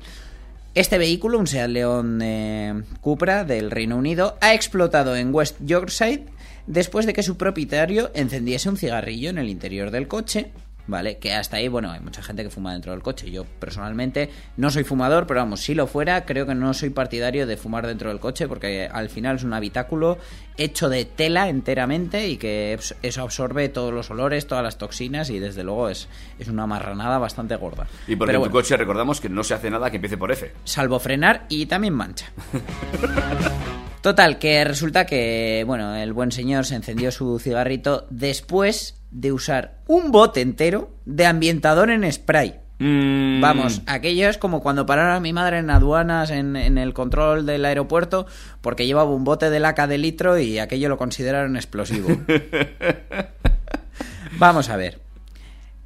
Este 0.74 0.98
vehículo, 0.98 1.38
un 1.38 1.46
Seat 1.46 1.68
León 1.68 2.20
eh, 2.22 2.82
Cupra 3.00 3.44
del 3.44 3.70
Reino 3.70 3.96
Unido, 3.96 4.38
ha 4.40 4.54
explotado 4.54 5.16
en 5.16 5.34
West 5.34 5.58
Yorkshire 5.60 6.26
después 6.66 7.06
de 7.06 7.12
que 7.12 7.22
su 7.22 7.36
propietario 7.36 8.10
encendiese 8.14 8.68
un 8.68 8.76
cigarrillo 8.76 9.30
en 9.30 9.38
el 9.38 9.48
interior 9.48 9.90
del 9.90 10.08
coche. 10.08 10.52
¿Vale? 10.86 11.18
Que 11.18 11.34
hasta 11.34 11.56
ahí, 11.58 11.68
bueno, 11.68 11.92
hay 11.92 12.00
mucha 12.00 12.22
gente 12.22 12.42
que 12.42 12.50
fuma 12.50 12.72
dentro 12.72 12.92
del 12.92 13.02
coche. 13.02 13.30
Yo 13.30 13.44
personalmente 13.44 14.30
no 14.56 14.70
soy 14.70 14.82
fumador, 14.84 15.26
pero 15.26 15.40
vamos, 15.40 15.60
si 15.60 15.74
lo 15.74 15.86
fuera, 15.86 16.24
creo 16.24 16.46
que 16.46 16.54
no 16.54 16.74
soy 16.74 16.90
partidario 16.90 17.46
de 17.46 17.56
fumar 17.56 17.86
dentro 17.86 18.08
del 18.08 18.18
coche 18.18 18.48
porque 18.48 18.88
al 18.90 19.08
final 19.08 19.36
es 19.36 19.44
un 19.44 19.52
habitáculo 19.52 20.18
hecho 20.56 20.88
de 20.88 21.04
tela 21.04 21.48
enteramente 21.48 22.28
y 22.28 22.36
que 22.36 22.78
eso 23.02 23.22
absorbe 23.22 23.68
todos 23.68 23.94
los 23.94 24.10
olores, 24.10 24.46
todas 24.46 24.64
las 24.64 24.78
toxinas 24.78 25.30
y 25.30 25.38
desde 25.38 25.62
luego 25.64 25.88
es, 25.88 26.08
es 26.38 26.48
una 26.48 26.66
marranada 26.66 27.18
bastante 27.18 27.56
gorda. 27.56 27.86
Y 28.06 28.16
porque 28.16 28.32
Pero 28.32 28.38
en 28.38 28.44
tu 28.44 28.50
bueno, 28.50 28.52
coche 28.52 28.76
recordamos 28.76 29.20
que 29.20 29.28
no 29.28 29.44
se 29.44 29.54
hace 29.54 29.70
nada 29.70 29.90
que 29.90 29.96
empiece 29.96 30.16
por 30.18 30.32
F. 30.32 30.52
salvo 30.64 30.98
frenar 30.98 31.46
y 31.48 31.66
también 31.66 31.94
mancha. 31.94 32.26
Total, 34.02 34.38
que 34.38 34.64
resulta 34.64 35.04
que, 35.04 35.62
bueno, 35.66 35.94
el 35.94 36.12
buen 36.12 36.32
señor 36.32 36.64
se 36.64 36.74
encendió 36.74 37.10
su 37.10 37.38
cigarrito 37.38 38.06
después 38.08 39.02
de 39.10 39.32
usar 39.32 39.78
un 39.86 40.10
bote 40.10 40.40
entero 40.40 40.90
de 41.04 41.26
ambientador 41.26 41.90
en 41.90 42.10
spray. 42.10 42.60
Mm, 42.78 43.42
Vamos, 43.42 43.82
aquello 43.86 44.30
es 44.30 44.38
como 44.38 44.62
cuando 44.62 44.86
pararon 44.86 45.16
a 45.16 45.20
mi 45.20 45.34
madre 45.34 45.58
en 45.58 45.68
aduanas, 45.68 46.30
en, 46.30 46.56
en 46.56 46.78
el 46.78 46.94
control 46.94 47.44
del 47.44 47.66
aeropuerto, 47.66 48.26
porque 48.62 48.86
llevaba 48.86 49.10
un 49.10 49.24
bote 49.24 49.50
de 49.50 49.60
laca 49.60 49.86
de 49.86 49.98
litro 49.98 50.38
y 50.38 50.58
aquello 50.58 50.88
lo 50.88 50.96
consideraron 50.96 51.56
explosivo. 51.56 52.08
Vamos 54.38 54.70
a 54.70 54.76
ver. 54.76 54.98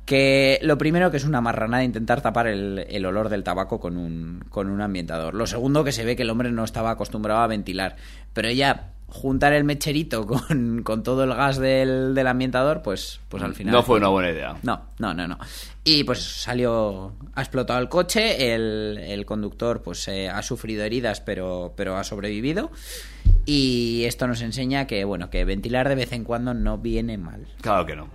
Que 0.05 0.59
lo 0.63 0.77
primero 0.77 1.11
que 1.11 1.17
es 1.17 1.25
una 1.25 1.41
marranada 1.41 1.83
intentar 1.83 2.21
tapar 2.21 2.47
el, 2.47 2.85
el 2.89 3.07
olor 3.07 3.29
del 3.31 3.43
tabaco 3.43 3.81
con 3.81 3.97
un, 3.97 4.45
con 4.51 4.69
un 4.69 4.83
ambientador. 4.83 5.35
Lo 5.35 5.47
segundo 5.47 5.83
que 5.83 5.93
se 5.93 6.05
ve 6.05 6.15
que 6.15 6.23
el 6.23 6.31
hombre 6.31 6.51
no 6.51 6.65
estaba 6.65 6.91
acostumbrado 6.91 7.41
a 7.41 7.47
ventilar. 7.47 7.97
Pero 8.33 8.51
ya 8.51 8.91
juntar 9.15 9.53
el 9.53 9.65
mecherito 9.65 10.27
con, 10.27 10.83
con 10.83 11.03
todo 11.03 11.25
el 11.25 11.35
gas 11.35 11.59
del, 11.59 12.15
del 12.15 12.27
ambientador, 12.27 12.83
pues, 12.83 13.21
pues 13.29 13.43
al 13.43 13.55
final... 13.55 13.73
No 13.73 13.83
fue 13.83 13.99
una 13.99 14.09
buena 14.09 14.31
idea. 14.31 14.57
No, 14.63 14.89
no, 14.99 15.15
no, 15.15 15.29
no. 15.29 15.39
Y 15.85 16.05
pues 16.05 16.21
salió, 16.21 17.13
ha 17.35 17.41
explotado 17.41 17.79
el 17.81 17.89
coche, 17.89 18.55
el, 18.55 18.99
el 18.99 19.25
conductor 19.25 19.83
pues 19.83 20.09
eh, 20.09 20.29
ha 20.29 20.43
sufrido 20.43 20.83
heridas 20.83 21.21
pero, 21.21 21.75
pero 21.77 21.97
ha 21.97 22.05
sobrevivido. 22.05 22.71
Y 23.47 24.05
esto 24.05 24.27
nos 24.27 24.41
enseña 24.41 24.87
que, 24.87 25.05
bueno, 25.05 25.29
que 25.31 25.45
ventilar 25.45 25.89
de 25.89 25.95
vez 25.95 26.13
en 26.13 26.25
cuando 26.25 26.55
no 26.55 26.79
viene 26.79 27.19
mal. 27.19 27.47
Claro 27.61 27.85
que 27.85 27.95
no. 27.95 28.09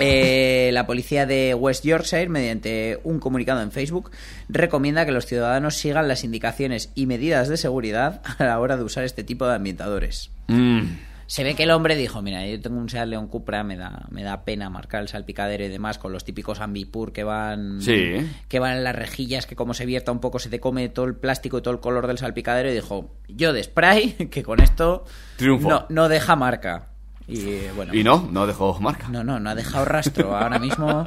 Eh, 0.00 0.70
la 0.72 0.86
policía 0.86 1.26
de 1.26 1.54
West 1.54 1.84
Yorkshire, 1.84 2.28
mediante 2.28 3.00
un 3.04 3.18
comunicado 3.18 3.62
en 3.62 3.72
Facebook, 3.72 4.10
recomienda 4.48 5.04
que 5.04 5.12
los 5.12 5.26
ciudadanos 5.26 5.74
sigan 5.76 6.06
las 6.08 6.24
indicaciones 6.24 6.90
y 6.94 7.06
medidas 7.06 7.48
de 7.48 7.56
seguridad 7.56 8.22
a 8.38 8.44
la 8.44 8.60
hora 8.60 8.76
de 8.76 8.84
usar 8.84 9.04
este 9.04 9.24
tipo 9.24 9.46
de 9.46 9.54
ambientadores. 9.56 10.30
Mm, 10.46 10.82
Se 11.26 11.44
ve 11.44 11.54
que 11.54 11.64
el 11.64 11.72
hombre 11.72 11.94
dijo, 11.94 12.22
mira, 12.22 12.46
yo 12.46 12.58
tengo 12.58 12.78
un 12.78 12.88
Seat 12.88 13.06
León 13.08 13.26
Cupra, 13.28 13.62
me 13.62 13.76
da, 13.76 14.06
me 14.10 14.22
da 14.22 14.44
pena 14.46 14.70
marcar 14.70 15.02
el 15.02 15.08
salpicadero 15.08 15.62
y 15.64 15.68
demás 15.68 15.98
con 15.98 16.10
los 16.10 16.24
típicos 16.24 16.60
ambipur 16.60 17.12
que 17.12 17.22
van 17.22 17.82
Sí. 17.82 18.26
que 18.48 18.58
van 18.60 18.78
en 18.78 18.84
las 18.84 18.96
rejillas, 18.96 19.46
que 19.46 19.54
como 19.54 19.74
se 19.74 19.84
vierta 19.84 20.10
un 20.10 20.20
poco 20.20 20.38
se 20.38 20.48
te 20.48 20.58
come 20.58 20.88
todo 20.88 21.04
el 21.04 21.16
plástico 21.16 21.58
y 21.58 21.62
todo 21.62 21.74
el 21.74 21.80
color 21.80 22.06
del 22.06 22.16
salpicadero 22.16 22.70
y 22.70 22.74
dijo, 22.74 23.14
yo 23.28 23.52
de 23.52 23.62
spray, 23.62 24.12
que 24.30 24.42
con 24.42 24.60
esto 24.60 25.04
Triunfo. 25.36 25.68
no, 25.68 25.86
no 25.90 26.08
deja 26.08 26.34
marca. 26.34 26.87
Y 27.28 27.40
eh, 27.50 27.70
bueno, 27.76 27.94
Y 27.94 28.02
no, 28.02 28.26
no 28.32 28.46
dejó 28.46 28.78
marca. 28.80 29.08
no, 29.08 29.22
no, 29.22 29.38
no 29.38 29.50
ha 29.50 29.54
dejado 29.54 29.84
rastro. 29.84 30.34
Ahora 30.36 30.58
mismo 30.58 31.04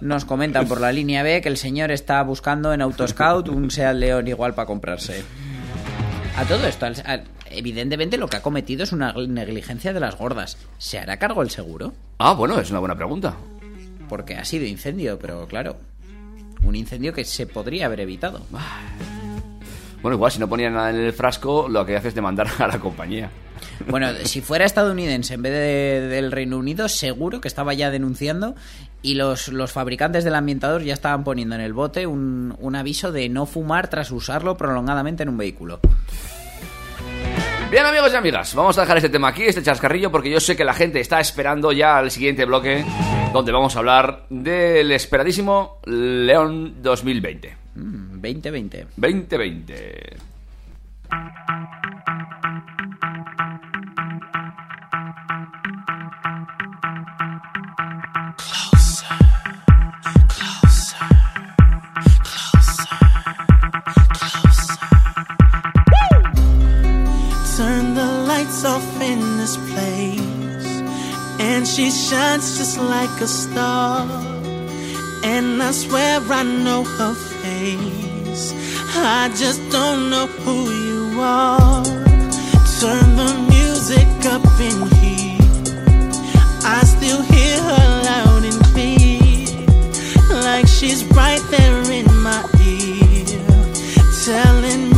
nos 0.00 0.24
comentan 0.24 0.68
por 0.68 0.80
la 0.80 0.92
línea 0.92 1.22
B 1.22 1.40
que 1.40 1.48
el 1.48 1.56
señor 1.56 1.90
está 1.90 2.22
buscando 2.22 2.72
en 2.72 2.80
Autoscout 2.80 3.48
un 3.48 3.70
Seat 3.70 3.96
León 3.96 4.28
igual 4.28 4.54
para 4.54 4.66
comprarse. 4.66 5.24
A 6.36 6.44
todo 6.44 6.66
esto, 6.66 6.86
evidentemente 7.50 8.16
lo 8.16 8.28
que 8.28 8.36
ha 8.36 8.42
cometido 8.42 8.84
es 8.84 8.92
una 8.92 9.12
negligencia 9.12 9.92
de 9.92 10.00
las 10.00 10.16
gordas. 10.16 10.56
¿Se 10.78 10.98
hará 10.98 11.18
cargo 11.18 11.42
el 11.42 11.50
seguro? 11.50 11.92
Ah, 12.18 12.32
bueno, 12.32 12.58
es 12.58 12.70
una 12.70 12.78
buena 12.78 12.94
pregunta. 12.96 13.34
Porque 14.08 14.36
ha 14.36 14.44
sido 14.44 14.64
incendio, 14.64 15.18
pero 15.18 15.46
claro, 15.46 15.76
un 16.62 16.74
incendio 16.76 17.12
que 17.12 17.24
se 17.24 17.46
podría 17.46 17.86
haber 17.86 18.00
evitado. 18.00 18.40
Bueno, 20.02 20.16
igual 20.16 20.32
si 20.32 20.40
no 20.40 20.48
ponía 20.48 20.68
nada 20.68 20.90
en 20.90 20.96
el 20.96 21.12
frasco, 21.12 21.68
lo 21.68 21.86
que 21.86 21.96
hace 21.96 22.08
es 22.08 22.14
demandar 22.14 22.48
a 22.58 22.66
la 22.66 22.78
compañía. 22.78 23.30
Bueno, 23.88 24.08
si 24.24 24.40
fuera 24.40 24.64
estadounidense 24.64 25.34
en 25.34 25.42
vez 25.42 25.52
de, 25.52 26.08
del 26.08 26.32
Reino 26.32 26.58
Unido, 26.58 26.88
seguro 26.88 27.40
que 27.40 27.48
estaba 27.48 27.74
ya 27.74 27.90
denunciando 27.90 28.54
y 29.00 29.14
los, 29.14 29.48
los 29.48 29.72
fabricantes 29.72 30.24
del 30.24 30.34
ambientador 30.34 30.82
ya 30.82 30.94
estaban 30.94 31.24
poniendo 31.24 31.54
en 31.54 31.60
el 31.60 31.72
bote 31.72 32.06
un, 32.06 32.54
un 32.58 32.76
aviso 32.76 33.12
de 33.12 33.28
no 33.28 33.46
fumar 33.46 33.88
tras 33.88 34.10
usarlo 34.10 34.56
prolongadamente 34.56 35.22
en 35.22 35.28
un 35.28 35.38
vehículo. 35.38 35.80
Bien, 37.70 37.86
amigos 37.86 38.12
y 38.12 38.16
amigas, 38.16 38.54
vamos 38.54 38.76
a 38.76 38.82
dejar 38.82 38.98
este 38.98 39.08
tema 39.08 39.28
aquí, 39.28 39.44
este 39.44 39.62
chascarrillo, 39.62 40.12
porque 40.12 40.30
yo 40.30 40.40
sé 40.40 40.56
que 40.56 40.64
la 40.64 40.74
gente 40.74 41.00
está 41.00 41.20
esperando 41.20 41.72
ya 41.72 41.96
al 41.96 42.10
siguiente 42.10 42.44
bloque, 42.44 42.84
donde 43.32 43.50
vamos 43.50 43.74
a 43.76 43.78
hablar 43.78 44.26
del 44.28 44.92
esperadísimo 44.92 45.80
León 45.86 46.82
2020. 46.82 47.61
Mm, 47.76 48.20
2020. 48.20 48.84
2020. 49.00 50.18
Turn 67.56 67.94
the 67.94 68.04
lights 68.26 68.64
off 68.64 69.00
in 69.00 69.20
this 69.38 69.56
place. 69.72 70.20
And 71.40 71.66
she 71.66 71.90
shines 71.90 72.58
just 72.58 72.78
like 72.78 73.20
a 73.20 73.26
star. 73.26 74.06
And 75.24 75.62
I 75.62 75.70
swear 75.72 76.20
I 76.20 76.42
know 76.42 76.84
her 76.84 77.31
I 79.24 79.28
just 79.36 79.60
don't 79.70 80.10
know 80.10 80.26
who 80.26 80.70
you 80.70 81.20
are. 81.20 81.84
Turn 82.80 83.16
the 83.16 83.46
music 83.50 84.08
up 84.26 84.44
in 84.60 84.90
here. 84.98 85.38
I 86.64 86.82
still 86.84 87.22
hear 87.22 87.60
her 87.60 88.02
loud 88.04 88.44
and 88.44 88.64
clear. 88.72 89.46
Like 90.42 90.66
she's 90.66 91.04
right 91.14 91.42
there 91.50 91.82
in 91.90 92.06
my 92.22 92.44
ear. 92.60 93.26
Telling 94.24 94.88
me 94.88 94.91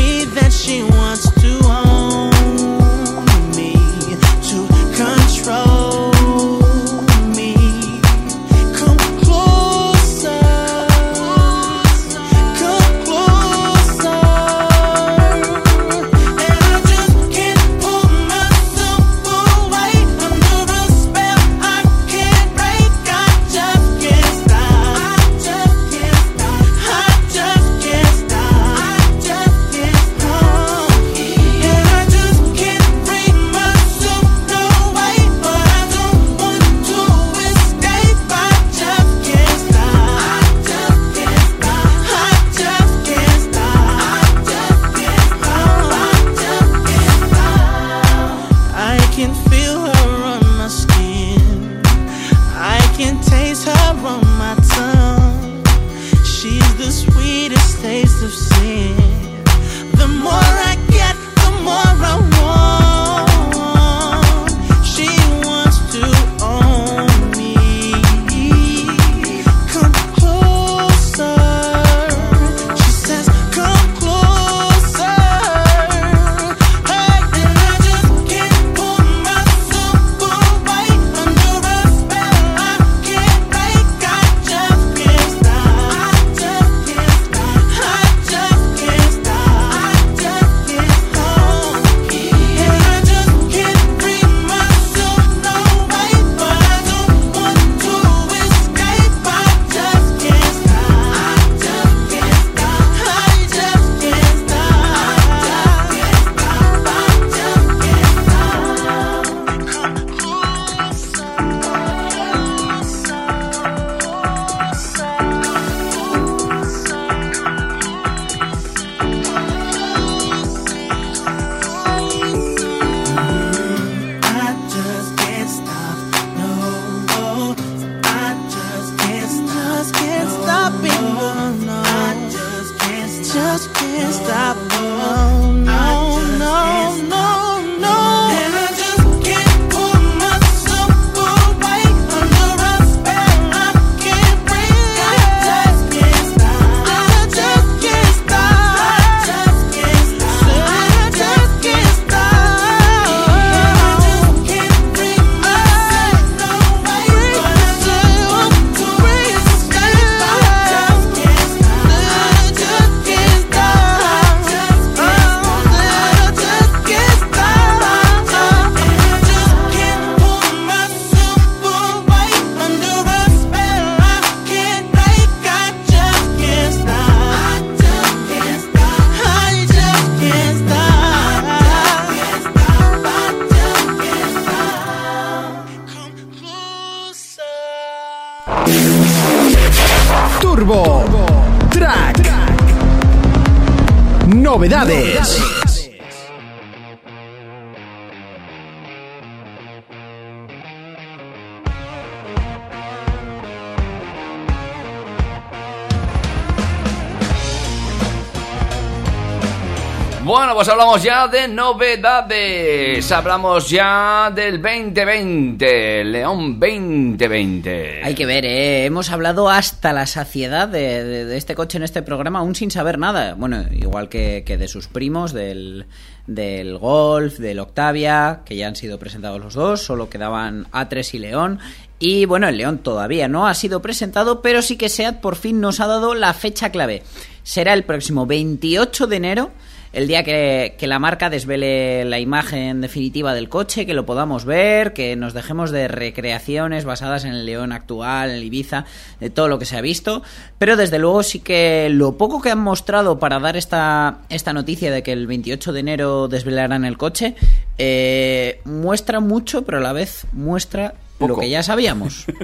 Bueno, 210.25 210.55
pues 210.55 210.71
hablamos 210.71 211.03
ya 211.03 211.29
de 211.29 211.47
novedades. 211.49 213.13
Hablamos 213.13 213.69
ya 213.69 214.33
del 214.35 214.63
2020, 214.63 216.03
León 216.03 216.59
2020. 216.59 218.01
Hay 218.03 218.15
que 218.15 218.25
ver, 218.25 218.47
¿eh? 218.47 218.87
hemos 218.87 219.11
hablado 219.11 219.51
hasta 219.51 219.93
la 219.93 220.07
saciedad 220.07 220.67
de, 220.67 221.37
este 221.37 221.55
coche 221.55 221.77
en 221.77 221.85
este 221.85 222.01
programa, 222.01 222.39
aún 222.39 222.55
sin 222.55 222.71
saber 222.71 222.99
nada. 222.99 223.35
Bueno, 223.35 223.67
igual 223.71 224.09
que, 224.09 224.45
que 224.47 224.57
de 224.57 224.67
sus 224.67 224.89
primos, 224.89 225.35
del, 225.35 225.85
del 226.27 226.79
Golf, 226.79 227.37
del 227.37 227.59
Octavia, 227.59 228.41
que 228.47 228.57
ya 228.57 228.69
han 228.69 228.77
sido 228.77 228.99
presentados 228.99 229.39
los 229.39 229.53
dos, 229.53 229.83
solo 229.83 230.09
quedaban 230.09 230.65
A3 230.73 231.13
y 231.13 231.19
León. 231.19 231.59
Y 231.99 232.25
bueno, 232.25 232.49
el 232.49 232.57
León 232.57 232.79
todavía 232.79 233.29
no 233.29 233.47
ha 233.47 233.53
sido 233.53 233.83
presentado, 233.83 234.41
pero 234.41 234.63
sí 234.63 234.79
que 234.79 234.89
SEAT 234.89 235.21
por 235.21 235.37
fin 235.37 235.61
nos 235.61 235.81
ha 235.81 235.87
dado 235.87 236.15
la 236.15 236.33
fecha 236.33 236.71
clave. 236.71 237.03
Será 237.43 237.75
el 237.75 237.85
próximo 237.85 238.25
28 238.25 239.07
de 239.07 239.17
enero 239.17 239.51
el 239.95 240.09
día 240.09 240.25
que, 240.25 240.75
que 240.79 240.87
la 240.87 240.99
marca 240.99 241.31
desvele 241.31 242.05
la 242.05 242.19
imagen 242.19 242.81
definitiva 242.81 243.33
del 243.35 243.49
coche, 243.49 243.87
que 243.87 243.95
lo 243.95 244.05
podamos 244.05 244.45
ver, 244.45 244.93
que 244.93 245.17
nos 245.17 245.35
dejemos 245.35 245.71
de 245.71 245.89
recreaciones 245.89 246.85
basadas 246.85 247.25
en 247.25 247.33
el 247.33 247.47
León 247.47 247.73
actual, 247.73 248.31
en 248.31 248.37
el 248.37 248.45
Ibiza, 248.45 248.85
de 249.21 249.31
todo 249.31 249.49
lo 249.49 249.59
que 249.59 249.67
se 249.67 249.77
ha 249.77 249.81
visto. 249.81 250.23
Pero 250.59 250.77
desde 250.77 250.99
luego 250.99 251.23
sí 251.23 251.41
que 251.41 251.89
lo 251.91 252.17
poco 252.19 252.43
que 252.43 252.51
han 252.51 252.59
mostrado 252.61 253.19
para 253.19 253.39
dar 253.39 253.57
esta, 253.57 254.19
esta 254.29 254.53
noticia 254.53 254.91
de 254.91 255.03
que 255.03 255.13
el 255.13 255.27
28 255.27 255.73
de 255.73 255.81
enero 255.81 256.29
desvelarán 256.29 256.85
el 256.85 256.99
coche, 256.99 257.35
eh, 257.79 258.61
muestra 258.65 259.21
mucho, 259.21 259.65
pero 259.65 259.79
a 259.79 259.81
la 259.81 259.93
vez 259.93 260.27
muestra 260.33 260.95
lo 261.21 261.39
que 261.39 261.49
ya 261.49 261.63
sabíamos. 261.63 262.27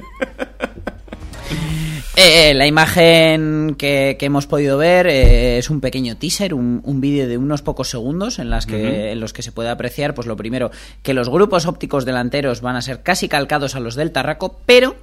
Eh, 2.15 2.53
la 2.53 2.67
imagen 2.67 3.75
que, 3.77 4.17
que 4.19 4.25
hemos 4.25 4.47
podido 4.47 4.77
ver 4.77 5.07
eh, 5.07 5.57
es 5.57 5.69
un 5.69 5.81
pequeño 5.81 6.17
teaser, 6.17 6.53
un, 6.53 6.81
un 6.83 7.01
vídeo 7.01 7.27
de 7.27 7.37
unos 7.37 7.61
pocos 7.61 7.89
segundos 7.89 8.39
en, 8.39 8.49
las 8.49 8.65
que, 8.65 9.11
en 9.11 9.19
los 9.19 9.33
que 9.33 9.41
se 9.41 9.51
puede 9.51 9.69
apreciar, 9.69 10.13
pues 10.13 10.27
lo 10.27 10.35
primero, 10.35 10.71
que 11.03 11.13
los 11.13 11.29
grupos 11.29 11.65
ópticos 11.65 12.05
delanteros 12.05 12.61
van 12.61 12.75
a 12.75 12.81
ser 12.81 13.01
casi 13.03 13.27
calcados 13.27 13.75
a 13.75 13.79
los 13.79 13.95
del 13.95 14.11
Tarraco, 14.11 14.59
pero 14.65 14.95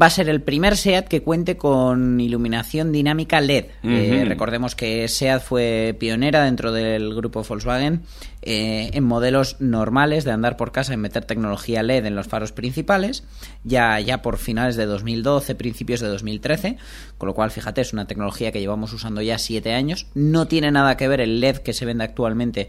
va 0.00 0.06
a 0.06 0.10
ser 0.10 0.28
el 0.28 0.42
primer 0.42 0.76
SEAT 0.76 1.06
que 1.06 1.22
cuente 1.22 1.56
con 1.56 2.18
iluminación 2.20 2.90
dinámica 2.90 3.40
LED. 3.40 3.66
Eh, 3.84 4.24
recordemos 4.26 4.74
que 4.74 5.06
SEAT 5.06 5.40
fue 5.40 5.96
pionera 5.98 6.44
dentro 6.44 6.72
del 6.72 7.14
grupo 7.14 7.44
Volkswagen 7.44 8.02
eh, 8.42 8.90
en 8.92 9.04
modelos 9.04 9.60
normales 9.60 10.24
de 10.24 10.32
andar 10.32 10.56
por 10.56 10.72
casa 10.72 10.94
y 10.94 10.96
meter 10.96 11.24
tecnología 11.24 11.82
LED 11.82 12.06
en 12.06 12.16
los 12.16 12.26
faros 12.26 12.50
principales, 12.52 13.24
ya, 13.62 14.00
ya 14.00 14.20
por 14.20 14.38
finales 14.38 14.76
de 14.76 14.86
2012, 14.86 15.54
principios 15.54 16.00
de 16.00 16.08
2013, 16.08 16.76
con 17.16 17.28
lo 17.28 17.34
cual, 17.34 17.52
fíjate, 17.52 17.80
es 17.80 17.92
una 17.92 18.06
tecnología 18.06 18.50
que 18.50 18.60
llevamos 18.60 18.92
usando 18.92 19.22
ya 19.22 19.38
siete 19.38 19.74
años. 19.74 20.08
No 20.14 20.48
tiene 20.48 20.72
nada 20.72 20.96
que 20.96 21.06
ver 21.06 21.20
el 21.20 21.40
LED 21.40 21.58
que 21.58 21.72
se 21.72 21.84
vende 21.84 22.04
actualmente 22.04 22.68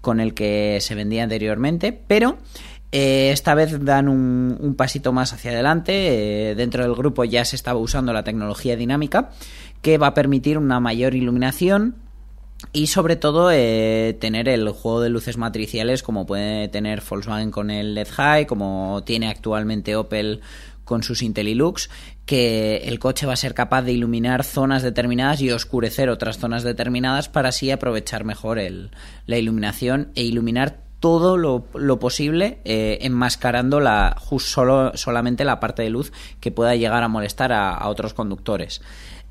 con 0.00 0.20
el 0.20 0.34
que 0.34 0.78
se 0.80 0.94
vendía 0.94 1.24
anteriormente, 1.24 1.92
pero 1.92 2.38
eh, 2.92 3.30
esta 3.32 3.54
vez 3.54 3.84
dan 3.84 4.08
un, 4.08 4.74
pasito 4.76 5.12
más 5.12 5.32
hacia 5.32 5.52
adelante. 5.52 6.50
eh, 6.50 6.54
dentro 6.54 6.82
del 6.82 6.94
grupo 6.94 7.24
ya 7.24 7.44
se 7.44 7.56
estaba 7.56 7.78
usando 7.78 8.12
la 8.12 8.24
tecnología 8.24 8.76
dinámica 8.76 9.30
que 9.82 9.98
va 9.98 10.08
a 10.08 10.14
permitir 10.14 10.58
una 10.58 10.80
mayor 10.80 11.14
iluminación 11.14 11.94
y 12.72 12.88
sobre 12.88 13.16
todo 13.16 13.50
eh, 13.52 14.16
tener 14.20 14.48
el 14.48 14.68
juego 14.70 15.00
de 15.00 15.08
luces 15.08 15.38
matriciales 15.38 16.02
como 16.02 16.26
puede 16.26 16.68
tener 16.68 17.02
Volkswagen 17.08 17.50
con 17.50 17.70
el 17.70 17.94
LED 17.94 18.08
High, 18.10 18.46
como 18.46 19.02
tiene 19.06 19.28
actualmente 19.28 19.96
Opel 19.96 20.40
con 20.84 21.02
sus 21.04 21.22
IntelliLux, 21.22 21.88
que 22.26 22.78
el 22.84 22.98
coche 22.98 23.24
va 23.24 23.32
a 23.34 23.36
ser 23.36 23.54
capaz 23.54 23.82
de 23.82 23.92
iluminar 23.92 24.42
zonas 24.44 24.82
determinadas 24.82 25.40
y 25.40 25.50
oscurecer 25.50 26.10
otras 26.10 26.38
zonas 26.38 26.64
determinadas 26.64 27.28
para 27.28 27.50
así 27.50 27.70
aprovechar 27.70 28.24
mejor 28.24 28.58
el- 28.58 28.90
la 29.26 29.38
iluminación 29.38 30.10
e 30.16 30.24
iluminar 30.24 30.80
todo 31.00 31.36
lo, 31.36 31.98
posible 31.98 32.58
eh, 32.64 32.98
enmascarando 33.00 33.80
la, 33.80 34.16
solo, 34.38 34.92
solamente 34.96 35.44
la 35.44 35.58
parte 35.58 35.82
de 35.82 35.90
luz 35.90 36.12
que 36.40 36.52
pueda 36.52 36.76
llegar 36.76 37.02
a 37.02 37.08
molestar 37.08 37.52
a, 37.52 37.74
a 37.74 37.88
otros 37.88 38.14
conductores. 38.14 38.82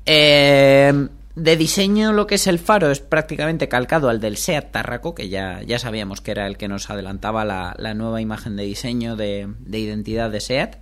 Eh, 0.04 1.08
de 1.36 1.56
diseño, 1.56 2.12
lo 2.12 2.26
que 2.26 2.34
es 2.34 2.48
el 2.48 2.58
faro 2.58 2.90
es 2.90 3.00
prácticamente 3.00 3.68
calcado 3.68 4.08
al 4.08 4.20
del 4.20 4.36
Seat 4.36 4.72
Tarraco, 4.72 5.14
que 5.14 5.28
ya, 5.28 5.62
ya 5.62 5.78
sabíamos 5.78 6.20
que 6.20 6.32
era 6.32 6.46
el 6.48 6.56
que 6.56 6.68
nos 6.68 6.90
adelantaba 6.90 7.44
la, 7.44 7.74
la 7.78 7.94
nueva 7.94 8.20
imagen 8.20 8.56
de 8.56 8.64
diseño 8.64 9.14
de, 9.14 9.48
de 9.60 9.78
identidad 9.78 10.30
de 10.30 10.40
Seat. 10.40 10.76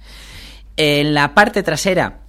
En 0.76 1.12
la 1.12 1.34
parte 1.34 1.62
trasera 1.62 2.20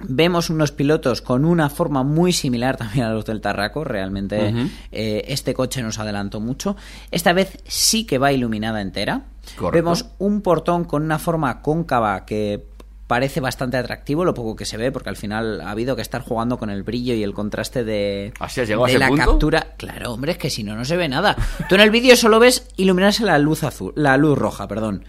vemos 0.00 0.50
unos 0.50 0.72
pilotos 0.72 1.22
con 1.22 1.44
una 1.44 1.70
forma 1.70 2.02
muy 2.02 2.32
similar 2.32 2.76
también 2.76 3.06
a 3.06 3.12
los 3.12 3.24
del 3.24 3.40
Tarraco. 3.40 3.84
Realmente 3.84 4.54
eh, 4.92 5.24
este 5.28 5.54
coche 5.54 5.82
nos 5.82 5.98
adelantó 5.98 6.40
mucho. 6.40 6.76
Esta 7.10 7.32
vez 7.32 7.58
sí 7.66 8.04
que 8.04 8.18
va 8.18 8.32
iluminada 8.32 8.80
entera. 8.80 9.24
Correcto. 9.56 9.72
Vemos 9.72 10.06
un 10.18 10.42
portón 10.42 10.84
con 10.84 11.02
una 11.02 11.18
forma 11.18 11.62
cóncava 11.62 12.24
que 12.24 12.64
parece 13.10 13.40
bastante 13.40 13.76
atractivo 13.76 14.24
lo 14.24 14.34
poco 14.34 14.54
que 14.54 14.64
se 14.64 14.76
ve 14.76 14.92
porque 14.92 15.08
al 15.08 15.16
final 15.16 15.60
ha 15.62 15.72
habido 15.72 15.96
que 15.96 16.02
estar 16.02 16.22
jugando 16.22 16.58
con 16.58 16.70
el 16.70 16.84
brillo 16.84 17.12
y 17.12 17.24
el 17.24 17.34
contraste 17.34 17.82
de, 17.82 18.32
¿Así 18.38 18.60
has 18.60 18.68
llegado 18.68 18.84
a 18.84 18.88
ese 18.88 19.00
la 19.00 19.08
punto? 19.08 19.24
captura 19.24 19.74
claro 19.76 20.12
hombre 20.12 20.30
es 20.30 20.38
que 20.38 20.48
si 20.48 20.62
no 20.62 20.76
no 20.76 20.84
se 20.84 20.96
ve 20.96 21.08
nada 21.08 21.36
tú 21.68 21.74
en 21.74 21.80
el 21.80 21.90
vídeo 21.90 22.14
solo 22.14 22.38
ves 22.38 22.68
iluminarse 22.76 23.24
la 23.24 23.36
luz 23.40 23.64
azul 23.64 23.92
la 23.96 24.16
luz 24.16 24.38
roja 24.38 24.68
perdón 24.68 25.04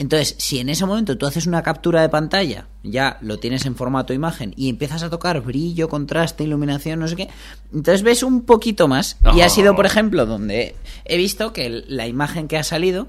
entonces 0.00 0.34
si 0.38 0.58
en 0.58 0.70
ese 0.70 0.86
momento 0.86 1.18
tú 1.18 1.26
haces 1.26 1.46
una 1.46 1.62
captura 1.62 2.00
de 2.00 2.08
pantalla 2.08 2.66
ya 2.82 3.18
lo 3.20 3.38
tienes 3.38 3.66
en 3.66 3.76
formato 3.76 4.14
imagen 4.14 4.54
y 4.56 4.70
empiezas 4.70 5.02
a 5.02 5.10
tocar 5.10 5.42
brillo 5.42 5.90
contraste 5.90 6.42
iluminación 6.42 7.00
no 7.00 7.06
sé 7.06 7.16
qué 7.16 7.28
entonces 7.72 8.02
ves 8.02 8.22
un 8.22 8.42
poquito 8.42 8.88
más 8.88 9.18
y 9.36 9.42
ha 9.42 9.50
sido 9.50 9.76
por 9.76 9.84
ejemplo 9.84 10.24
donde 10.24 10.74
he 11.04 11.18
visto 11.18 11.52
que 11.52 11.84
la 11.86 12.06
imagen 12.06 12.48
que 12.48 12.56
ha 12.56 12.64
salido 12.64 13.08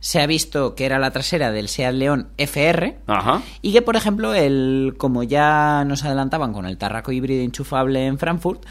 se 0.00 0.22
ha 0.22 0.26
visto 0.26 0.74
que 0.74 0.86
era 0.86 0.98
la 0.98 1.10
trasera 1.10 1.52
del 1.52 1.68
Seat 1.68 1.92
León 1.92 2.28
FR 2.38 2.96
Ajá. 3.06 3.42
y 3.60 3.74
que, 3.74 3.82
por 3.82 3.96
ejemplo, 3.96 4.32
el, 4.32 4.94
como 4.96 5.24
ya 5.24 5.84
nos 5.84 6.06
adelantaban 6.06 6.54
con 6.54 6.64
el 6.64 6.78
Tarraco 6.78 7.12
híbrido 7.12 7.42
enchufable 7.42 8.06
en 8.06 8.18
Frankfurt, 8.18 8.64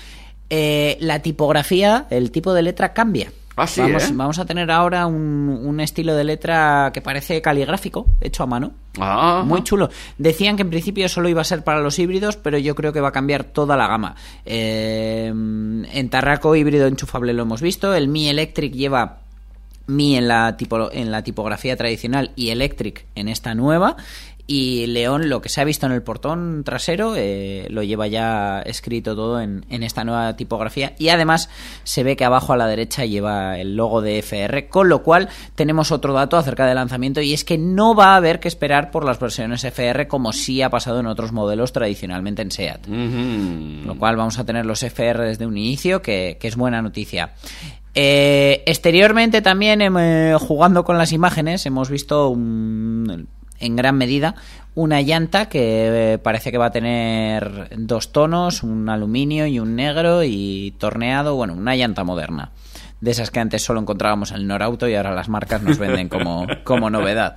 eh, 0.49 0.97
la 0.99 1.19
tipografía, 1.19 2.08
el 2.10 2.32
tipo 2.32 2.51
de 2.55 2.63
letra 2.63 2.93
cambia. 2.93 3.32
Ah, 3.62 3.67
sí, 3.67 3.82
vamos, 3.82 4.10
¿eh? 4.10 4.13
vamos 4.13 4.39
a 4.39 4.45
tener 4.45 4.72
ahora 4.72 5.06
un, 5.06 5.50
un 5.63 5.80
estilo 5.80 6.15
de 6.15 6.24
letra 6.24 6.91
que 6.93 7.02
parece 7.02 7.41
caligráfico, 7.41 8.08
hecho 8.22 8.43
a 8.43 8.45
mano. 8.45 8.72
Ah, 9.00 9.43
Muy 9.45 9.63
chulo. 9.63 9.89
Decían 10.17 10.56
que 10.56 10.63
en 10.63 10.69
principio 10.69 11.08
solo 11.10 11.30
iba 11.30 11.41
a 11.41 11.45
ser 11.45 11.63
para 11.63 11.80
los 11.80 12.00
híbridos, 12.00 12.38
pero 12.38 12.58
yo 12.58 12.76
creo 12.76 12.93
que 12.93 13.02
va 13.02 13.10
a 13.10 13.12
cambiar 13.12 13.43
toda 13.43 13.78
la 13.78 13.88
gama. 13.88 14.15
Eh, 14.45 15.28
en 15.28 16.10
Tarraco 16.10 16.56
híbrido 16.56 16.88
enchufable 16.88 17.34
lo 17.34 17.43
hemos 17.43 17.62
visto. 17.62 17.93
El 17.93 18.08
Mi 18.08 18.30
Electric 18.30 18.74
lleva 18.74 19.19
Mi 19.88 20.15
en 20.15 20.28
la, 20.28 20.56
tipo, 20.58 20.91
en 20.91 21.12
la 21.12 21.24
tipografía 21.24 21.76
tradicional 21.76 22.32
y 22.36 22.50
Electric 22.50 23.06
en 23.15 23.28
esta 23.28 23.56
nueva. 23.56 23.95
Y 24.51 24.88
León, 24.88 25.29
lo 25.29 25.43
que 25.43 25.49
se 25.49 25.62
ha 25.62 25.63
visto 25.63 25.85
en 25.85 25.91
el 25.91 26.01
portón 26.01 26.63
trasero, 26.63 27.13
eh, 27.15 27.67
lo 27.69 27.83
lleva 27.83 28.07
ya 28.07 28.62
escrito 28.62 29.15
todo 29.15 29.39
en, 29.41 29.63
en 29.69 29.83
esta 29.83 30.03
nueva 30.03 30.35
tipografía. 30.35 30.95
Y 30.97 31.09
además 31.09 31.51
se 31.83 32.01
ve 32.03 32.15
que 32.15 32.25
abajo 32.25 32.51
a 32.53 32.57
la 32.57 32.65
derecha 32.65 33.05
lleva 33.05 33.59
el 33.59 33.75
logo 33.75 34.01
de 34.01 34.17
FR, 34.17 34.67
con 34.67 34.89
lo 34.89 35.03
cual 35.03 35.29
tenemos 35.53 35.91
otro 35.91 36.13
dato 36.13 36.35
acerca 36.35 36.65
del 36.65 36.77
lanzamiento 36.77 37.21
y 37.21 37.31
es 37.33 37.43
que 37.45 37.59
no 37.59 37.93
va 37.93 38.13
a 38.13 38.15
haber 38.15 38.39
que 38.39 38.47
esperar 38.47 38.89
por 38.89 39.05
las 39.05 39.19
versiones 39.19 39.63
FR 39.63 40.07
como 40.07 40.33
sí 40.33 40.63
ha 40.63 40.71
pasado 40.71 40.99
en 40.99 41.05
otros 41.05 41.31
modelos 41.31 41.71
tradicionalmente 41.71 42.41
en 42.41 42.49
SEAT. 42.49 42.88
Lo 43.85 43.99
cual 43.99 44.15
vamos 44.15 44.39
a 44.39 44.45
tener 44.45 44.65
los 44.65 44.81
FR 44.81 45.25
desde 45.25 45.45
un 45.45 45.57
inicio, 45.57 46.01
que, 46.01 46.38
que 46.41 46.47
es 46.47 46.55
buena 46.55 46.81
noticia. 46.81 47.33
Eh, 47.93 48.63
exteriormente 48.65 49.43
también, 49.43 49.81
em, 49.83 49.95
eh, 49.99 50.35
jugando 50.39 50.83
con 50.83 50.97
las 50.97 51.12
imágenes, 51.12 51.67
hemos 51.67 51.91
visto 51.91 52.29
un- 52.29 53.27
en 53.60 53.76
gran 53.76 53.98
medida 53.98 54.36
una 54.76 55.02
llanta 55.02 55.50
que 55.50 56.13
eh, 56.13 56.17
parece 56.19 56.52
que 56.52 56.58
va 56.58 56.67
a 56.67 56.72
tener 56.72 57.69
dos 57.78 58.12
tonos, 58.12 58.63
un 58.63 58.88
aluminio 58.89 59.45
y 59.48 59.60
un 59.60 59.76
negro 59.76 60.24
y 60.24 60.74
torneado, 60.78 61.36
bueno, 61.36 61.54
una 61.54 61.76
llanta 61.76 62.04
moderna. 62.04 62.52
De 63.02 63.12
esas 63.12 63.32
que 63.32 63.39
antes 63.39 63.63
solo 63.63 63.80
encontrábamos 63.80 64.32
en 64.32 64.38
el 64.38 64.48
Norauto 64.48 64.88
y 64.88 64.95
ahora 64.95 65.13
las 65.15 65.30
marcas 65.30 65.62
nos 65.63 65.78
venden 65.78 66.08
como, 66.10 66.45
como 66.63 66.89
novedad. 66.89 67.36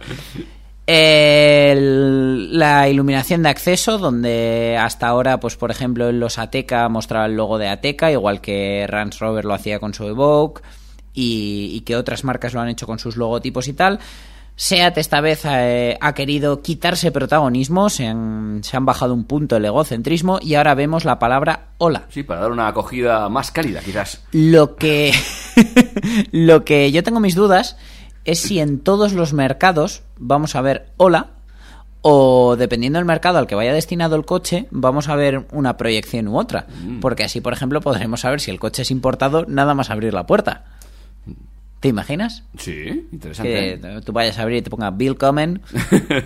El- 0.87 2.59
la 2.59 2.89
iluminación 2.89 3.43
de 3.43 3.49
acceso, 3.49 3.99
donde 3.99 4.77
hasta 4.79 5.07
ahora, 5.09 5.41
pues 5.41 5.57
por 5.57 5.71
ejemplo, 5.71 6.09
en 6.09 6.21
los 6.21 6.39
Ateca 6.39 6.89
mostraba 6.89 7.27
el 7.27 7.37
logo 7.37 7.59
de 7.59 7.69
Ateca, 7.69 8.11
igual 8.13 8.41
que 8.41 8.87
Range 8.89 9.19
Rover 9.19 9.45
lo 9.45 9.55
hacía 9.55 9.79
con 9.79 9.95
su 9.95 10.07
Evoque 10.07 10.63
y, 11.15 11.71
y 11.75 11.81
que 11.81 11.97
otras 11.97 12.25
marcas 12.25 12.53
lo 12.55 12.61
han 12.61 12.69
hecho 12.69 12.87
con 12.87 12.99
sus 12.99 13.17
logotipos 13.17 13.69
y 13.69 13.73
tal. 13.73 14.01
SEAT 14.57 14.99
esta 14.99 15.21
vez 15.21 15.43
eh, 15.45 15.97
ha 16.01 16.15
querido 16.15 16.63
quitarse 16.63 17.11
protagonismo, 17.11 17.89
se 17.89 18.07
han, 18.07 18.61
se 18.63 18.77
han 18.77 18.85
bajado 18.85 19.15
un 19.15 19.25
punto 19.25 19.57
el 19.57 19.65
egocentrismo 19.65 20.39
y 20.43 20.55
ahora 20.55 20.75
vemos 20.75 21.05
la 21.05 21.19
palabra 21.19 21.69
hola. 21.79 22.05
Sí, 22.11 22.23
para 22.23 22.43
dar 22.43 22.53
una 22.53 22.69
acogida 22.69 23.29
más 23.29 23.51
cálida, 23.51 23.81
quizás. 23.81 24.25
Lo 24.33 24.77
que, 24.77 25.13
lo 26.33 26.65
que 26.65 26.93
yo 26.93 27.03
tengo 27.03 27.21
mis 27.21 27.35
dudas 27.35 27.77
es 28.25 28.41
si 28.41 28.61
en 28.61 28.79
todos 28.81 29.15
los 29.15 29.33
mercados 29.33 30.03
vamos 30.19 30.55
a 30.55 30.61
ver 30.61 30.93
hola 30.97 31.31
o 32.03 32.57
dependiendo 32.57 32.99
del 32.99 33.07
mercado 33.07 33.39
al 33.39 33.47
que 33.47 33.55
vaya 33.55 33.73
destinado 33.73 34.17
el 34.17 34.25
coche, 34.25 34.67
vamos 34.71 35.09
a 35.09 35.17
ver 35.17 35.47
una 35.53 35.77
proyección 35.77 36.27
u 36.29 36.37
otra. 36.37 36.67
Porque 37.01 37.23
así, 37.23 37.41
por 37.41 37.53
ejemplo, 37.53 37.81
podremos 37.81 38.21
saber 38.21 38.41
si 38.41 38.51
el 38.51 38.59
coche 38.59 38.83
es 38.83 38.91
importado 38.91 39.45
nada 39.47 39.75
más 39.75 39.89
abrir 39.89 40.13
la 40.13 40.27
puerta. 40.27 40.65
¿Te 41.83 41.89
imaginas? 41.89 42.45
Sí, 42.59 43.09
interesante. 43.11 43.81
Que 43.83 44.01
tú 44.05 44.13
vayas 44.13 44.39
a 44.39 44.43
abrir 44.43 44.59
y 44.59 44.63
te 44.63 44.71
ponga 44.71 44.91
Willkommen 44.91 45.63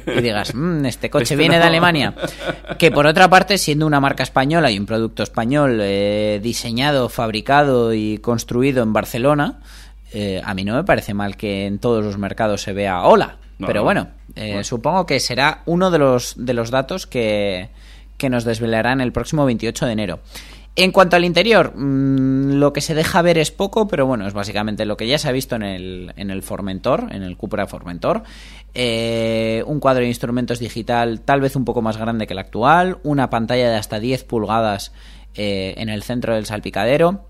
y 0.07 0.21
digas, 0.21 0.55
"Mm, 0.55 0.85
este 0.85 1.09
coche 1.09 1.23
Este 1.23 1.37
viene 1.37 1.55
no". 1.57 1.63
de 1.63 1.67
Alemania. 1.69 2.15
Que 2.79 2.91
por 2.91 3.07
otra 3.07 3.31
parte, 3.31 3.57
siendo 3.57 3.87
una 3.87 3.99
marca 3.99 4.23
española 4.23 4.71
y 4.71 4.79
un 4.79 4.85
producto 4.85 5.23
español 5.23 5.79
eh, 5.81 6.41
diseñado, 6.43 7.09
fabricado 7.09 7.95
y 7.95 8.19
construido 8.19 8.83
en 8.83 8.93
Barcelona, 8.93 9.61
eh, 10.13 10.43
a 10.45 10.53
mí 10.53 10.63
no 10.63 10.75
me 10.75 10.85
parece 10.85 11.15
mal 11.15 11.39
que 11.39 11.65
en 11.65 11.79
todos 11.79 12.05
los 12.05 12.19
mercados 12.19 12.61
se 12.61 12.75
vea 12.75 13.03
hola. 13.05 13.39
No, 13.59 13.67
Pero 13.67 13.81
no. 13.81 13.85
bueno, 13.85 14.09
eh, 14.35 14.63
supongo 14.63 15.07
que 15.07 15.21
será 15.21 15.63
uno 15.65 15.91
de 15.91 15.99
los, 15.99 16.35
de 16.37 16.53
los 16.53 16.71
datos 16.71 17.07
que, 17.07 17.71
que 18.19 18.29
nos 18.29 18.45
desvelarán 18.45 19.01
el 19.01 19.11
próximo 19.13 19.47
28 19.47 19.87
de 19.87 19.93
enero. 19.93 20.21
En 20.79 20.93
cuanto 20.93 21.17
al 21.17 21.25
interior, 21.25 21.73
mm, 21.75 22.59
lo 22.59 22.75
que 22.75 22.83
se 22.83 22.95
deja 22.95 23.23
ver 23.23 23.39
es 23.39 23.51
poco, 23.51 23.89
pero 23.89 24.05
bueno, 24.07 24.27
es 24.29 24.35
básicamente 24.35 24.85
lo 24.85 24.99
que 24.99 25.07
ya 25.09 25.17
se 25.17 25.27
ha 25.29 25.33
visto 25.33 25.57
en 25.57 25.63
el, 25.63 26.13
en 26.17 26.31
el 26.31 26.43
Formentor, 26.43 27.09
en 27.13 27.23
el 27.23 27.39
Cupra 27.39 27.67
Formentor. 27.67 28.25
Eh, 28.75 29.65
un 29.67 29.81
cuadro 29.81 30.03
de 30.03 30.09
instrumentos 30.09 30.59
digital 30.59 31.23
tal 31.23 31.41
vez 31.41 31.57
un 31.57 31.65
poco 31.65 31.81
más 31.81 31.97
grande 31.97 32.27
que 32.27 32.35
el 32.35 32.39
actual, 32.39 32.99
una 33.05 33.31
pantalla 33.31 33.71
de 33.71 33.77
hasta 33.77 33.99
10 34.01 34.25
pulgadas 34.25 34.93
eh, 35.35 35.73
en 35.79 35.89
el 35.89 36.03
centro 36.03 36.35
del 36.35 36.45
salpicadero, 36.45 37.25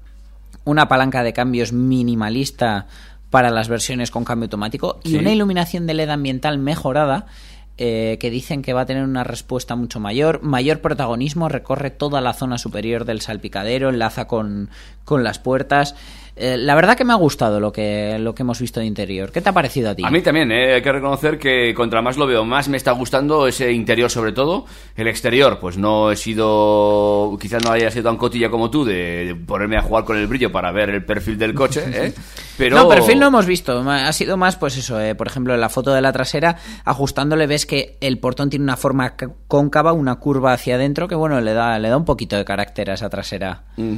una 0.65 0.89
palanca 0.89 1.23
de 1.23 1.33
cambios 1.33 1.73
minimalista 1.73 2.89
para 3.31 3.51
las 3.51 3.69
versiones 3.69 4.11
con 4.11 4.25
cambio 4.25 4.47
automático 4.47 4.99
y 5.05 5.11
Sí. 5.11 5.17
una 5.19 5.31
iluminación 5.33 5.87
de 5.87 5.95
LED 5.95 6.11
ambiental 6.11 6.59
mejorada 6.59 7.27
eh, 7.79 8.17
que 8.21 8.31
dicen 8.31 8.63
que 8.63 8.73
va 8.73 8.83
a 8.83 8.87
tener 8.87 9.05
una 9.05 9.25
respuesta 9.25 9.77
mucho 9.77 10.01
mayor, 10.01 10.43
mayor 10.43 10.81
protagonismo, 10.81 11.49
recorre 11.49 11.91
toda 11.91 12.21
la 12.21 12.33
zona 12.33 12.57
superior 12.57 13.05
del 13.05 13.21
salpicadero, 13.21 13.91
enlaza 13.91 14.27
con, 14.27 14.71
con 15.05 15.25
las 15.25 15.39
puertas. 15.39 15.95
Eh, 16.39 16.57
la 16.59 16.75
verdad 16.75 16.97
que 16.99 17.05
me 17.05 17.15
ha 17.15 17.17
gustado 17.17 17.61
lo 17.61 17.73
que, 17.73 18.19
lo 18.19 18.35
que 18.35 18.43
hemos 18.43 18.61
visto 18.61 18.79
de 18.79 18.85
interior. 18.87 19.33
¿Qué 19.33 19.41
te 19.41 19.49
ha 19.49 19.53
parecido 19.53 19.91
a 19.91 19.95
ti? 19.95 20.03
A 20.05 20.11
mí 20.11 20.21
también, 20.21 20.53
¿eh? 20.53 20.75
hay 20.75 20.83
que 20.83 20.93
reconocer 20.93 21.39
que 21.39 21.73
contra 21.75 22.03
más 22.03 22.19
lo 22.19 22.27
veo, 22.27 22.45
más 22.45 22.69
me 22.69 22.77
está 22.77 22.93
gustando 22.93 23.47
ese 23.47 23.73
interior 23.73 24.11
sobre 24.11 24.33
todo. 24.33 24.67
El 24.97 25.09
exterior, 25.09 25.59
pues 25.59 25.79
no 25.79 26.11
he 26.11 26.17
sido, 26.17 27.37
quizás 27.41 27.65
no 27.65 27.73
haya 27.73 27.91
sido 27.91 28.05
tan 28.11 28.17
cotilla 28.17 28.51
como 28.51 28.71
tú 28.71 28.85
de, 28.85 29.25
de 29.27 29.35
ponerme 29.35 29.77
a 29.79 29.83
jugar 29.83 30.05
con 30.05 30.17
el 30.19 30.27
brillo 30.27 30.53
para 30.53 30.71
ver 30.73 30.91
el 30.91 31.05
perfil 31.05 31.39
del 31.39 31.55
coche, 31.55 31.83
¿eh? 31.93 32.13
Pero... 32.59 32.77
No, 32.77 32.89
perfil 32.89 33.19
no 33.19 33.27
hemos 33.29 33.47
visto. 33.47 33.79
Ha 33.89 34.13
sido 34.13 34.37
más, 34.37 34.57
pues 34.57 34.77
eso, 34.77 35.01
eh, 35.01 35.15
por 35.15 35.27
ejemplo, 35.27 35.55
en 35.55 35.61
la 35.61 35.69
foto 35.69 35.93
de 35.93 36.01
la 36.01 36.13
trasera, 36.13 36.57
ajustándole 36.85 37.47
ves 37.47 37.67
que 37.67 37.97
el 38.01 38.19
portón 38.19 38.51
tiene 38.51 38.63
una 38.65 38.77
forma 38.77 39.15
cóncava, 39.49 39.93
una 39.93 40.17
curva 40.17 40.53
hacia 40.53 40.75
adentro, 40.77 41.09
que 41.09 41.15
bueno, 41.15 41.41
le 41.41 41.53
da, 41.55 41.79
le 41.79 41.89
da 41.89 41.97
un 41.97 42.05
poquito 42.05 42.37
de 42.37 42.45
carácter 42.45 42.91
a 42.91 42.95
esa 42.95 43.09
trasera. 43.11 43.65
Mm. 43.77 43.97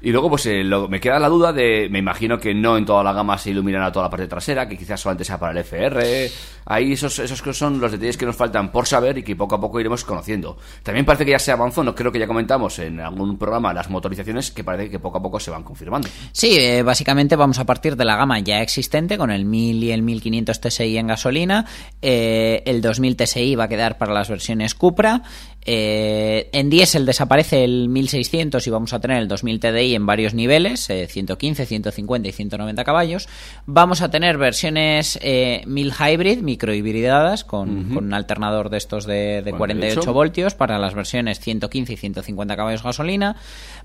Y 0.00 0.10
luego, 0.12 0.30
pues 0.30 0.46
eh, 0.46 0.62
lo- 0.64 0.88
me 0.88 1.00
queda 1.00 1.18
la 1.18 1.28
duda 1.28 1.52
de. 1.52 1.77
Me 1.88 1.98
imagino 1.98 2.38
que 2.38 2.54
no 2.54 2.76
en 2.76 2.84
toda 2.84 3.02
la 3.02 3.12
gama 3.12 3.38
se 3.38 3.50
iluminará 3.50 3.92
toda 3.92 4.06
la 4.06 4.10
parte 4.10 4.26
trasera, 4.26 4.68
que 4.68 4.76
quizás 4.76 5.00
solamente 5.00 5.24
sea 5.24 5.38
para 5.38 5.52
el 5.52 5.58
FR. 5.58 6.30
Ahí 6.66 6.92
esos, 6.92 7.18
esos 7.18 7.56
son 7.56 7.80
los 7.80 7.92
detalles 7.92 8.16
que 8.16 8.26
nos 8.26 8.36
faltan 8.36 8.70
por 8.70 8.86
saber 8.86 9.18
y 9.18 9.22
que 9.22 9.36
poco 9.36 9.54
a 9.54 9.60
poco 9.60 9.80
iremos 9.80 10.04
conociendo. 10.04 10.58
También 10.82 11.06
parece 11.06 11.24
que 11.24 11.30
ya 11.32 11.38
se 11.38 11.52
avanzó, 11.52 11.82
no 11.82 11.94
creo 11.94 12.12
que 12.12 12.18
ya 12.18 12.26
comentamos 12.26 12.78
en 12.78 13.00
algún 13.00 13.38
programa 13.38 13.72
las 13.72 13.88
motorizaciones 13.90 14.50
que 14.50 14.64
parece 14.64 14.90
que 14.90 14.98
poco 14.98 15.18
a 15.18 15.22
poco 15.22 15.40
se 15.40 15.50
van 15.50 15.62
confirmando. 15.62 16.08
Sí, 16.32 16.56
eh, 16.58 16.82
básicamente 16.82 17.36
vamos 17.36 17.58
a 17.58 17.64
partir 17.64 17.96
de 17.96 18.04
la 18.04 18.16
gama 18.16 18.38
ya 18.40 18.60
existente 18.60 19.18
con 19.18 19.30
el 19.30 19.44
1000 19.44 19.84
y 19.84 19.92
el 19.92 20.02
1500 20.02 20.60
TSI 20.60 20.96
en 20.96 21.06
gasolina. 21.06 21.66
Eh, 22.02 22.62
el 22.66 22.80
2000 22.80 23.16
TSI 23.16 23.54
va 23.54 23.64
a 23.64 23.68
quedar 23.68 23.98
para 23.98 24.12
las 24.12 24.28
versiones 24.28 24.74
Cupra. 24.74 25.22
Eh, 25.70 26.48
en 26.52 26.70
diésel 26.70 27.04
desaparece 27.04 27.62
el 27.62 27.90
1600 27.90 28.66
y 28.66 28.70
vamos 28.70 28.94
a 28.94 29.00
tener 29.00 29.18
el 29.18 29.28
2000 29.28 29.60
TDI 29.60 29.96
en 29.96 30.06
varios 30.06 30.32
niveles, 30.32 30.88
eh, 30.88 31.06
115, 31.06 31.66
150 31.66 32.26
y 32.26 32.32
190 32.32 32.84
caballos. 32.84 33.28
Vamos 33.66 34.00
a 34.00 34.10
tener 34.10 34.38
versiones 34.38 35.18
eh, 35.20 35.60
1000 35.66 35.92
hybrid, 35.92 36.38
microhibridadas, 36.38 37.44
con, 37.44 37.92
con 37.92 38.06
un 38.06 38.14
alternador 38.14 38.70
de 38.70 38.78
estos 38.78 39.04
de, 39.04 39.42
de 39.42 39.52
48 39.52 40.10
voltios 40.10 40.54
para 40.54 40.78
las 40.78 40.94
versiones 40.94 41.38
115 41.38 41.92
y 41.92 41.96
150 41.98 42.56
caballos 42.56 42.82
gasolina. 42.82 43.36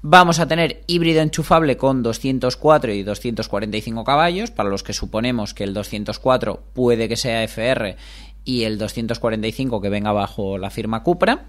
Vamos 0.02 0.40
a 0.40 0.48
tener 0.48 0.84
híbrido 0.88 1.22
enchufable 1.22 1.76
con 1.76 2.02
204 2.02 2.94
y 2.94 3.04
245 3.04 4.06
caballos, 4.06 4.52
para 4.52 4.70
los 4.70 4.84
que 4.84 4.94
suponemos 4.94 5.54
que 5.54 5.66
el 5.66 5.74
204 5.74 6.64
puede 6.74 7.10
que 7.10 7.18
sea 7.18 7.44
FR 7.44 7.98
y 8.46 8.64
el 8.64 8.78
245 8.78 9.82
que 9.82 9.90
venga 9.90 10.12
bajo 10.12 10.58
la 10.58 10.70
firma 10.70 11.04
Cupra. 11.04 11.46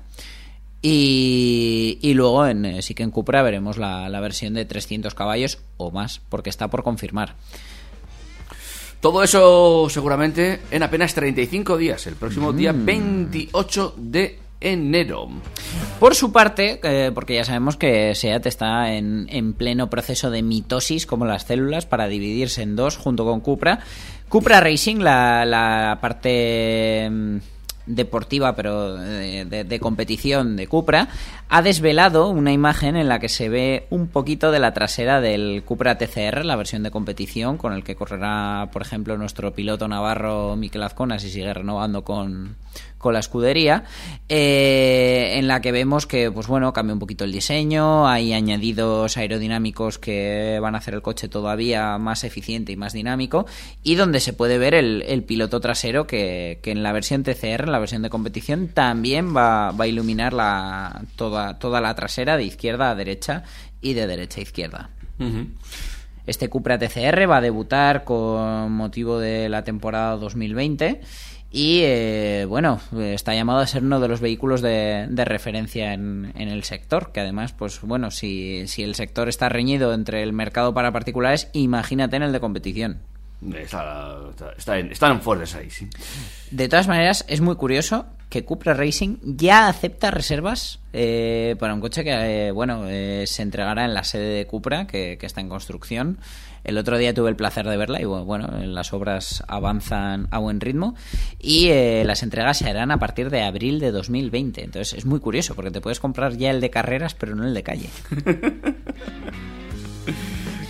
Y, 0.82 1.98
y 2.02 2.12
luego 2.12 2.46
en, 2.46 2.66
eh, 2.66 2.82
sí 2.82 2.94
que 2.94 3.02
en 3.02 3.10
Cupra 3.10 3.42
veremos 3.42 3.78
la, 3.78 4.08
la 4.10 4.20
versión 4.20 4.52
de 4.52 4.66
300 4.66 5.14
caballos 5.14 5.58
o 5.78 5.90
más, 5.90 6.20
porque 6.28 6.50
está 6.50 6.68
por 6.68 6.82
confirmar. 6.82 7.36
Todo 9.00 9.22
eso 9.22 9.86
seguramente 9.90 10.60
en 10.70 10.82
apenas 10.82 11.14
35 11.14 11.76
días, 11.76 12.06
el 12.06 12.16
próximo 12.16 12.52
día 12.52 12.72
28 12.74 13.94
de 13.96 14.38
enero. 14.64 15.28
Por 16.00 16.14
su 16.14 16.32
parte, 16.32 16.80
eh, 16.82 17.12
porque 17.14 17.34
ya 17.34 17.44
sabemos 17.44 17.76
que 17.76 18.14
SEAT 18.14 18.46
está 18.46 18.94
en, 18.94 19.26
en 19.30 19.52
pleno 19.52 19.90
proceso 19.90 20.30
de 20.30 20.42
mitosis, 20.42 21.06
como 21.06 21.24
las 21.24 21.44
células, 21.44 21.86
para 21.86 22.08
dividirse 22.08 22.62
en 22.62 22.76
dos 22.76 22.96
junto 22.96 23.24
con 23.24 23.40
Cupra. 23.40 23.80
Cupra 24.34 24.58
Racing, 24.58 24.96
la, 24.96 25.44
la 25.44 25.98
parte 26.00 27.08
mm, 27.08 27.36
deportiva, 27.86 28.56
pero 28.56 28.96
de, 28.96 29.64
de- 29.64 29.78
competición 29.78 30.56
de 30.56 30.66
Cupra, 30.66 31.06
ha 31.48 31.62
desvelado 31.62 32.30
una 32.30 32.50
imagen 32.50 32.96
en 32.96 33.08
la 33.08 33.20
que 33.20 33.28
se 33.28 33.48
ve 33.48 33.86
un 33.90 34.08
poquito 34.08 34.50
de 34.50 34.58
la 34.58 34.74
trasera 34.74 35.20
del 35.20 35.62
Cupra 35.64 35.98
TCR, 35.98 36.44
la 36.44 36.56
versión 36.56 36.82
de 36.82 36.90
competición, 36.90 37.58
con 37.58 37.74
el 37.74 37.84
que 37.84 37.94
correrá, 37.94 38.70
por 38.72 38.82
ejemplo, 38.82 39.16
nuestro 39.16 39.54
piloto 39.54 39.86
navarro 39.86 40.56
Miquel 40.56 40.82
Azcona, 40.82 41.20
si 41.20 41.30
sigue 41.30 41.54
renovando 41.54 42.02
con, 42.02 42.56
con 43.04 43.12
la 43.12 43.20
escudería, 43.20 43.84
eh, 44.30 45.34
en 45.34 45.46
la 45.46 45.60
que 45.60 45.72
vemos 45.72 46.06
que, 46.06 46.30
pues 46.30 46.46
bueno, 46.46 46.72
cambia 46.72 46.94
un 46.94 46.98
poquito 46.98 47.24
el 47.24 47.32
diseño, 47.32 48.08
hay 48.08 48.32
añadidos 48.32 49.18
aerodinámicos 49.18 49.98
que 49.98 50.58
van 50.62 50.74
a 50.74 50.78
hacer 50.78 50.94
el 50.94 51.02
coche 51.02 51.28
todavía 51.28 51.98
más 51.98 52.24
eficiente 52.24 52.72
y 52.72 52.76
más 52.76 52.94
dinámico, 52.94 53.44
y 53.82 53.96
donde 53.96 54.20
se 54.20 54.32
puede 54.32 54.56
ver 54.56 54.72
el, 54.72 55.04
el 55.06 55.22
piloto 55.22 55.60
trasero 55.60 56.06
que, 56.06 56.60
que 56.62 56.70
en 56.70 56.82
la 56.82 56.92
versión 56.92 57.24
TCR, 57.24 57.64
en 57.64 57.72
la 57.72 57.78
versión 57.78 58.00
de 58.00 58.08
competición, 58.08 58.68
también 58.68 59.36
va, 59.36 59.72
va 59.72 59.84
a 59.84 59.86
iluminar 59.86 60.32
la, 60.32 61.02
toda, 61.16 61.58
toda 61.58 61.82
la 61.82 61.94
trasera 61.94 62.38
de 62.38 62.44
izquierda 62.44 62.88
a 62.88 62.94
derecha 62.94 63.42
y 63.82 63.92
de 63.92 64.06
derecha 64.06 64.40
a 64.40 64.44
izquierda. 64.44 64.90
Este 66.26 66.48
Cupra 66.48 66.78
TCR 66.78 67.30
va 67.30 67.36
a 67.36 67.40
debutar 67.42 68.04
con 68.04 68.72
motivo 68.72 69.18
de 69.18 69.50
la 69.50 69.62
temporada 69.62 70.16
2020 70.16 71.02
y 71.56 71.82
eh, 71.84 72.46
bueno, 72.48 72.80
está 72.98 73.32
llamado 73.32 73.60
a 73.60 73.66
ser 73.68 73.84
uno 73.84 74.00
de 74.00 74.08
los 74.08 74.20
vehículos 74.20 74.60
de, 74.60 75.06
de 75.08 75.24
referencia 75.24 75.92
en, 75.94 76.32
en 76.36 76.48
el 76.48 76.64
sector, 76.64 77.12
que 77.12 77.20
además, 77.20 77.52
pues 77.52 77.80
bueno, 77.82 78.10
si, 78.10 78.66
si 78.66 78.82
el 78.82 78.96
sector 78.96 79.28
está 79.28 79.48
reñido 79.48 79.94
entre 79.94 80.24
el 80.24 80.32
mercado 80.32 80.74
para 80.74 80.90
particulares, 80.92 81.48
imagínate 81.52 82.16
en 82.16 82.24
el 82.24 82.32
de 82.32 82.40
competición. 82.40 82.98
Está- 83.54 84.16
está- 84.30 84.52
está 84.56 84.78
en- 84.78 84.90
están 84.90 85.20
fuertes 85.22 85.54
ahí, 85.54 85.70
sí. 85.70 85.86
De 86.50 86.68
todas 86.68 86.88
maneras, 86.88 87.24
es 87.28 87.40
muy 87.40 87.54
curioso 87.56 88.06
que 88.30 88.44
Cupra 88.44 88.74
Racing 88.74 89.18
ya 89.22 89.68
acepta 89.68 90.10
reservas 90.10 90.80
eh, 90.92 91.54
para 91.60 91.72
un 91.74 91.80
coche 91.80 92.02
que, 92.02 92.48
eh, 92.48 92.50
bueno, 92.50 92.84
eh, 92.88 93.24
se 93.28 93.42
entregará 93.42 93.84
en 93.84 93.94
la 93.94 94.02
sede 94.02 94.34
de 94.38 94.46
Cupra, 94.46 94.86
que, 94.88 95.18
que 95.20 95.26
está 95.26 95.40
en 95.40 95.48
construcción. 95.48 96.18
El 96.64 96.78
otro 96.78 96.96
día 96.98 97.12
tuve 97.14 97.28
el 97.30 97.36
placer 97.36 97.66
de 97.68 97.76
verla 97.76 98.00
y, 98.00 98.04
bueno, 98.04 98.48
las 98.64 98.92
obras 98.92 99.44
avanzan 99.48 100.28
a 100.30 100.38
buen 100.38 100.60
ritmo 100.60 100.94
y 101.38 101.68
eh, 101.68 102.02
las 102.06 102.22
entregas 102.22 102.58
se 102.58 102.68
harán 102.70 102.90
a 102.90 102.98
partir 102.98 103.28
de 103.30 103.42
abril 103.42 103.78
de 103.80 103.90
2020. 103.92 104.64
Entonces, 104.64 104.94
es 104.98 105.04
muy 105.06 105.20
curioso 105.20 105.54
porque 105.54 105.70
te 105.70 105.80
puedes 105.80 106.00
comprar 106.00 106.36
ya 106.36 106.50
el 106.50 106.60
de 106.60 106.70
carreras, 106.70 107.14
pero 107.14 107.34
no 107.36 107.44
el 107.46 107.54
de 107.54 107.62
calle. 107.62 107.90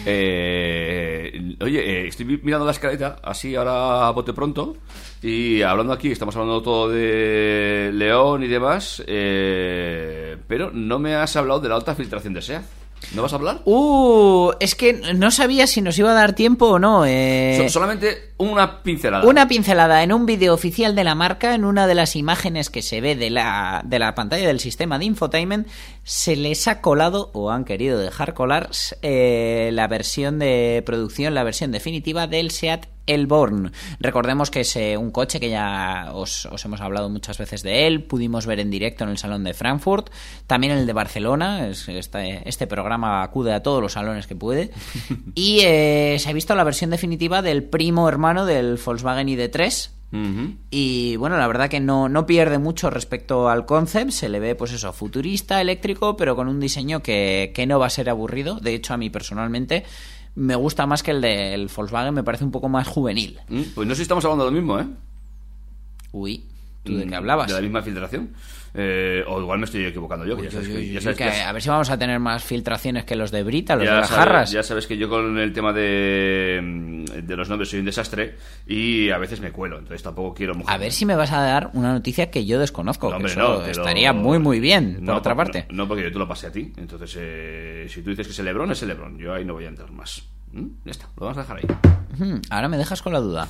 Eh, 0.07 1.57
oye, 1.63 1.81
eh, 1.81 2.09
estoy 2.09 2.27
mi- 2.27 2.37
mirando 2.43 2.67
la 2.67 2.73
escaleta, 2.73 3.17
así 3.23 3.55
ahora 3.55 4.11
bote 4.11 4.35
pronto, 4.35 4.77
y 5.23 5.63
hablando 5.63 5.95
aquí, 5.95 6.11
estamos 6.13 6.37
hablando 6.37 6.61
todo 6.63 6.91
de 6.91 7.91
León 7.95 8.43
y 8.43 8.49
demás, 8.49 9.03
eh, 9.07 10.37
pero 10.47 10.71
no 10.73 10.99
me 10.99 11.15
has 11.15 11.35
hablado 11.37 11.61
de 11.61 11.71
la 11.71 11.77
alta 11.77 11.95
filtración 11.95 12.35
de 12.35 12.43
SEAT. 12.43 12.65
¿No 13.13 13.23
vas 13.23 13.33
a 13.33 13.37
hablar? 13.37 13.61
Uh, 13.65 14.53
es 14.61 14.75
que 14.75 14.93
no 15.15 15.31
sabía 15.31 15.67
si 15.67 15.81
nos 15.81 15.99
iba 15.99 16.11
a 16.11 16.15
dar 16.15 16.33
tiempo 16.35 16.67
o 16.67 16.79
no. 16.79 17.05
eh. 17.07 17.57
So- 17.63 17.69
solamente 17.69 18.33
una 18.39 18.83
pincelada. 18.83 19.25
Una 19.27 19.47
pincelada 19.49 20.03
en 20.03 20.13
un 20.13 20.27
vídeo 20.27 20.55
oficial 20.55 20.95
de 20.95 21.05
la 21.05 21.15
marca, 21.15 21.55
en 21.55 21.65
una 21.65 21.87
de 21.87 21.95
las 21.95 22.17
imágenes 22.17 22.71
que 22.71 22.83
se 22.83 23.01
ve 23.01 23.15
de 23.17 23.31
la, 23.31 23.83
de 23.85 23.99
la 23.99 24.15
pantalla 24.15 24.47
del 24.47 24.61
sistema 24.61 24.99
de 24.99 25.05
infotainment, 25.05 25.69
se 26.03 26.37
les 26.37 26.67
ha 26.69 26.81
colado 26.81 27.31
o 27.35 27.51
han 27.51 27.65
querido 27.65 27.99
dejar 27.99 28.35
colar 28.35 28.71
eh, 29.03 29.71
la 29.73 29.87
versión 29.89 30.39
de 30.39 30.83
producción, 30.85 31.35
la 31.35 31.45
versión 31.45 31.71
definitiva 31.73 32.27
del 32.27 32.51
SEAT 32.51 32.87
Elborn. 33.07 33.73
Recordemos 34.01 34.51
que 34.51 34.61
es 34.61 34.77
eh, 34.77 34.97
un 34.97 35.11
coche 35.11 35.41
que 35.41 35.51
ya 35.51 36.11
os, 36.13 36.47
os 36.47 36.65
hemos 36.65 36.81
hablado 36.81 37.09
muchas 37.11 37.39
veces 37.39 37.63
de 37.63 37.87
él, 37.87 38.03
pudimos 38.05 38.47
ver 38.47 38.61
en 38.61 38.71
directo 38.71 39.05
en 39.05 39.11
el 39.11 39.19
Salón 39.19 39.45
de 39.45 39.55
Frankfurt, 39.55 40.11
también 40.47 40.73
en 40.73 40.79
el 40.81 40.87
de 40.87 40.93
Barcelona, 40.93 41.69
es- 41.69 41.89
este, 41.89 42.49
este 42.49 42.67
programa 42.67 43.23
acude 43.23 43.53
a 43.53 43.63
todos 43.63 43.83
los 43.83 43.93
salones 43.93 44.27
que 44.27 44.37
puede, 44.37 44.71
y 45.35 45.61
eh, 45.65 46.17
se 46.19 46.31
ha 46.31 46.33
visto 46.33 46.55
la 46.55 46.65
versión 46.65 46.91
definitiva 46.91 47.43
del 47.43 47.63
primo 47.65 48.09
hermano 48.09 48.47
del 48.47 48.79
Volkswagen 48.85 49.29
ID3, 49.29 49.91
Ujú. 50.13 50.55
y 50.71 51.17
bueno, 51.17 51.37
la 51.39 51.49
verdad 51.49 51.69
que 51.69 51.81
no, 51.81 52.09
no 52.09 52.25
pierde 52.25 52.59
mucho 52.59 52.89
respecto 52.89 53.49
al 53.49 53.67
concept. 53.67 54.13
Se 54.13 54.29
le 54.29 54.39
ve, 54.39 54.55
pues 54.55 54.71
eso, 54.73 54.93
futurista, 54.93 55.61
eléctrico, 55.61 56.17
pero 56.17 56.37
con 56.37 56.47
un 56.47 56.61
diseño 56.61 57.03
que, 57.03 57.51
que 57.53 57.67
no 57.67 57.81
va 57.81 57.87
a 57.87 57.91
ser 57.91 58.09
aburrido. 58.09 58.61
De 58.61 58.75
hecho, 58.75 58.95
a 58.95 58.97
mí 58.97 59.11
personalmente 59.11 59.83
me 60.37 60.55
gusta 60.57 60.87
más 60.87 61.03
que 61.03 61.13
el 61.13 61.21
del 61.21 61.71
Volkswagen, 61.75 62.15
me 62.15 62.23
parece 62.25 62.45
un 62.45 62.51
poco 62.51 62.69
más 62.69 62.87
juvenil. 62.89 63.39
Mm, 63.49 63.63
Pues 63.75 63.87
no 63.89 63.95
sé 63.95 63.99
si 63.99 64.03
estamos 64.03 64.25
hablando 64.25 64.45
de 64.45 64.51
lo 64.51 64.57
mismo, 64.57 64.79
¿eh? 64.81 64.87
Uy, 66.13 66.45
¿tú 66.83 66.97
de 66.97 67.07
Mm, 67.07 67.09
qué 67.09 67.15
hablabas? 67.15 67.49
De 67.49 67.55
la 67.55 67.61
misma 67.61 67.83
filtración. 67.83 68.31
Eh, 68.77 69.23
o 69.29 69.41
igual 69.41 69.61
me 69.61 69.67
estoy 69.67 69.85
equivocando 69.85 70.27
yo. 70.27 70.35
que 70.35 70.43
Uy, 70.43 70.47
ya 70.49 70.51
sabes 70.53 70.67
uy, 70.67 70.73
que- 70.75 70.79
uy, 70.81 70.87
ya 70.89 70.99
uy, 70.99 71.03
sabes 71.05 71.17
que 71.19 71.25
que- 71.25 71.41
a 71.43 71.53
ver 71.53 71.63
si 71.63 71.69
vamos 71.69 71.91
a 71.91 71.97
tener 71.99 72.19
más 72.19 72.43
filtraciones 72.43 73.05
que 73.05 73.15
los 73.15 73.31
de 73.31 73.45
Brita, 73.45 73.77
los 73.77 73.85
ya 73.85 73.95
de 73.95 74.01
las 74.01 74.09
sabes- 74.11 74.25
jarras. 74.25 74.51
Ya 74.51 74.63
sabes 74.65 74.87
que 74.89 74.97
yo 74.97 75.09
con 75.09 75.39
el 75.39 75.53
tema 75.53 75.73
de, 75.73 77.05
de 77.23 77.37
los 77.37 77.49
nombres 77.49 77.71
soy 77.71 77.79
un 77.81 77.85
desastre 77.87 78.37
y 78.67 79.11
a 79.11 79.19
veces 79.19 79.41
me 79.41 79.53
cuelo, 79.53 79.79
entonces 79.79 80.03
tampoco 80.03 80.35
quiero 80.35 80.55
mojar. 80.55 80.75
A 80.75 80.79
ver 80.79 80.91
si 80.93 81.07
me 81.07 81.15
vas 81.15 81.31
a 81.33 81.41
dar 81.41 81.71
una 81.75 81.93
noticia 81.93 82.31
que 82.31 82.45
yo 82.47 82.59
desconozco. 82.59 83.07
No, 83.07 83.13
que 83.13 83.17
hombre, 83.17 83.37
no, 83.37 83.49
lo- 83.61 83.67
estaría 83.67 84.13
muy, 84.13 84.39
muy 84.39 84.59
bien, 84.61 84.95
por 84.97 85.03
No, 85.05 85.17
otra 85.17 85.37
parte. 85.37 85.67
No, 85.71 85.87
porque 85.87 86.03
yo 86.03 86.13
te 86.13 86.19
lo 86.19 86.27
pasé 86.27 86.49
a 86.49 86.53
ti. 86.53 86.73
Entonces, 86.77 87.17
eh, 87.21 87.87
si 87.89 88.03
tú 88.03 88.11
dices 88.11 88.27
que 88.27 88.33
es 88.33 88.39
el 88.41 88.45
Lebron, 88.47 88.71
es 88.73 88.83
el 88.83 88.89
Lebron. 88.89 89.17
Yo 89.19 89.35
ahí 89.35 89.45
no 89.45 89.55
voy 89.55 89.67
a 89.67 89.69
entrar 89.69 89.91
más. 89.93 90.25
¿Mm? 90.53 90.67
Ya 90.85 90.91
está, 90.91 91.07
lo 91.17 91.27
vamos 91.27 91.39
a 91.39 91.41
dejar 91.43 91.57
ahí. 91.59 92.41
Ahora 92.51 92.69
me 92.69 92.77
dejas 92.77 93.03
con 93.03 93.13
la 93.13 93.21
duda. 93.21 93.49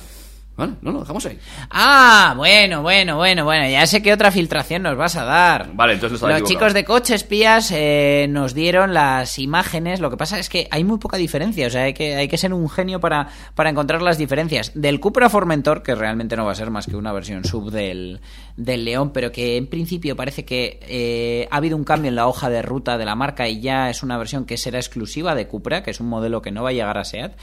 Vale, 0.57 0.73
no, 0.81 0.91
lo 0.93 1.01
dejamos 1.01 1.25
ahí. 1.25 1.37
Ah, 1.69 2.33
bueno, 2.37 2.81
bueno, 2.81 3.17
bueno, 3.17 3.43
bueno, 3.43 3.69
ya 3.69 3.85
sé 3.85 4.01
qué 4.01 4.13
otra 4.13 4.31
filtración 4.31 4.83
nos 4.83 4.95
vas 4.95 5.17
a 5.17 5.25
dar. 5.25 5.71
Vale, 5.73 5.93
entonces 5.95 6.21
Los 6.21 6.31
equivocado. 6.31 6.47
chicos 6.47 6.73
de 6.73 6.85
Coche 6.85 7.15
Espías 7.15 7.71
eh, 7.71 8.27
nos 8.29 8.53
dieron 8.53 8.93
las 8.93 9.37
imágenes. 9.37 9.99
Lo 9.99 10.09
que 10.09 10.15
pasa 10.15 10.39
es 10.39 10.47
que 10.47 10.69
hay 10.71 10.85
muy 10.85 10.97
poca 10.97 11.17
diferencia. 11.17 11.67
O 11.67 11.69
sea, 11.69 11.83
hay 11.83 11.93
que, 11.93 12.15
hay 12.15 12.29
que 12.29 12.37
ser 12.37 12.53
un 12.53 12.69
genio 12.69 13.01
para, 13.01 13.27
para 13.53 13.69
encontrar 13.69 14.01
las 14.01 14.17
diferencias. 14.17 14.71
Del 14.75 15.01
Cupra 15.01 15.29
Formentor, 15.29 15.83
que 15.83 15.93
realmente 15.93 16.37
no 16.37 16.45
va 16.45 16.53
a 16.53 16.55
ser 16.55 16.71
más 16.71 16.85
que 16.85 16.95
una 16.95 17.11
versión 17.11 17.43
sub 17.43 17.69
del, 17.69 18.21
del 18.55 18.85
León, 18.85 19.11
pero 19.11 19.33
que 19.33 19.57
en 19.57 19.67
principio 19.67 20.15
parece 20.15 20.45
que 20.45 20.79
eh, 20.83 21.49
ha 21.51 21.57
habido 21.57 21.75
un 21.75 21.83
cambio 21.83 22.07
en 22.07 22.15
la 22.15 22.27
hoja 22.27 22.49
de 22.49 22.61
ruta 22.61 22.97
de 22.97 23.03
la 23.03 23.15
marca 23.15 23.49
y 23.49 23.59
ya 23.59 23.89
es 23.89 24.03
una 24.03 24.17
versión 24.17 24.45
que 24.45 24.55
será 24.57 24.79
exclusiva 24.79 25.35
de 25.35 25.47
Cupra, 25.47 25.83
que 25.83 25.91
es 25.91 25.99
un 25.99 26.07
modelo 26.07 26.41
que 26.41 26.51
no 26.51 26.63
va 26.63 26.69
a 26.69 26.73
llegar 26.73 26.97
a 26.97 27.03
SEAT. 27.03 27.33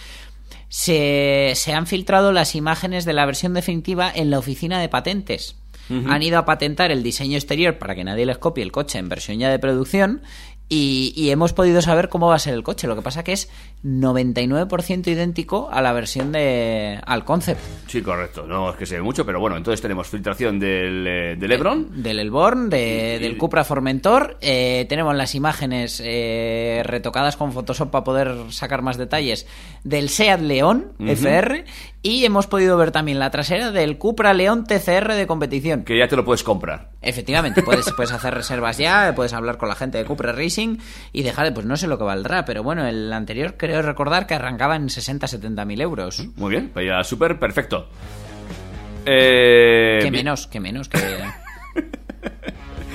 Se, 0.68 1.53
se 1.55 1.72
han 1.72 1.86
filtrado 1.86 2.32
las 2.32 2.55
imágenes 2.55 3.05
de 3.05 3.12
la 3.12 3.26
versión 3.26 3.55
definitiva 3.55 4.11
en 4.14 4.30
la 4.30 4.38
oficina 4.38 4.80
de 4.80 4.88
patentes. 4.88 5.57
Han 5.90 6.22
ido 6.22 6.38
a 6.38 6.46
patentar 6.46 6.90
el 6.90 7.03
diseño 7.03 7.36
exterior 7.36 7.76
para 7.76 7.94
que 7.94 8.03
nadie 8.03 8.24
les 8.24 8.38
copie 8.38 8.64
el 8.64 8.72
coche 8.72 8.98
en 8.98 9.11
versión 9.11 9.38
ya 9.38 9.50
de 9.50 9.59
producción 9.59 10.22
y, 10.70 11.12
y 11.14 11.28
hemos 11.28 11.53
podido 11.53 11.82
saber 11.82 12.09
cómo 12.09 12.28
va 12.28 12.36
a 12.36 12.38
ser 12.38 12.55
el 12.55 12.62
coche. 12.62 12.86
Lo 12.86 12.96
que 12.96 13.03
pasa 13.03 13.22
que 13.22 13.32
es 13.32 13.50
99% 13.85 15.07
idéntico 15.09 15.68
a 15.70 15.83
la 15.83 15.93
versión 15.93 16.33
de... 16.33 17.01
al 17.05 17.24
concept. 17.24 17.61
Sí, 17.89 18.01
correcto. 18.03 18.47
No 18.47 18.70
es 18.70 18.76
que 18.76 18.87
se 18.87 18.97
ve 18.97 19.03
mucho, 19.03 19.26
pero 19.26 19.41
bueno, 19.41 19.57
entonces 19.57 19.80
tenemos 19.80 20.09
filtración 20.09 20.59
del, 20.59 21.07
eh, 21.07 21.37
del 21.37 21.49
Lebron. 21.51 22.03
Del 22.03 22.18
Elborn, 22.18 22.70
de- 22.70 23.16
Y- 23.18 23.22
del 23.22 23.37
Cupra 23.37 23.64
Formentor. 23.64 24.39
eh, 24.41 24.87
tenemos 24.89 25.14
las 25.14 25.35
imágenes 25.35 26.01
eh, 26.05 26.83
retocadas 26.85 27.37
con 27.37 27.53
Photoshop 27.53 27.91
para 27.91 28.05
poder 28.05 28.35
sacar 28.51 28.83
más 28.83 28.97
detalles 28.99 29.47
del 29.85 30.09
Seat 30.09 30.41
León 30.41 30.93
FR. 30.99 31.64
Y 32.05 32.24
hemos 32.24 32.49
podido 32.49 32.76
ver 32.76 32.91
también 32.91 33.20
la 33.20 33.30
trasera 33.30 33.70
del 33.70 33.97
Cupra 33.97 34.35
León 34.35 34.64
TCR 34.64 35.12
de 35.14 35.26
competición. 35.28 35.85
Que 35.85 35.97
ya 35.99 36.09
te 36.09 36.16
lo 36.16 36.24
puedes 36.24 36.43
comprar. 36.43 36.91
Efectivamente, 37.01 37.62
puedes, 37.62 37.91
puedes 37.93 38.11
hacer 38.12 38.35
reservas 38.35 38.78
ya, 38.78 39.12
puedes 39.14 39.33
hablar 39.33 39.57
con 39.57 39.68
la 39.68 39.76
gente 39.76 39.99
de 39.99 40.05
Cupra 40.05 40.33
Racing 40.33 40.78
y 41.12 41.22
dejar 41.22 41.45
de, 41.47 41.53
pues 41.53 41.64
no 41.66 41.76
sé 41.76 41.87
lo 41.87 41.99
que 41.99 42.05
valdrá, 42.05 42.45
pero 42.45 42.62
bueno, 42.64 42.87
el 42.87 43.12
anterior 43.12 43.55
creo 43.57 43.71
recordar 43.80 44.26
que 44.26 44.34
arrancaba 44.34 44.76
en 44.76 44.88
60-70 44.88 45.64
mil 45.64 45.80
euros. 45.80 46.28
Muy 46.36 46.50
bien, 46.50 46.70
pues 46.74 46.86
ya 46.86 47.02
súper 47.04 47.38
perfecto. 47.38 47.88
Eh, 49.06 50.00
Que 50.02 50.10
menos, 50.10 50.46
que 50.46 50.60
menos, 50.60 50.88
que... 50.90 50.98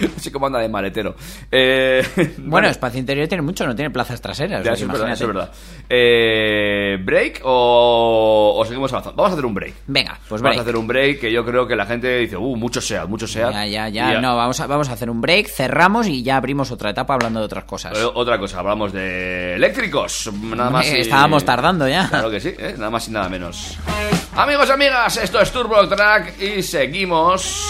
No 0.18 0.20
sé 0.20 0.32
cómo 0.32 0.48
anda 0.48 0.60
de 0.60 0.70
maletero. 0.70 1.16
Eh, 1.52 2.04
Bueno, 2.38 2.68
espacio 2.70 3.00
interior 3.00 3.28
tiene 3.28 3.42
mucho, 3.42 3.66
no 3.66 3.76
tiene 3.76 3.92
plazas 3.92 4.22
traseras. 4.22 4.64
Ya, 4.64 4.74
o 4.74 4.76
sea, 4.76 4.86
es 4.86 4.92
verdad, 4.92 5.12
eso 5.12 5.24
es 5.24 5.28
verdad. 5.28 5.52
Eh, 5.90 6.98
¿Break 7.04 7.42
o, 7.44 8.56
o 8.58 8.66
seguimos 8.66 8.92
avanzando? 8.92 9.16
Vamos 9.18 9.32
a 9.32 9.34
hacer 9.34 9.46
un 9.46 9.54
break. 9.54 9.74
Venga, 9.88 10.20
pues 10.28 10.42
Vamos 10.42 10.56
break. 10.56 10.58
a 10.60 10.62
hacer 10.62 10.76
un 10.76 10.88
break 10.88 11.20
que 11.20 11.32
yo 11.32 11.46
creo 11.46 11.68
que 11.68 11.76
la 11.76 11.86
gente 11.86 12.18
dice, 12.20 12.38
uh, 12.38 12.56
mucho 12.56 12.82
SEAT, 12.82 13.08
mucho 13.08 13.28
SEAT. 13.28 13.52
Ya, 13.54 13.66
ya, 13.68 13.90
ya, 13.90 14.22
no, 14.22 14.36
vamos 14.36 14.60
a, 14.60 14.68
vamos 14.68 14.90
a 14.90 14.94
hacer 14.94 15.10
un 15.10 15.22
break, 15.22 15.48
cerramos 15.48 16.08
y 16.08 16.24
ya 16.24 16.38
abrimos 16.38 16.72
otra 16.72 16.90
etapa 16.92 17.14
hablando 17.14 17.40
de 17.40 17.46
otras 17.46 17.64
cosas. 17.66 17.98
Eh, 17.98 18.04
otra 18.14 18.38
cosa, 18.38 18.60
hablamos 18.60 18.92
de 18.94 19.56
eléctricos. 19.56 20.32
Nada 20.34 20.70
más. 20.70 20.88
Eh, 20.88 20.98
y- 20.98 21.02
estábamos 21.02 21.44
tardando 21.46 21.88
ya. 21.88 22.08
Claro 22.10 22.30
que 22.30 22.40
sí, 22.40 22.54
¿eh? 22.58 22.76
nada 22.78 22.90
más 22.90 23.08
y 23.08 23.12
nada 23.12 23.30
menos. 23.30 23.78
Amigos, 24.36 24.70
amigas, 24.70 25.18
esto 25.18 25.40
es 25.42 25.52
Turbo 25.52 25.88
Track 25.88 26.40
y 26.42 26.62
seguimos 26.62 27.68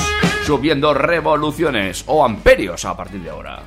subiendo 0.48 0.94
revoluciones 0.94 2.06
o 2.08 2.24
amperios 2.24 2.86
a 2.86 2.96
partir 2.96 3.22
de 3.22 3.30
ahora. 3.30 3.62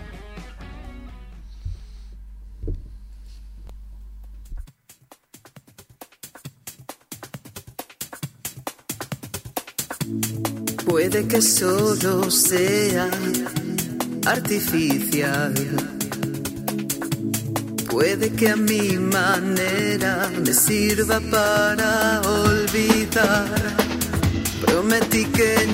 Puede 10.86 11.28
que 11.28 11.42
solo 11.42 12.30
sea 12.30 13.10
artificial. 14.24 15.52
Puede 17.90 18.32
que 18.32 18.48
a 18.48 18.56
mi 18.56 18.96
manera 18.96 20.30
me 20.42 20.54
sirva 20.54 21.20
para 21.30 22.22
olvidar. 22.22 23.76
Prometí 24.62 25.26
que 25.26 25.66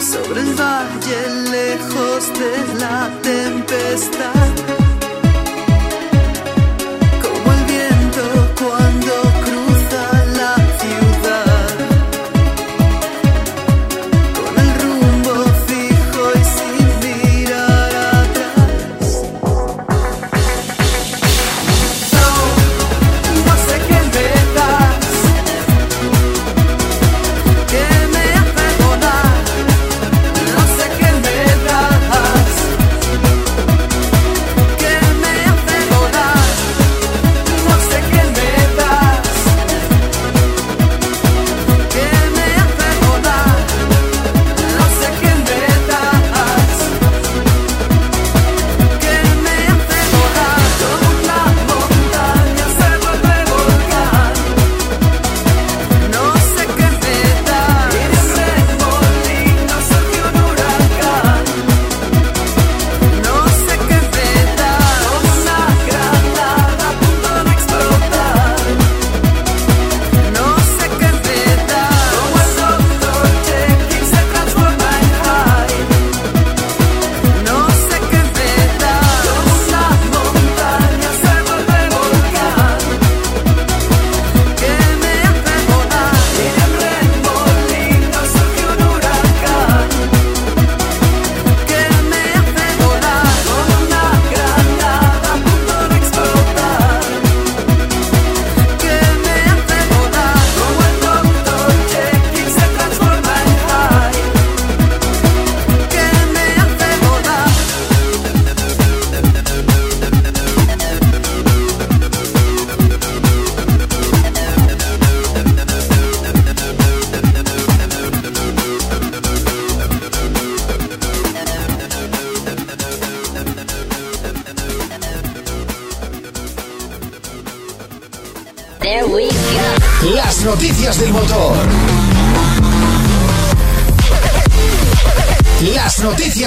Sobre 0.00 0.40
el 0.40 0.54
valle 0.54 1.20
lejos 1.50 2.32
de 2.38 2.78
la 2.80 3.08
tempestad. 3.22 4.91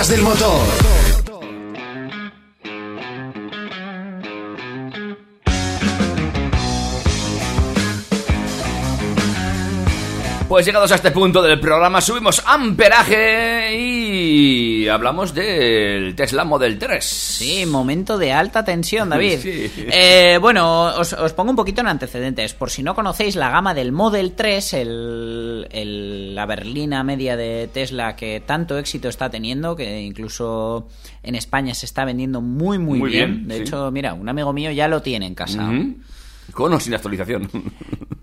Del 0.04 0.22
motor. 0.24 0.60
Pues 10.50 10.66
llegados 10.66 10.92
a 10.92 10.96
este 10.96 11.12
punto 11.12 11.42
del 11.42 11.62
programa, 11.62 12.02
subimos 12.02 12.44
amperaje 12.46 13.74
y 13.74 14.90
hablamos 14.90 15.34
del 15.34 16.14
Tesla 16.14 16.44
Model 16.44 16.78
3. 16.78 17.25
Sí, 17.36 17.66
momento 17.66 18.18
de 18.18 18.32
alta 18.34 18.64
tensión, 18.64 19.10
David. 19.10 19.40
Sí. 19.42 19.72
Eh, 19.78 20.38
bueno, 20.42 20.86
os, 20.98 21.14
os 21.14 21.34
pongo 21.34 21.52
un 21.52 21.56
poquito 21.56 21.82
en 21.82 21.88
antecedentes. 21.88 22.54
Por 22.54 22.70
si 22.72 22.84
no 22.84 22.96
conocéis 22.96 23.36
la 23.36 23.50
gama 23.50 23.74
del 23.74 23.92
Model 23.92 24.34
3, 24.34 24.74
el- 24.74 25.68
el- 25.72 26.36
la 26.36 26.46
berlina 26.46 27.04
media 27.04 27.36
de 27.38 27.70
Tesla 27.72 28.16
que 28.16 28.42
tanto 28.46 28.78
éxito 28.78 29.10
está 29.10 29.30
teniendo, 29.30 29.76
que 29.76 30.02
incluso 30.02 30.88
en 31.24 31.36
España 31.36 31.74
se 31.74 31.86
está 31.86 32.06
vendiendo 32.06 32.42
muy, 32.42 32.78
muy, 32.80 33.00
Muy 33.00 33.10
bien. 33.12 33.36
bien, 33.36 33.48
De 33.48 33.56
sí. 33.58 33.62
hecho, 33.64 33.92
mira, 33.92 34.14
un 34.14 34.28
amigo 34.30 34.54
mío 34.54 34.72
ya 34.72 34.88
lo 34.88 35.02
tiene 35.02 35.26
en 35.28 35.36
casa. 35.36 35.72
Con 36.54 36.74
o 36.74 36.80
sin 36.80 36.94
actualización. 36.94 37.50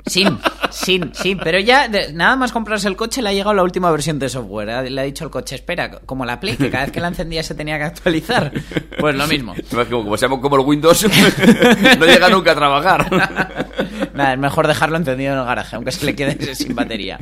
Sin, 0.06 0.36
sin, 0.70 1.14
sin, 1.14 1.38
pero 1.38 1.60
ya 1.60 1.86
de- 1.86 2.12
nada 2.12 2.34
más 2.34 2.50
comprarse 2.50 2.88
el 2.88 2.96
coche 2.96 3.22
le 3.22 3.28
ha 3.28 3.32
llegado 3.32 3.54
la 3.54 3.62
última 3.62 3.90
versión 3.90 4.18
de 4.18 4.28
software. 4.28 4.90
Le 4.90 5.00
ha 5.00 5.04
dicho 5.04 5.24
el 5.24 5.30
coche, 5.30 5.54
espera, 5.54 5.90
como 6.00 6.24
la 6.24 6.40
Play, 6.40 6.56
que 6.56 6.70
cada 6.70 6.84
vez 6.84 6.92
que 6.92 7.00
la 7.00 7.08
encendía 7.08 7.42
se 7.42 7.54
tenía 7.54 7.78
que 7.78 7.84
actualizar. 7.84 8.52
Pues 8.98 9.14
lo 9.14 9.26
mismo. 9.28 9.54
Como, 9.70 10.04
como 10.16 10.40
como 10.40 10.56
el 10.56 10.62
Windows, 10.66 11.06
no 11.98 12.06
llega 12.06 12.28
nunca 12.30 12.52
a 12.52 12.54
trabajar. 12.56 13.10
Nada, 14.14 14.32
es 14.34 14.38
mejor 14.38 14.66
dejarlo 14.66 14.96
encendido 14.96 15.32
en 15.34 15.38
el 15.38 15.44
garaje, 15.44 15.76
aunque 15.76 15.92
se 15.92 16.04
le 16.04 16.14
quede 16.16 16.54
sin 16.54 16.74
batería. 16.74 17.18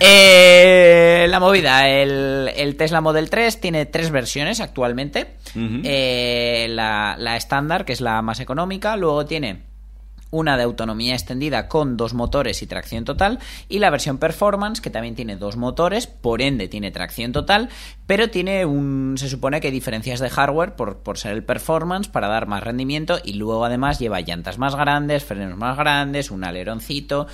Eh, 0.00 1.26
la 1.28 1.40
movida, 1.40 1.88
el, 1.88 2.50
el 2.56 2.76
Tesla 2.76 3.00
Model 3.00 3.28
3 3.28 3.60
tiene 3.60 3.86
tres 3.86 4.10
versiones 4.10 4.60
actualmente. 4.60 5.34
Eh, 5.56 6.66
la 6.70 7.16
la 7.18 7.36
estándar, 7.36 7.84
que 7.84 7.92
es 7.92 8.00
la 8.00 8.22
más 8.22 8.40
económica, 8.40 8.96
luego 8.96 9.24
tiene 9.26 9.62
una 10.34 10.56
de 10.56 10.64
autonomía 10.64 11.14
extendida 11.14 11.68
con 11.68 11.96
dos 11.96 12.12
motores 12.12 12.60
y 12.62 12.66
tracción 12.66 13.04
total, 13.04 13.38
y 13.68 13.78
la 13.78 13.90
versión 13.90 14.18
Performance, 14.18 14.80
que 14.80 14.90
también 14.90 15.14
tiene 15.14 15.36
dos 15.36 15.56
motores, 15.56 16.08
por 16.08 16.42
ende 16.42 16.66
tiene 16.66 16.90
tracción 16.90 17.30
total, 17.30 17.68
pero 18.06 18.28
tiene 18.30 18.66
un, 18.66 19.14
se 19.16 19.28
supone 19.28 19.60
que 19.60 19.70
diferencias 19.70 20.18
de 20.18 20.28
hardware 20.28 20.74
por, 20.74 20.98
por 20.98 21.18
ser 21.18 21.32
el 21.32 21.44
Performance 21.44 22.08
para 22.08 22.26
dar 22.26 22.48
más 22.48 22.64
rendimiento, 22.64 23.18
y 23.24 23.34
luego 23.34 23.64
además 23.64 24.00
lleva 24.00 24.20
llantas 24.20 24.58
más 24.58 24.74
grandes, 24.74 25.24
frenos 25.24 25.56
más 25.56 25.76
grandes, 25.78 26.32
un 26.32 26.42
aleroncito. 26.42 27.28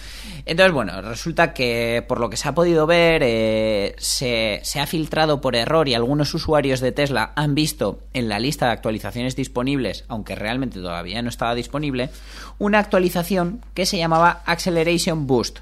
Entonces, 0.45 0.73
bueno, 0.73 1.01
resulta 1.01 1.55
que 1.55 2.05
por 2.07 2.21
lo 2.21 2.29
que 2.29 2.37
se 2.37 2.49
ha 2.49 2.55
podido 2.55 2.87
ver, 2.87 3.23
eh, 3.25 3.95
se, 3.97 4.61
se 4.63 4.79
ha 4.79 4.87
filtrado 4.87 5.41
por 5.41 5.57
error 5.57 5.89
y 5.89 5.95
algunos 5.95 6.35
usuarios 6.35 6.81
de 6.81 6.93
Tesla 6.93 7.33
han 7.35 7.55
visto 7.55 8.01
en 8.13 8.29
la 8.29 8.39
lista 8.39 8.67
de 8.67 8.73
actualizaciones 8.73 9.37
disponibles, 9.37 10.05
aunque 10.09 10.35
realmente 10.35 10.81
todavía 10.81 11.23
no 11.23 11.31
estaba 11.31 11.55
disponible, 11.55 12.11
una 12.59 12.79
actualización 12.91 13.61
que 13.73 13.87
se 13.87 13.99
llamaba 13.99 14.43
Acceleration 14.47 15.29
Boost. 15.29 15.61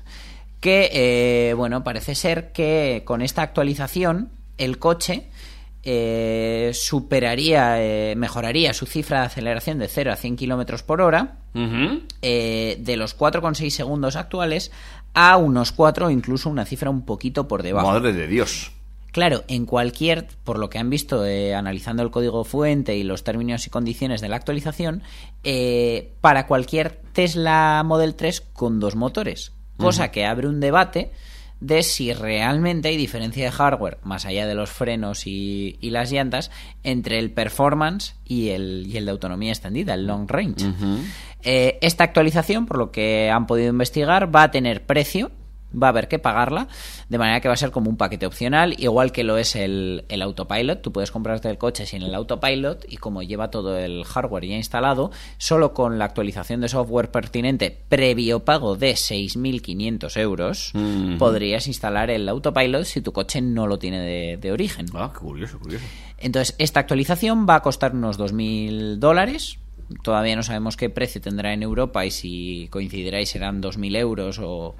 Que, 0.60 0.90
eh, 0.92 1.54
bueno, 1.54 1.84
parece 1.84 2.14
ser 2.14 2.52
que 2.52 3.02
con 3.04 3.20
esta 3.22 3.42
actualización 3.42 4.30
el 4.56 4.78
coche 4.78 5.28
eh, 5.84 6.72
superaría, 6.74 7.80
eh, 7.82 8.14
mejoraría 8.16 8.72
su 8.72 8.86
cifra 8.86 9.20
de 9.20 9.26
aceleración 9.26 9.78
de 9.78 9.88
0 9.88 10.12
a 10.12 10.16
100 10.16 10.36
kilómetros 10.36 10.82
por 10.82 11.00
hora 11.00 11.36
Ujú. 11.54 12.02
eh, 12.22 12.76
de 12.80 12.96
los 12.96 13.16
4,6 13.16 13.70
segundos 13.70 14.16
actuales 14.16 14.72
a 15.14 15.36
unos 15.36 15.70
4 15.72 16.06
o 16.06 16.10
incluso 16.10 16.50
una 16.50 16.64
cifra 16.64 16.90
un 16.90 17.04
poquito 17.04 17.46
por 17.46 17.62
debajo. 17.62 17.86
Madre 17.86 18.12
de 18.12 18.26
Dios. 18.26 18.72
Claro, 19.12 19.44
en 19.48 19.64
cualquier, 19.64 20.28
por 20.44 20.58
lo 20.58 20.68
que 20.68 20.78
han 20.78 20.90
visto 20.90 21.24
eh, 21.24 21.54
analizando 21.54 22.02
el 22.02 22.10
código 22.10 22.44
fuente 22.44 22.96
y 22.96 23.02
los 23.02 23.24
términos 23.24 23.66
y 23.66 23.70
condiciones 23.70 24.20
de 24.20 24.28
la 24.28 24.36
actualización, 24.36 25.02
eh, 25.44 26.14
para 26.20 26.46
cualquier 26.46 27.00
Tesla 27.12 27.82
Model 27.84 28.14
3 28.14 28.40
con 28.52 28.80
dos 28.80 28.96
motores, 28.96 29.52
cosa 29.76 30.10
que 30.10 30.26
abre 30.26 30.46
un 30.46 30.60
debate 30.60 31.10
de 31.60 31.82
si 31.82 32.12
realmente 32.12 32.88
hay 32.88 32.96
diferencia 32.96 33.44
de 33.44 33.50
hardware, 33.50 33.98
más 34.04 34.26
allá 34.26 34.46
de 34.46 34.54
los 34.54 34.70
frenos 34.70 35.26
y, 35.26 35.76
y 35.80 35.90
las 35.90 36.12
llantas, 36.12 36.50
entre 36.82 37.18
el 37.18 37.32
performance 37.32 38.14
y 38.24 38.50
el, 38.50 38.86
y 38.86 38.96
el 38.96 39.06
de 39.06 39.10
autonomía 39.10 39.50
extendida, 39.50 39.94
el 39.94 40.06
long 40.06 40.28
range. 40.28 40.64
Eh, 41.42 41.78
esta 41.80 42.04
actualización, 42.04 42.66
por 42.66 42.78
lo 42.78 42.90
que 42.92 43.30
han 43.30 43.46
podido 43.46 43.70
investigar, 43.70 44.34
va 44.34 44.44
a 44.44 44.50
tener 44.50 44.86
precio 44.86 45.32
va 45.70 45.88
a 45.88 45.90
haber 45.90 46.08
que 46.08 46.18
pagarla, 46.18 46.68
de 47.08 47.18
manera 47.18 47.40
que 47.40 47.48
va 47.48 47.54
a 47.54 47.58
ser 47.58 47.70
como 47.70 47.90
un 47.90 47.96
paquete 47.96 48.24
opcional, 48.26 48.74
igual 48.78 49.12
que 49.12 49.22
lo 49.24 49.36
es 49.36 49.54
el, 49.56 50.04
el 50.08 50.22
autopilot. 50.22 50.80
Tú 50.80 50.92
puedes 50.92 51.10
comprarte 51.10 51.50
el 51.50 51.58
coche 51.58 51.84
sin 51.86 52.02
el 52.02 52.14
autopilot 52.14 52.86
y 52.88 52.96
como 52.96 53.22
lleva 53.22 53.50
todo 53.50 53.76
el 53.78 54.04
hardware 54.04 54.46
ya 54.46 54.56
instalado, 54.56 55.10
solo 55.36 55.74
con 55.74 55.98
la 55.98 56.06
actualización 56.06 56.60
de 56.60 56.68
software 56.68 57.10
pertinente 57.10 57.78
previo 57.88 58.40
pago 58.44 58.76
de 58.76 58.92
6.500 58.92 60.16
euros, 60.16 60.70
Mhm. 60.74 61.18
podrías 61.18 61.66
instalar 61.66 62.10
el 62.10 62.28
autopilot 62.28 62.84
si 62.84 63.00
tu 63.00 63.12
coche 63.12 63.40
no 63.40 63.66
lo 63.66 63.78
tiene 63.78 64.00
de, 64.00 64.36
de 64.36 64.52
origen. 64.52 64.86
Ah, 64.94 65.10
qué 65.12 65.20
curioso, 65.20 65.58
curioso. 65.58 65.84
Entonces, 66.18 66.54
esta 66.58 66.80
actualización 66.80 67.46
va 67.48 67.56
a 67.56 67.62
costar 67.62 67.94
unos 67.94 68.18
2.000 68.18 68.96
dólares. 68.98 69.58
Todavía 70.02 70.36
no 70.36 70.42
sabemos 70.42 70.76
qué 70.76 70.90
precio 70.90 71.20
tendrá 71.20 71.52
en 71.52 71.62
Europa 71.62 72.04
y 72.04 72.10
si 72.10 72.68
coincidirá 72.70 73.20
y 73.20 73.26
serán 73.26 73.62
2.000 73.62 73.96
euros 73.96 74.38
o, 74.42 74.74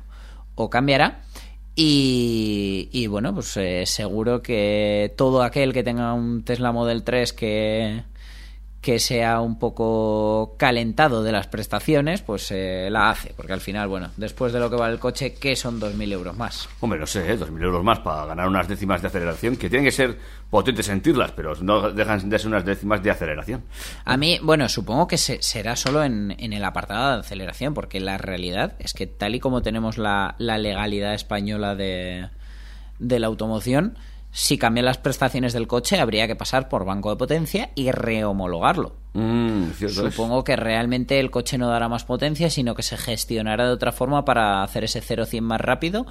o 0.58 0.70
cambiará. 0.70 1.22
Y, 1.74 2.88
y 2.92 3.06
bueno, 3.06 3.32
pues 3.34 3.56
eh, 3.56 3.86
seguro 3.86 4.42
que 4.42 5.14
todo 5.16 5.42
aquel 5.42 5.72
que 5.72 5.84
tenga 5.84 6.12
un 6.12 6.42
Tesla 6.42 6.72
Model 6.72 7.04
3 7.04 7.32
que, 7.32 8.02
que 8.88 8.98
sea 8.98 9.42
un 9.42 9.58
poco 9.58 10.54
calentado 10.56 11.22
de 11.22 11.30
las 11.30 11.46
prestaciones, 11.46 12.22
pues 12.22 12.50
eh, 12.52 12.88
la 12.90 13.10
hace. 13.10 13.34
Porque 13.36 13.52
al 13.52 13.60
final, 13.60 13.86
bueno, 13.86 14.08
después 14.16 14.50
de 14.50 14.60
lo 14.60 14.70
que 14.70 14.76
vale 14.76 14.94
el 14.94 14.98
coche, 14.98 15.34
¿qué 15.34 15.56
son 15.56 15.78
2.000 15.78 16.10
euros 16.10 16.34
más? 16.38 16.70
Hombre, 16.80 16.98
no 16.98 17.06
sé, 17.06 17.30
¿eh? 17.30 17.38
2.000 17.38 17.62
euros 17.64 17.84
más 17.84 17.98
para 17.98 18.24
ganar 18.24 18.48
unas 18.48 18.66
décimas 18.66 19.02
de 19.02 19.08
aceleración, 19.08 19.56
que 19.58 19.68
tienen 19.68 19.84
que 19.84 19.92
ser 19.92 20.16
potentes 20.48 20.86
sentirlas, 20.86 21.32
pero 21.32 21.54
no 21.60 21.90
dejan 21.90 22.30
de 22.30 22.38
ser 22.38 22.48
unas 22.48 22.64
décimas 22.64 23.02
de 23.02 23.10
aceleración. 23.10 23.62
A 24.06 24.16
mí, 24.16 24.38
bueno, 24.42 24.66
supongo 24.70 25.06
que 25.06 25.18
se- 25.18 25.42
será 25.42 25.76
solo 25.76 26.02
en, 26.02 26.34
en 26.38 26.54
el 26.54 26.64
apartado 26.64 27.12
de 27.12 27.20
aceleración, 27.20 27.74
porque 27.74 28.00
la 28.00 28.16
realidad 28.16 28.72
es 28.78 28.94
que 28.94 29.06
tal 29.06 29.34
y 29.34 29.38
como 29.40 29.60
tenemos 29.60 29.98
la, 29.98 30.34
la 30.38 30.56
legalidad 30.56 31.12
española 31.12 31.74
de, 31.74 32.30
de 32.98 33.18
la 33.18 33.26
automoción, 33.26 33.98
si 34.30 34.58
cambian 34.58 34.86
las 34.86 34.98
prestaciones 34.98 35.52
del 35.52 35.66
coche 35.66 35.98
habría 35.98 36.26
que 36.26 36.36
pasar 36.36 36.68
por 36.68 36.84
banco 36.84 37.10
de 37.10 37.16
potencia 37.16 37.70
y 37.74 37.90
rehomologarlo. 37.90 38.96
Mm, 39.14 39.70
es. 39.80 39.94
Supongo 39.94 40.44
que 40.44 40.56
realmente 40.56 41.18
el 41.18 41.30
coche 41.30 41.58
no 41.58 41.68
dará 41.68 41.88
más 41.88 42.04
potencia, 42.04 42.50
sino 42.50 42.74
que 42.74 42.82
se 42.82 42.96
gestionará 42.96 43.66
de 43.66 43.72
otra 43.72 43.92
forma 43.92 44.24
para 44.24 44.62
hacer 44.62 44.84
ese 44.84 45.02
0-100 45.02 45.40
más 45.40 45.60
rápido, 45.60 46.06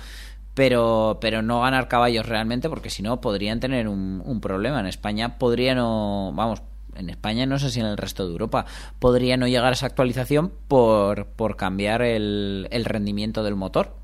pero, 0.54 1.20
pero 1.22 1.42
no 1.42 1.62
ganar 1.62 1.88
caballos 1.88 2.26
realmente, 2.26 2.70
porque 2.70 2.90
si 2.90 3.04
no 3.04 3.22
podrían 3.22 3.60
tener 3.60 3.88
un, 3.88 4.22
un 4.26 4.42
problema. 4.42 4.80
En 4.80 4.88
España 4.88 5.38
podría 5.38 5.76
no, 5.76 6.32
vamos, 6.34 6.64
en 6.96 7.10
España 7.10 7.46
no 7.46 7.60
sé 7.60 7.70
si 7.70 7.80
en 7.80 7.86
el 7.86 7.98
resto 7.98 8.26
de 8.26 8.32
Europa, 8.32 8.66
podría 9.00 9.38
no 9.38 9.48
llegar 9.48 9.70
a 9.70 9.74
esa 9.74 9.86
actualización 9.86 10.52
por, 10.68 11.28
por 11.28 11.56
cambiar 11.56 12.02
el, 12.02 12.68
el 12.72 12.86
rendimiento 12.86 13.44
del 13.44 13.56
motor. 13.56 13.96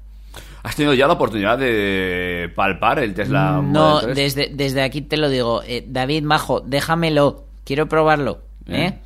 ¿Has 0.63 0.75
tenido 0.77 0.93
ya 0.93 1.07
la 1.07 1.13
oportunidad 1.13 1.57
de 1.57 2.51
palpar 2.55 2.99
el 2.99 3.13
Tesla 3.13 3.61
No, 3.61 3.95
Model 4.01 4.13
3? 4.13 4.35
desde, 4.35 4.55
desde 4.55 4.81
aquí 4.81 5.01
te 5.01 5.17
lo 5.17 5.29
digo, 5.29 5.61
eh, 5.67 5.83
David 5.87 6.23
Majo, 6.23 6.61
déjamelo, 6.61 7.43
quiero 7.65 7.87
probarlo, 7.89 8.43
¿eh? 8.67 8.85
¿Eh? 8.85 8.99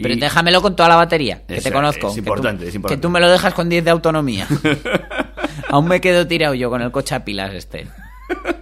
Pero 0.00 0.16
déjamelo 0.16 0.62
con 0.62 0.74
toda 0.76 0.88
la 0.88 0.96
batería, 0.96 1.42
que 1.46 1.56
Es- 1.56 1.64
te 1.64 1.72
conozco. 1.72 2.08
es 2.08 2.14
que 2.14 2.22
tú- 2.22 2.28
importante, 2.28 2.68
es 2.68 2.74
importante. 2.74 2.98
Que 2.98 3.02
tú 3.02 3.10
me 3.10 3.20
lo 3.20 3.28
dejas 3.28 3.52
con 3.52 3.68
10 3.68 3.84
de 3.84 3.90
autonomía. 3.90 4.46
Aún 5.68 5.86
me 5.88 6.00
quedo 6.00 6.26
tirado 6.26 6.54
yo 6.54 6.70
con 6.70 6.80
el 6.82 6.90
coche 6.92 7.14
a 7.14 7.24
pilas 7.24 7.52
este. 7.52 7.88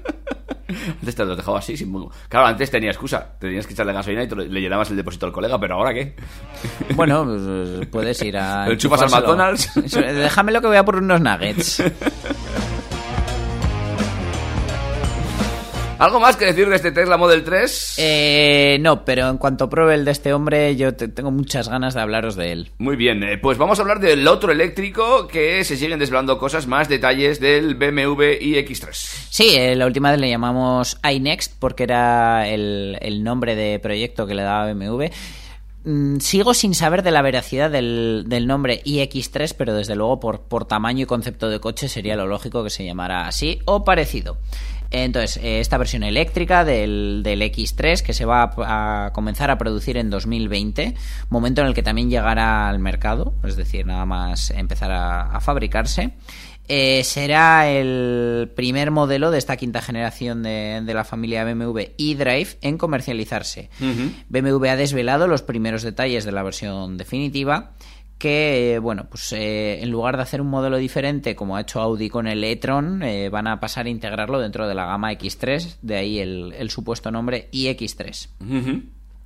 Antes 0.70 1.14
te 1.14 1.24
lo 1.24 1.36
dejaba 1.36 1.58
así, 1.58 1.76
sin... 1.76 1.92
Claro, 2.28 2.46
antes 2.46 2.70
tenía 2.70 2.90
excusa. 2.90 3.34
Tenías 3.38 3.66
que 3.66 3.72
echarle 3.74 3.92
gasolina 3.92 4.22
y 4.24 4.28
te 4.28 4.36
lo- 4.36 4.44
le 4.44 4.60
llenabas 4.60 4.90
el 4.90 4.96
depósito 4.96 5.26
al 5.26 5.32
colega, 5.32 5.58
pero 5.58 5.74
¿ahora 5.76 5.92
qué? 5.94 6.14
Bueno, 6.94 7.24
pues, 7.24 7.86
puedes 7.88 8.20
ir 8.22 8.36
a... 8.36 8.66
¿Le 8.68 8.76
chupas 8.76 9.02
al. 9.02 9.10
McDonald's? 9.10 9.70
Déjamelo 9.92 10.60
que 10.60 10.66
voy 10.66 10.76
a 10.76 10.84
por 10.84 10.96
unos 10.96 11.20
nuggets. 11.20 11.82
¿Algo 16.00 16.18
más 16.18 16.36
que 16.36 16.46
decir 16.46 16.68
de 16.68 16.76
este 16.76 16.92
Tesla 16.92 17.16
Model 17.18 17.44
3? 17.44 17.94
Eh, 17.98 18.78
no, 18.80 19.04
pero 19.04 19.28
en 19.28 19.36
cuanto 19.36 19.68
pruebe 19.68 19.94
el 19.94 20.04
de 20.06 20.10
este 20.12 20.32
hombre, 20.32 20.74
yo 20.74 20.94
te- 20.94 21.08
tengo 21.08 21.30
muchas 21.30 21.68
ganas 21.68 21.92
de 21.92 22.00
hablaros 22.00 22.36
de 22.36 22.52
él. 22.52 22.70
Muy 22.78 22.96
bien, 22.96 23.22
eh, 23.22 23.36
pues 23.36 23.58
vamos 23.58 23.78
a 23.78 23.82
hablar 23.82 24.00
del 24.00 24.26
otro 24.26 24.50
eléctrico 24.50 25.28
que 25.28 25.62
se 25.62 25.76
siguen 25.76 25.98
desvelando 25.98 26.38
cosas, 26.38 26.66
más 26.66 26.88
detalles 26.88 27.38
del 27.38 27.74
BMW 27.74 28.38
iX3. 28.40 28.92
Sí, 29.28 29.54
eh, 29.56 29.76
la 29.76 29.84
última 29.86 30.10
vez 30.10 30.18
le 30.20 30.30
llamamos 30.30 30.98
iNext 31.08 31.54
porque 31.58 31.82
era 31.82 32.48
el, 32.48 32.96
el 33.02 33.22
nombre 33.22 33.54
de 33.54 33.78
proyecto 33.78 34.26
que 34.26 34.34
le 34.34 34.42
daba 34.42 34.72
BMW. 34.72 35.04
Mm, 35.84 36.18
Sigo 36.20 36.54
sin 36.54 36.74
saber 36.74 37.02
de 37.02 37.10
la 37.10 37.20
veracidad 37.22 37.70
del, 37.70 38.24
del 38.26 38.46
nombre 38.46 38.82
iX3, 38.84 39.54
pero 39.56 39.74
desde 39.74 39.96
luego 39.96 40.18
por, 40.18 40.40
por 40.42 40.64
tamaño 40.66 41.02
y 41.02 41.06
concepto 41.06 41.50
de 41.50 41.60
coche 41.60 41.88
sería 41.88 42.16
lo 42.16 42.26
lógico 42.26 42.64
que 42.64 42.70
se 42.70 42.84
llamara 42.86 43.26
así 43.26 43.58
o 43.66 43.84
parecido. 43.84 44.38
Entonces, 44.90 45.36
eh, 45.42 45.60
esta 45.60 45.78
versión 45.78 46.02
eléctrica 46.02 46.64
del, 46.64 47.22
del 47.22 47.42
X3 47.42 48.02
que 48.02 48.12
se 48.12 48.24
va 48.24 48.42
a, 48.42 49.06
a 49.06 49.12
comenzar 49.12 49.50
a 49.50 49.58
producir 49.58 49.96
en 49.96 50.10
2020, 50.10 50.94
momento 51.28 51.60
en 51.60 51.68
el 51.68 51.74
que 51.74 51.82
también 51.82 52.10
llegará 52.10 52.68
al 52.68 52.78
mercado, 52.78 53.34
es 53.44 53.56
decir, 53.56 53.86
nada 53.86 54.04
más 54.06 54.50
empezar 54.50 54.90
a, 54.90 55.22
a 55.22 55.40
fabricarse. 55.40 56.14
Eh, 56.72 57.02
será 57.02 57.68
el 57.68 58.52
primer 58.54 58.92
modelo 58.92 59.32
de 59.32 59.38
esta 59.38 59.56
quinta 59.56 59.82
generación 59.82 60.44
de, 60.44 60.80
de 60.84 60.94
la 60.94 61.02
familia 61.02 61.44
BMW 61.44 61.80
eDrive 61.98 62.58
en 62.60 62.78
comercializarse. 62.78 63.70
BMW 64.28 64.66
ha 64.68 64.76
desvelado 64.76 65.26
los 65.26 65.42
primeros 65.42 65.82
detalles 65.82 66.24
de 66.24 66.30
la 66.30 66.44
versión 66.44 66.96
definitiva 66.96 67.72
que, 68.20 68.74
eh, 68.74 68.78
bueno, 68.78 69.06
pues 69.08 69.32
eh, 69.32 69.82
en 69.82 69.90
lugar 69.90 70.18
de 70.18 70.22
hacer 70.22 70.42
un 70.42 70.48
modelo 70.48 70.76
diferente 70.76 71.34
como 71.34 71.56
ha 71.56 71.62
hecho 71.62 71.80
Audi 71.80 72.10
con 72.10 72.26
el 72.26 72.44
e-tron, 72.44 73.02
eh, 73.02 73.30
van 73.30 73.46
a 73.46 73.58
pasar 73.58 73.86
a 73.86 73.88
integrarlo 73.88 74.38
dentro 74.38 74.68
de 74.68 74.74
la 74.74 74.84
gama 74.84 75.10
X3, 75.12 75.78
de 75.80 75.96
ahí 75.96 76.18
el, 76.18 76.52
el 76.52 76.68
supuesto 76.68 77.10
nombre 77.10 77.48
iX3. 77.50 78.28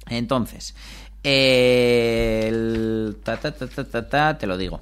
Entonces, 0.08 0.76
eh, 1.24 2.44
el 2.46 3.16
ta, 3.24 3.36
ta, 3.36 3.52
ta, 3.52 3.66
ta, 3.66 3.84
ta, 3.84 4.08
ta, 4.08 4.38
te 4.38 4.46
lo 4.46 4.56
digo. 4.56 4.80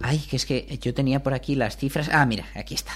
Ay, 0.00 0.18
que 0.18 0.34
es 0.34 0.44
que 0.44 0.76
yo 0.82 0.92
tenía 0.92 1.22
por 1.22 1.32
aquí 1.32 1.54
las 1.54 1.76
cifras. 1.76 2.10
Ah, 2.12 2.26
mira, 2.26 2.46
aquí 2.56 2.74
está. 2.74 2.92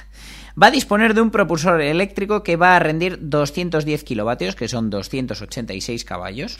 Va 0.60 0.68
a 0.68 0.70
disponer 0.72 1.14
de 1.14 1.20
un 1.20 1.30
propulsor 1.30 1.80
eléctrico 1.80 2.42
que 2.42 2.56
va 2.56 2.74
a 2.74 2.80
rendir 2.80 3.18
210 3.20 4.02
kilovatios, 4.02 4.56
que 4.56 4.66
son 4.66 4.90
286 4.90 6.04
caballos. 6.04 6.58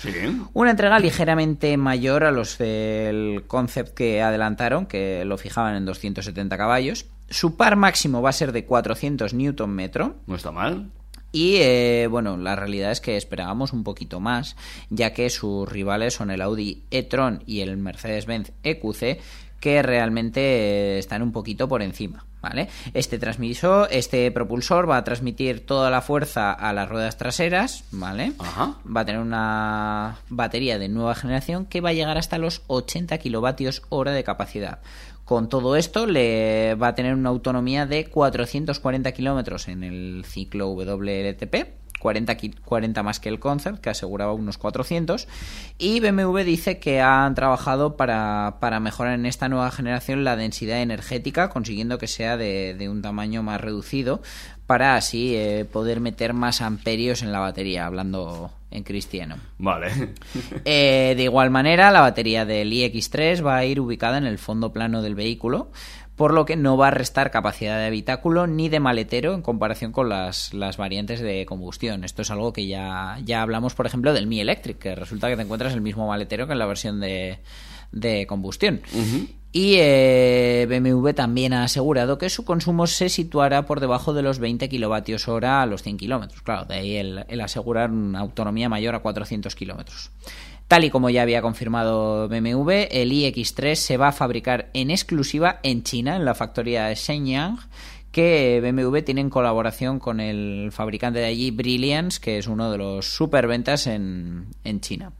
Una 0.52 0.70
entrega 0.70 1.00
ligeramente 1.00 1.76
mayor 1.76 2.22
a 2.22 2.30
los 2.30 2.58
del 2.58 3.42
concept 3.48 3.94
que 3.94 4.22
adelantaron, 4.22 4.86
que 4.86 5.24
lo 5.24 5.36
fijaban 5.36 5.74
en 5.74 5.84
270 5.84 6.56
caballos. 6.56 7.06
Su 7.28 7.56
par 7.56 7.74
máximo 7.74 8.22
va 8.22 8.30
a 8.30 8.34
ser 8.34 8.52
de 8.52 8.64
400 8.64 9.34
newton 9.34 9.70
metro. 9.70 10.14
No 10.28 10.36
está 10.36 10.52
mal. 10.52 10.90
Y 11.32 11.56
eh, 11.56 12.06
bueno, 12.08 12.36
la 12.36 12.54
realidad 12.54 12.92
es 12.92 13.00
que 13.00 13.16
esperábamos 13.16 13.72
un 13.72 13.82
poquito 13.82 14.20
más, 14.20 14.56
ya 14.90 15.12
que 15.12 15.28
sus 15.28 15.68
rivales 15.68 16.14
son 16.14 16.30
el 16.30 16.40
Audi 16.40 16.84
e-tron 16.92 17.42
y 17.46 17.60
el 17.60 17.76
Mercedes-Benz 17.76 18.52
EQC, 18.62 19.20
que 19.58 19.82
realmente 19.82 20.40
eh, 20.40 20.98
están 20.98 21.22
un 21.22 21.32
poquito 21.32 21.68
por 21.68 21.82
encima. 21.82 22.27
¿Vale? 22.40 22.68
Este 22.94 23.18
transmisor, 23.18 23.88
este 23.90 24.30
propulsor 24.30 24.88
va 24.88 24.98
a 24.98 25.02
transmitir 25.04 25.66
toda 25.66 25.90
la 25.90 26.02
fuerza 26.02 26.52
a 26.52 26.72
las 26.72 26.88
ruedas 26.88 27.16
traseras, 27.16 27.82
¿vale? 27.90 28.32
Va 28.86 29.00
a 29.00 29.04
tener 29.04 29.20
una 29.20 30.18
batería 30.28 30.78
de 30.78 30.88
nueva 30.88 31.16
generación 31.16 31.66
que 31.66 31.80
va 31.80 31.88
a 31.88 31.94
llegar 31.94 32.16
hasta 32.16 32.38
los 32.38 32.62
80 32.68 33.18
kilovatios 33.18 33.82
hora 33.88 34.12
de 34.12 34.22
capacidad. 34.22 34.78
Con 35.24 35.48
todo 35.48 35.76
esto 35.76 36.06
le 36.06 36.74
va 36.76 36.88
a 36.88 36.94
tener 36.94 37.14
una 37.14 37.28
autonomía 37.28 37.86
de 37.86 38.06
440 38.06 39.12
kilómetros 39.12 39.68
en 39.68 39.82
el 39.82 40.24
ciclo 40.24 40.70
WLTP, 40.70 41.66
40, 41.98 42.36
ki- 42.36 42.54
40 42.64 43.02
más 43.02 43.20
que 43.20 43.28
el 43.28 43.38
Concept, 43.40 43.80
que 43.80 43.90
aseguraba 43.90 44.32
unos 44.32 44.58
400. 44.58 45.26
Y 45.78 46.00
BMW 46.00 46.38
dice 46.44 46.78
que 46.78 47.00
han 47.00 47.34
trabajado 47.34 47.96
para, 47.96 48.56
para 48.60 48.80
mejorar 48.80 49.14
en 49.14 49.26
esta 49.26 49.48
nueva 49.48 49.70
generación 49.70 50.24
la 50.24 50.36
densidad 50.36 50.80
energética, 50.80 51.48
consiguiendo 51.50 51.98
que 51.98 52.06
sea 52.06 52.36
de, 52.36 52.74
de 52.74 52.88
un 52.88 53.02
tamaño 53.02 53.42
más 53.42 53.60
reducido, 53.60 54.22
para 54.66 54.96
así 54.96 55.34
eh, 55.34 55.64
poder 55.64 56.00
meter 56.00 56.34
más 56.34 56.60
amperios 56.60 57.22
en 57.22 57.32
la 57.32 57.38
batería, 57.40 57.86
hablando 57.86 58.50
en 58.70 58.82
cristiano. 58.84 59.36
Vale. 59.58 59.90
Eh, 60.64 61.14
de 61.16 61.22
igual 61.22 61.50
manera, 61.50 61.90
la 61.90 62.00
batería 62.00 62.44
del 62.44 62.70
iX3 62.72 63.44
va 63.44 63.56
a 63.56 63.64
ir 63.64 63.80
ubicada 63.80 64.18
en 64.18 64.26
el 64.26 64.38
fondo 64.38 64.72
plano 64.72 65.00
del 65.02 65.14
vehículo, 65.14 65.70
por 66.18 66.34
lo 66.34 66.44
que 66.44 66.56
no 66.56 66.76
va 66.76 66.88
a 66.88 66.90
restar 66.90 67.30
capacidad 67.30 67.78
de 67.78 67.86
habitáculo 67.86 68.48
ni 68.48 68.68
de 68.68 68.80
maletero 68.80 69.34
en 69.34 69.40
comparación 69.40 69.92
con 69.92 70.08
las, 70.08 70.52
las 70.52 70.76
variantes 70.76 71.20
de 71.20 71.46
combustión. 71.46 72.02
Esto 72.02 72.22
es 72.22 72.30
algo 72.32 72.52
que 72.52 72.66
ya, 72.66 73.20
ya 73.24 73.40
hablamos, 73.40 73.74
por 73.74 73.86
ejemplo, 73.86 74.12
del 74.12 74.26
Mi 74.26 74.40
Electric, 74.40 74.78
que 74.78 74.96
resulta 74.96 75.28
que 75.28 75.36
te 75.36 75.42
encuentras 75.42 75.72
el 75.74 75.80
mismo 75.80 76.08
maletero 76.08 76.48
que 76.48 76.54
en 76.54 76.58
la 76.58 76.66
versión 76.66 76.98
de, 76.98 77.38
de 77.92 78.26
combustión. 78.26 78.80
Y 79.52 79.76
eh, 79.78 80.66
BMW 80.68 81.10
también 81.10 81.52
ha 81.52 81.62
asegurado 81.62 82.18
que 82.18 82.28
su 82.30 82.44
consumo 82.44 82.88
se 82.88 83.08
situará 83.08 83.64
por 83.64 83.78
debajo 83.78 84.12
de 84.12 84.22
los 84.22 84.40
20 84.40 84.68
kilovatios 84.68 85.28
hora 85.28 85.62
a 85.62 85.66
los 85.66 85.84
100 85.84 85.98
kilómetros. 85.98 86.42
Claro, 86.42 86.64
de 86.64 86.74
ahí 86.74 86.96
el, 86.96 87.26
el 87.28 87.40
asegurar 87.40 87.92
una 87.92 88.18
autonomía 88.18 88.68
mayor 88.68 88.96
a 88.96 88.98
400 88.98 89.54
kilómetros. 89.54 90.10
Tal 90.68 90.84
y 90.84 90.90
como 90.90 91.08
ya 91.08 91.22
había 91.22 91.40
confirmado 91.40 92.28
BMW, 92.28 92.88
el 92.90 93.10
iX3 93.10 93.74
se 93.74 93.96
va 93.96 94.08
a 94.08 94.12
fabricar 94.12 94.68
en 94.74 94.90
exclusiva 94.90 95.60
en 95.62 95.82
China, 95.82 96.16
en 96.16 96.26
la 96.26 96.34
factoría 96.34 96.92
Shenyang, 96.92 97.58
que 98.12 98.60
BMW 98.62 98.98
tiene 98.98 99.22
en 99.22 99.30
colaboración 99.30 99.98
con 99.98 100.20
el 100.20 100.68
fabricante 100.70 101.20
de 101.20 101.24
allí, 101.24 101.50
Brilliance, 101.52 102.20
que 102.20 102.36
es 102.36 102.48
uno 102.48 102.70
de 102.70 102.76
los 102.76 103.06
superventas 103.06 103.86
en, 103.86 104.48
en 104.62 104.80
China. 104.82 105.12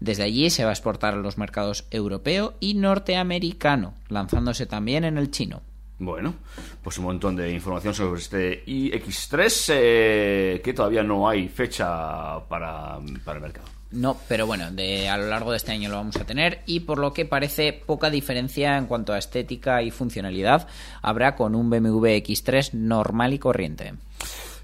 Desde 0.00 0.22
allí 0.22 0.48
se 0.48 0.64
va 0.64 0.70
a 0.70 0.72
exportar 0.72 1.12
a 1.12 1.18
los 1.18 1.36
mercados 1.36 1.86
europeo 1.90 2.54
y 2.58 2.72
norteamericano, 2.72 3.92
lanzándose 4.08 4.64
también 4.64 5.04
en 5.04 5.18
el 5.18 5.30
chino. 5.30 5.60
Bueno, 5.98 6.34
pues 6.82 6.96
un 6.96 7.04
montón 7.04 7.36
de 7.36 7.52
información 7.52 7.92
sobre 7.92 8.20
este 8.20 8.64
iX3 8.64 9.66
eh, 9.74 10.60
que 10.64 10.72
todavía 10.72 11.02
no 11.02 11.28
hay 11.28 11.48
fecha 11.48 12.40
para, 12.48 12.98
para 13.22 13.36
el 13.36 13.42
mercado. 13.42 13.73
No, 13.94 14.16
pero 14.28 14.46
bueno, 14.46 14.70
de, 14.70 15.08
a 15.08 15.16
lo 15.16 15.28
largo 15.28 15.52
de 15.52 15.56
este 15.56 15.72
año 15.72 15.88
lo 15.88 15.96
vamos 15.96 16.16
a 16.16 16.24
tener 16.24 16.60
y 16.66 16.80
por 16.80 16.98
lo 16.98 17.12
que 17.12 17.24
parece 17.24 17.72
poca 17.72 18.10
diferencia 18.10 18.76
en 18.76 18.86
cuanto 18.86 19.12
a 19.12 19.18
estética 19.18 19.82
y 19.82 19.90
funcionalidad 19.90 20.66
habrá 21.00 21.36
con 21.36 21.54
un 21.54 21.70
BMW 21.70 22.06
X3 22.06 22.72
normal 22.72 23.34
y 23.34 23.38
corriente. 23.38 23.94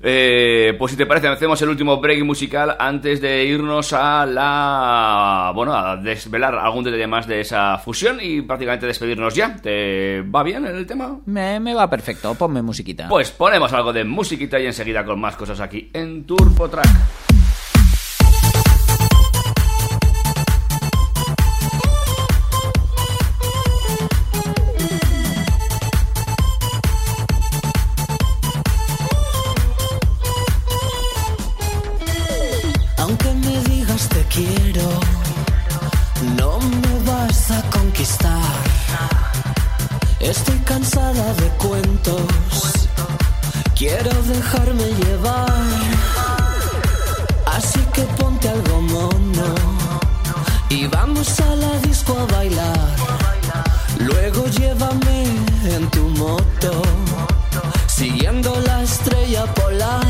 Eh, 0.02 0.74
pues 0.78 0.92
si 0.92 0.96
te 0.96 1.04
parece, 1.04 1.28
hacemos 1.28 1.60
el 1.60 1.68
último 1.68 2.00
break 2.00 2.24
musical 2.24 2.74
antes 2.78 3.20
de 3.20 3.44
irnos 3.44 3.92
a 3.92 4.24
la. 4.24 5.52
Bueno, 5.54 5.74
a 5.74 5.96
desvelar 5.96 6.54
algún 6.54 6.84
detalle 6.84 7.06
más 7.06 7.26
de 7.26 7.42
esa 7.42 7.76
fusión 7.76 8.18
y 8.20 8.40
prácticamente 8.40 8.86
despedirnos 8.86 9.34
ya. 9.34 9.56
¿Te 9.56 10.22
va 10.22 10.42
bien 10.42 10.64
el 10.64 10.86
tema? 10.86 11.18
Me, 11.26 11.60
me 11.60 11.74
va 11.74 11.90
perfecto, 11.90 12.34
ponme 12.34 12.62
musiquita. 12.62 13.08
Pues 13.08 13.30
ponemos 13.30 13.72
algo 13.74 13.92
de 13.92 14.04
musiquita 14.04 14.58
y 14.58 14.66
enseguida 14.66 15.04
con 15.04 15.20
más 15.20 15.36
cosas 15.36 15.60
aquí 15.60 15.90
en 15.92 16.24
Turbo 16.24 16.68
Track. 16.68 16.88
Y 50.70 50.86
vamos 50.86 51.38
a 51.40 51.56
la 51.56 51.78
disco 51.80 52.16
a 52.16 52.24
bailar. 52.32 52.96
Luego 53.98 54.46
llévame 54.46 55.24
en 55.64 55.90
tu 55.90 56.08
moto, 56.08 56.82
siguiendo 57.86 58.58
la 58.60 58.82
estrella 58.82 59.44
polar. 59.54 60.06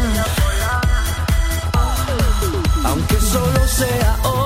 Aunque 2.85 3.17
solo 3.21 3.67
sea 3.67 4.17
hoy, 4.25 4.39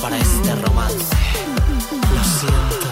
para 0.00 0.16
este 0.16 0.54
romance. 0.56 1.16
Lo 2.14 2.24
siento. 2.24 2.88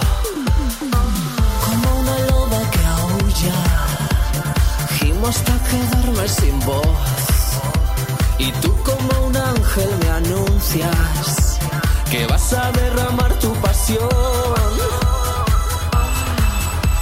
Como 1.65 2.01
una 2.01 2.19
loba 2.31 2.71
que 2.71 2.85
aúlla, 2.87 3.55
gimo 4.99 5.29
hasta 5.29 5.53
quedarme 5.69 6.29
sin 6.29 6.59
voz. 6.61 6.99
Y 8.39 8.53
tú 8.63 8.75
como 8.83 9.27
un 9.27 9.37
ángel 9.37 9.91
me 10.01 10.09
anuncias 10.09 11.59
que 12.11 12.27
vas 12.27 12.53
a 12.53 12.71
derramar 12.73 13.33
tu 13.39 13.53
pasión. 13.55 14.09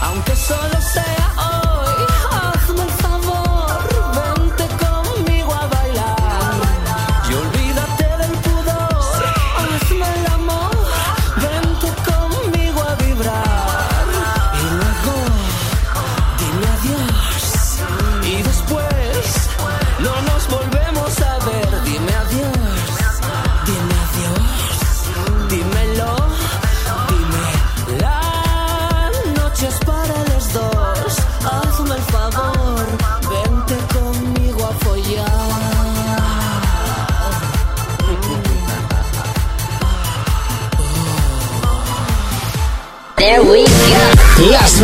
Aunque 0.00 0.36
solo 0.36 0.80
sea 0.92 1.23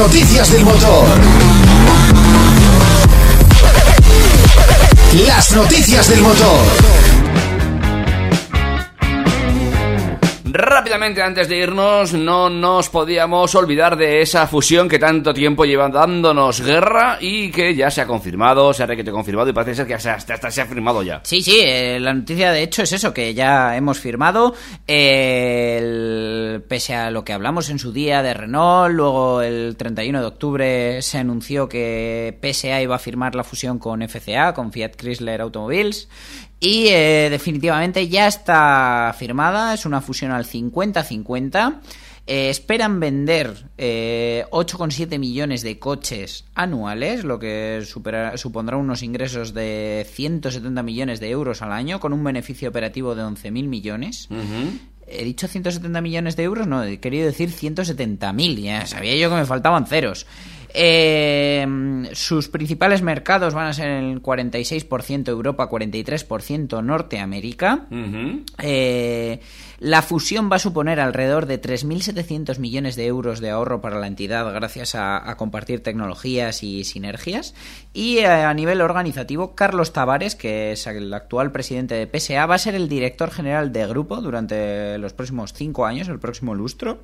noticias 0.01 0.51
del 0.51 0.65
motor. 0.65 1.07
Las 5.27 5.53
noticias 5.53 6.09
del 6.09 6.23
motor. 6.23 7.20
Rápidamente, 10.91 11.23
antes 11.23 11.49
de 11.49 11.57
irnos, 11.57 12.15
no 12.15 12.51
nos 12.51 12.89
podíamos 12.89 13.55
olvidar 13.55 13.97
de 13.97 14.23
esa 14.23 14.49
fusión 14.49 14.89
que 14.89 14.99
tanto 14.99 15.33
tiempo 15.33 15.65
lleva 15.65 15.89
dándonos 15.89 16.61
guerra 16.63 17.19
y 17.21 17.53
que 17.53 17.77
ya 17.77 17.93
se 17.93 18.01
ha 18.01 18.09
confirmado, 18.09 18.75
se 18.75 18.83
ha 18.83 18.87
requete 18.87 19.13
confirmado 19.13 19.49
y 19.49 19.53
parece 19.53 19.77
ser 19.77 19.87
que 19.87 19.95
hasta, 19.95 20.51
se 20.51 20.61
ha 20.61 20.67
firmado 20.67 21.05
ya. 21.05 21.21
Sí, 21.23 21.43
sí, 21.43 21.61
eh, 21.63 22.01
la 22.01 22.13
noticia 22.13 22.51
de 22.51 22.65
hecho 22.65 22.83
es 22.83 22.93
eso, 22.93 23.15
que 23.15 23.35
ya 23.35 23.77
hemos 23.77 24.01
firmado, 24.01 24.53
eh, 24.89 26.59
pese 26.67 26.97
a 26.97 27.13
lo 27.13 27.25
que 27.25 27.35
hablamos 27.35 27.71
en 27.71 27.79
su 27.79 27.93
día 27.93 28.25
de 28.25 28.35
Renault, 28.35 28.93
luego 28.93 29.43
el 29.43 29.77
31 29.77 30.21
de 30.21 30.27
octubre 30.27 31.03
se 31.03 31.19
anunció 31.19 31.69
que 31.69 32.37
PSA 32.43 32.83
iba 32.83 32.97
a 32.97 32.99
firmar 32.99 33.37
la 33.37 33.45
fusión 33.45 33.79
con 33.79 34.03
FCA, 34.03 34.55
con 34.55 34.73
Fiat 34.73 34.97
Chrysler 34.97 35.41
Automobiles, 35.41 36.09
y 36.61 36.89
eh, 36.89 37.29
definitivamente 37.31 38.07
ya 38.09 38.27
está 38.29 39.15
firmada, 39.19 39.73
es 39.75 39.87
una 39.87 40.01
fusión 40.01 40.31
al 40.31 40.45
50-50. 40.45 41.81
Eh, 42.27 42.49
esperan 42.51 43.01
vender 43.01 43.65
eh, 43.77 44.45
8,7 44.53 45.19
millones 45.19 45.63
de 45.63 45.79
coches 45.81 46.45
anuales, 46.55 47.25
lo 47.25 47.39
que 47.41 47.81
supera- 47.85 48.37
supondrá 48.37 48.77
unos 48.77 49.03
ingresos 49.03 49.53
de 49.53 50.07
170 50.09 50.83
millones 50.85 51.19
de 51.19 51.31
euros 51.31 51.61
al 51.63 51.73
año, 51.73 51.99
con 51.99 52.13
un 52.13 52.23
beneficio 52.23 52.69
operativo 52.69 53.15
de 53.17 53.23
11.000 53.25 53.51
millones. 53.67 54.29
He 55.13 55.25
dicho 55.25 55.49
170 55.49 56.01
millones 56.03 56.37
de 56.37 56.45
euros, 56.45 56.69
no, 56.69 56.85
he 56.85 57.01
querido 57.01 57.27
decir 57.27 57.51
170.000, 57.51 58.61
ya 58.63 58.87
sabía 58.87 59.17
yo 59.17 59.29
que 59.29 59.35
me 59.37 59.47
faltaban 59.47 59.87
ceros. 59.87 60.25
Eh, 60.75 61.67
sus 62.13 62.49
principales 62.49 63.03
mercados 63.03 63.55
van 63.55 63.67
a 63.67 63.73
ser 63.73 63.91
el 63.91 64.23
46% 64.23 65.29
Europa, 65.29 65.69
43% 65.69 66.83
Norteamérica. 66.83 67.87
Eh, 68.59 69.41
la 69.79 70.03
fusión 70.03 70.51
va 70.51 70.57
a 70.57 70.59
suponer 70.61 71.01
alrededor 71.01 71.47
de 71.47 71.61
3.700 71.61 72.59
millones 72.59 72.97
de 72.97 73.07
euros 73.07 73.41
de 73.41 73.51
ahorro 73.51 73.81
para 73.81 73.99
la 73.99 74.07
entidad 74.07 74.53
gracias 74.53 74.95
a, 74.95 75.31
a 75.31 75.37
compartir 75.37 75.83
tecnologías 75.83 76.63
y 76.63 76.85
sinergias. 76.85 77.55
Y 77.93 78.19
eh, 78.19 78.27
a 78.27 78.53
nivel 78.55 78.81
organizativo, 78.81 79.55
Carlos 79.55 79.93
Tavares, 79.93 80.37
que 80.37 80.73
es 80.73 80.87
el 80.87 81.13
actual 81.15 81.53
presidente 81.53 81.95
de 81.95 82.07
PSA, 82.07 82.47
va 82.47 82.57
a 82.57 82.59
ser 82.59 82.75
el 82.75 82.89
director 82.89 83.31
general 83.31 83.73
de 83.73 83.87
grupo 83.87 84.21
durante 84.21 84.99
los 84.99 85.13
próximos 85.13 85.53
cinco 85.53 85.87
años, 85.87 86.09
el 86.09 86.19
próximo 86.19 86.55
lustro. 86.55 87.01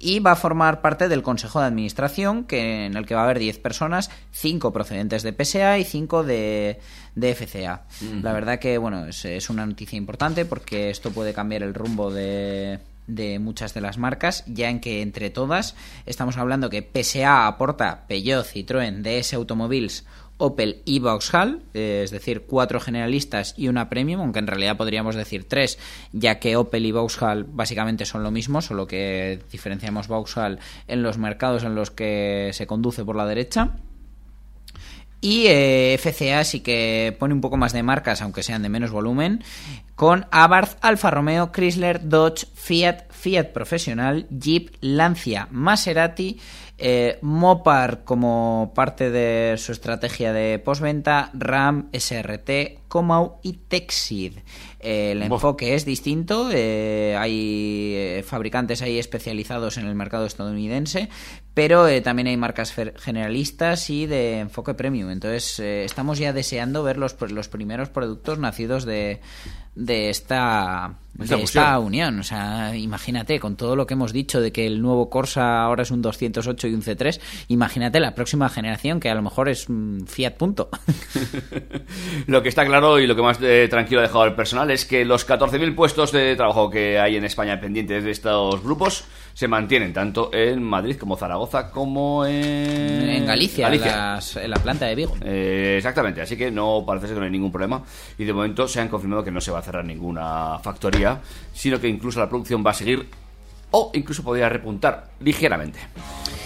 Y 0.00 0.20
va 0.20 0.32
a 0.32 0.36
formar 0.36 0.80
parte 0.80 1.08
del 1.08 1.22
Consejo 1.22 1.60
de 1.60 1.66
Administración, 1.66 2.44
que, 2.44 2.86
en 2.86 2.96
el 2.96 3.04
que 3.04 3.14
va 3.14 3.20
a 3.20 3.24
haber 3.24 3.38
10 3.38 3.58
personas, 3.58 4.10
5 4.32 4.72
procedentes 4.72 5.22
de 5.22 5.32
PSA 5.32 5.78
y 5.78 5.84
5 5.84 6.24
de, 6.24 6.80
de 7.14 7.34
FCA. 7.34 7.82
La 8.22 8.32
verdad 8.32 8.58
que, 8.58 8.78
bueno, 8.78 9.06
es, 9.06 9.24
es 9.26 9.50
una 9.50 9.66
noticia 9.66 9.98
importante 9.98 10.46
porque 10.46 10.88
esto 10.88 11.10
puede 11.10 11.34
cambiar 11.34 11.62
el 11.62 11.74
rumbo 11.74 12.10
de, 12.10 12.78
de 13.14 13.38
muchas 13.38 13.74
de 13.74 13.80
las 13.80 13.98
marcas, 13.98 14.44
ya 14.46 14.70
en 14.70 14.80
que 14.80 15.02
entre 15.02 15.30
todas 15.30 15.74
estamos 16.06 16.36
hablando 16.36 16.70
que 16.70 16.82
PSA 16.82 17.46
aporta 17.46 18.04
Peugeot, 18.06 18.46
Citroën, 18.46 19.02
DS 19.02 19.34
Automobiles, 19.34 20.04
Opel 20.40 20.82
y 20.84 20.98
Vauxhall, 20.98 21.62
eh, 21.74 22.00
es 22.04 22.10
decir, 22.10 22.42
cuatro 22.46 22.80
generalistas 22.80 23.54
y 23.56 23.68
una 23.68 23.88
premium, 23.88 24.20
aunque 24.20 24.40
en 24.40 24.46
realidad 24.46 24.76
podríamos 24.76 25.14
decir 25.14 25.48
tres, 25.48 25.78
ya 26.12 26.40
que 26.40 26.56
Opel 26.56 26.86
y 26.86 26.92
Vauxhall 26.92 27.44
básicamente 27.44 28.04
son 28.04 28.22
lo 28.22 28.30
mismo, 28.30 28.62
solo 28.62 28.86
que 28.86 29.40
diferenciamos 29.52 30.08
Vauxhall 30.08 30.58
en 30.88 31.02
los 31.02 31.18
mercados 31.18 31.62
en 31.62 31.74
los 31.74 31.90
que 31.90 32.50
se 32.52 32.66
conduce 32.66 33.04
por 33.04 33.16
la 33.16 33.26
derecha. 33.26 33.76
Y 35.22 35.48
eh, 35.48 35.98
FCA 35.98 36.44
sí 36.44 36.60
que 36.60 37.14
pone 37.18 37.34
un 37.34 37.42
poco 37.42 37.58
más 37.58 37.74
de 37.74 37.82
marcas, 37.82 38.22
aunque 38.22 38.42
sean 38.42 38.62
de 38.62 38.70
menos 38.70 38.90
volumen, 38.90 39.44
con 39.94 40.26
Abarth, 40.30 40.78
Alfa 40.80 41.10
Romeo, 41.10 41.52
Chrysler, 41.52 42.08
Dodge, 42.08 42.46
Fiat, 42.54 43.10
Fiat 43.10 43.48
Profesional, 43.52 44.26
Jeep, 44.30 44.74
Lancia, 44.80 45.46
Maserati, 45.50 46.40
eh, 46.82 47.18
Mopar 47.20 48.04
como 48.04 48.72
parte 48.74 49.10
de 49.10 49.56
su 49.58 49.72
estrategia 49.72 50.32
de 50.32 50.58
postventa, 50.58 51.30
RAM, 51.34 51.90
SRT, 51.92 52.88
Comau 52.88 53.38
y 53.42 53.52
Texid. 53.68 54.38
Eh, 54.80 55.12
el 55.12 55.22
enfoque 55.22 55.74
es 55.74 55.84
distinto, 55.84 56.48
eh, 56.50 57.16
hay 57.18 58.22
fabricantes 58.22 58.80
ahí 58.80 58.98
especializados 58.98 59.76
en 59.76 59.86
el 59.86 59.94
mercado 59.94 60.24
estadounidense, 60.24 61.10
pero 61.54 61.88
eh, 61.88 62.00
también 62.00 62.28
hay 62.28 62.36
marcas 62.36 62.74
generalistas 62.98 63.90
y 63.90 64.06
de 64.06 64.40
enfoque 64.40 64.74
premium. 64.74 65.10
Entonces 65.10 65.58
eh, 65.58 65.84
estamos 65.84 66.18
ya 66.18 66.32
deseando 66.32 66.82
ver 66.82 66.96
los, 66.96 67.16
los 67.30 67.48
primeros 67.48 67.88
productos 67.88 68.38
nacidos 68.38 68.84
de, 68.84 69.20
de 69.74 70.10
esta, 70.10 70.94
Esta 71.18 71.36
de 71.36 71.42
esta 71.42 71.78
unión. 71.78 72.18
O 72.20 72.22
sea, 72.22 72.76
imagínate, 72.76 73.40
con 73.40 73.56
todo 73.56 73.76
lo 73.76 73.86
que 73.86 73.94
hemos 73.94 74.12
dicho 74.12 74.40
de 74.40 74.52
que 74.52 74.66
el 74.66 74.80
nuevo 74.82 75.10
Corsa 75.10 75.62
ahora 75.62 75.82
es 75.82 75.90
un 75.90 76.02
208 76.02 76.68
y 76.68 76.74
un 76.74 76.82
C3, 76.82 77.20
imagínate 77.48 77.98
la 78.00 78.14
próxima 78.14 78.48
generación 78.48 79.00
que 79.00 79.10
a 79.10 79.14
lo 79.14 79.22
mejor 79.22 79.48
es 79.48 79.68
un 79.68 80.04
Fiat 80.06 80.34
Punto. 80.34 80.68
Lo 82.26 82.42
que 82.42 82.48
está 82.48 82.64
claro 82.64 82.98
y 82.98 83.06
lo 83.06 83.16
que 83.16 83.22
más 83.22 83.38
eh, 83.42 83.66
tranquilo 83.68 84.00
ha 84.00 84.04
dejado 84.04 84.24
el 84.24 84.34
personal 84.34 84.70
es 84.70 84.84
que 84.84 85.04
los 85.04 85.26
14.000 85.26 85.74
puestos 85.74 86.12
de 86.12 86.36
trabajo 86.36 86.70
que 86.70 86.98
hay 86.98 87.16
en 87.16 87.24
España 87.24 87.60
pendientes 87.60 88.04
de 88.04 88.10
estos 88.10 88.62
grupos 88.62 89.04
se 89.34 89.48
mantienen 89.48 89.92
tanto 89.92 90.30
en 90.32 90.62
Madrid 90.62 90.96
como 90.96 91.16
Zaragoza 91.16 91.70
como 91.70 92.24
en, 92.26 92.34
en 93.10 93.26
Galicia, 93.26 93.66
Galicia. 93.68 93.96
las- 94.14 94.36
en 94.36 94.50
la 94.50 94.56
planta 94.58 94.86
de 94.86 94.94
Vigo. 94.94 95.16
Eh, 95.22 95.74
exactamente, 95.78 96.20
así 96.20 96.36
que 96.36 96.50
no 96.50 96.84
parece 96.86 97.06
ser 97.06 97.14
que 97.14 97.20
no 97.20 97.26
hay 97.26 97.32
ningún 97.32 97.52
problema 97.52 97.82
y 98.18 98.24
de 98.24 98.32
momento 98.32 98.66
se 98.68 98.80
han 98.80 98.88
confirmado 98.88 99.24
que 99.24 99.30
no 99.30 99.40
se 99.40 99.50
va 99.50 99.60
a 99.60 99.62
cerrar 99.62 99.84
ninguna 99.84 100.58
factoría, 100.62 101.20
sino 101.52 101.80
que 101.80 101.88
incluso 101.88 102.20
la 102.20 102.28
producción 102.28 102.62
va 102.66 102.70
a 102.72 102.74
seguir 102.74 103.06
o 103.70 103.90
incluso 103.94 104.22
podría 104.22 104.48
repuntar 104.48 105.10
ligeramente. 105.20 105.78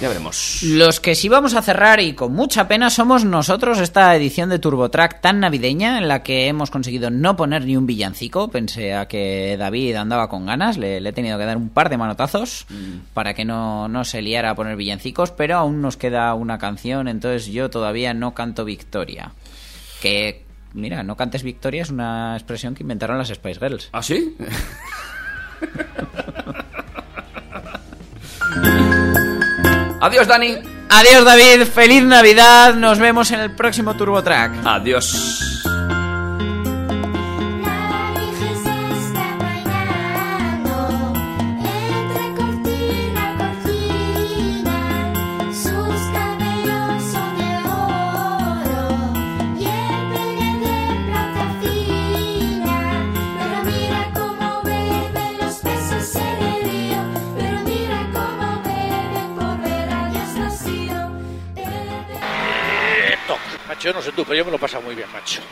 Ya 0.01 0.09
veremos. 0.09 0.61
Los 0.65 0.99
que 0.99 1.15
sí 1.15 1.29
vamos 1.29 1.55
a 1.55 1.63
cerrar 1.63 2.01
y 2.01 2.15
con 2.15 2.33
mucha 2.33 2.67
pena 2.67 2.91
somos 2.91 3.25
nosotros 3.25 3.79
esta 3.79 4.15
edición 4.17 4.49
de 4.49 4.59
TurboTrack 4.59 5.21
tan 5.21 5.39
navideña 5.39 5.99
en 5.99 6.09
la 6.09 6.25
que 6.25 6.49
hemos 6.49 6.71
conseguido 6.71 7.11
no 7.11 7.37
poner 7.37 7.65
ni 7.65 7.77
un 7.77 7.87
villancico. 7.87 8.49
Pensé 8.49 8.95
a 8.95 9.07
que 9.07 9.57
David 9.57 9.95
andaba 9.95 10.29
con 10.29 10.47
ganas, 10.47 10.79
le, 10.79 11.01
le 11.01 11.11
he 11.11 11.13
tenido 11.13 11.39
que 11.39 11.45
dar 11.45 11.57
un 11.57 11.69
par 11.69 11.91
de 11.91 11.97
manotazos 11.97 12.67
para 13.15 13.35
que 13.35 13.45
no, 13.45 13.87
no 13.87 14.05
se 14.05 14.21
liara 14.21 14.51
a 14.51 14.55
poner 14.57 14.77
villancicos, 14.77 15.31
pero 15.31 15.59
aún 15.59 15.81
nos 15.81 15.97
queda 15.97 16.35
una 16.35 16.59
canción, 16.59 17.07
entonces 17.07 17.47
yo 17.47 17.71
todavía 17.71 18.15
no 18.15 18.35
canto 18.35 18.65
Victoria. 18.65 19.31
Que, 20.03 20.45
mira, 20.73 21.05
no 21.05 21.17
cantes 21.17 21.45
Victoria 21.45 21.83
es 21.83 21.91
una 21.91 22.35
expresión 22.35 22.75
que 22.75 22.83
inventaron 22.83 23.17
las 23.17 23.29
Spice 23.29 23.61
Girls. 23.61 23.91
¿Ah, 23.93 24.03
sí? 24.03 24.37
Adiós, 30.01 30.27
Dani. 30.27 30.59
Adiós, 30.89 31.25
David. 31.25 31.67
Feliz 31.67 32.03
Navidad. 32.03 32.75
Nos 32.75 32.99
vemos 32.99 33.31
en 33.31 33.41
el 33.41 33.51
próximo 33.51 33.95
TurboTrack. 33.95 34.53
Adiós. 34.65 35.54
Macho, 63.85 63.99
no 63.99 64.03
sé 64.03 64.13
tú, 64.13 64.25
pero 64.25 64.39
yo 64.39 64.45
me 64.47 64.51
lo 64.51 64.57
he 64.57 64.61
pasado 64.61 64.83
muy 64.83 64.95
bien, 64.95 65.13
macho. 65.13 65.43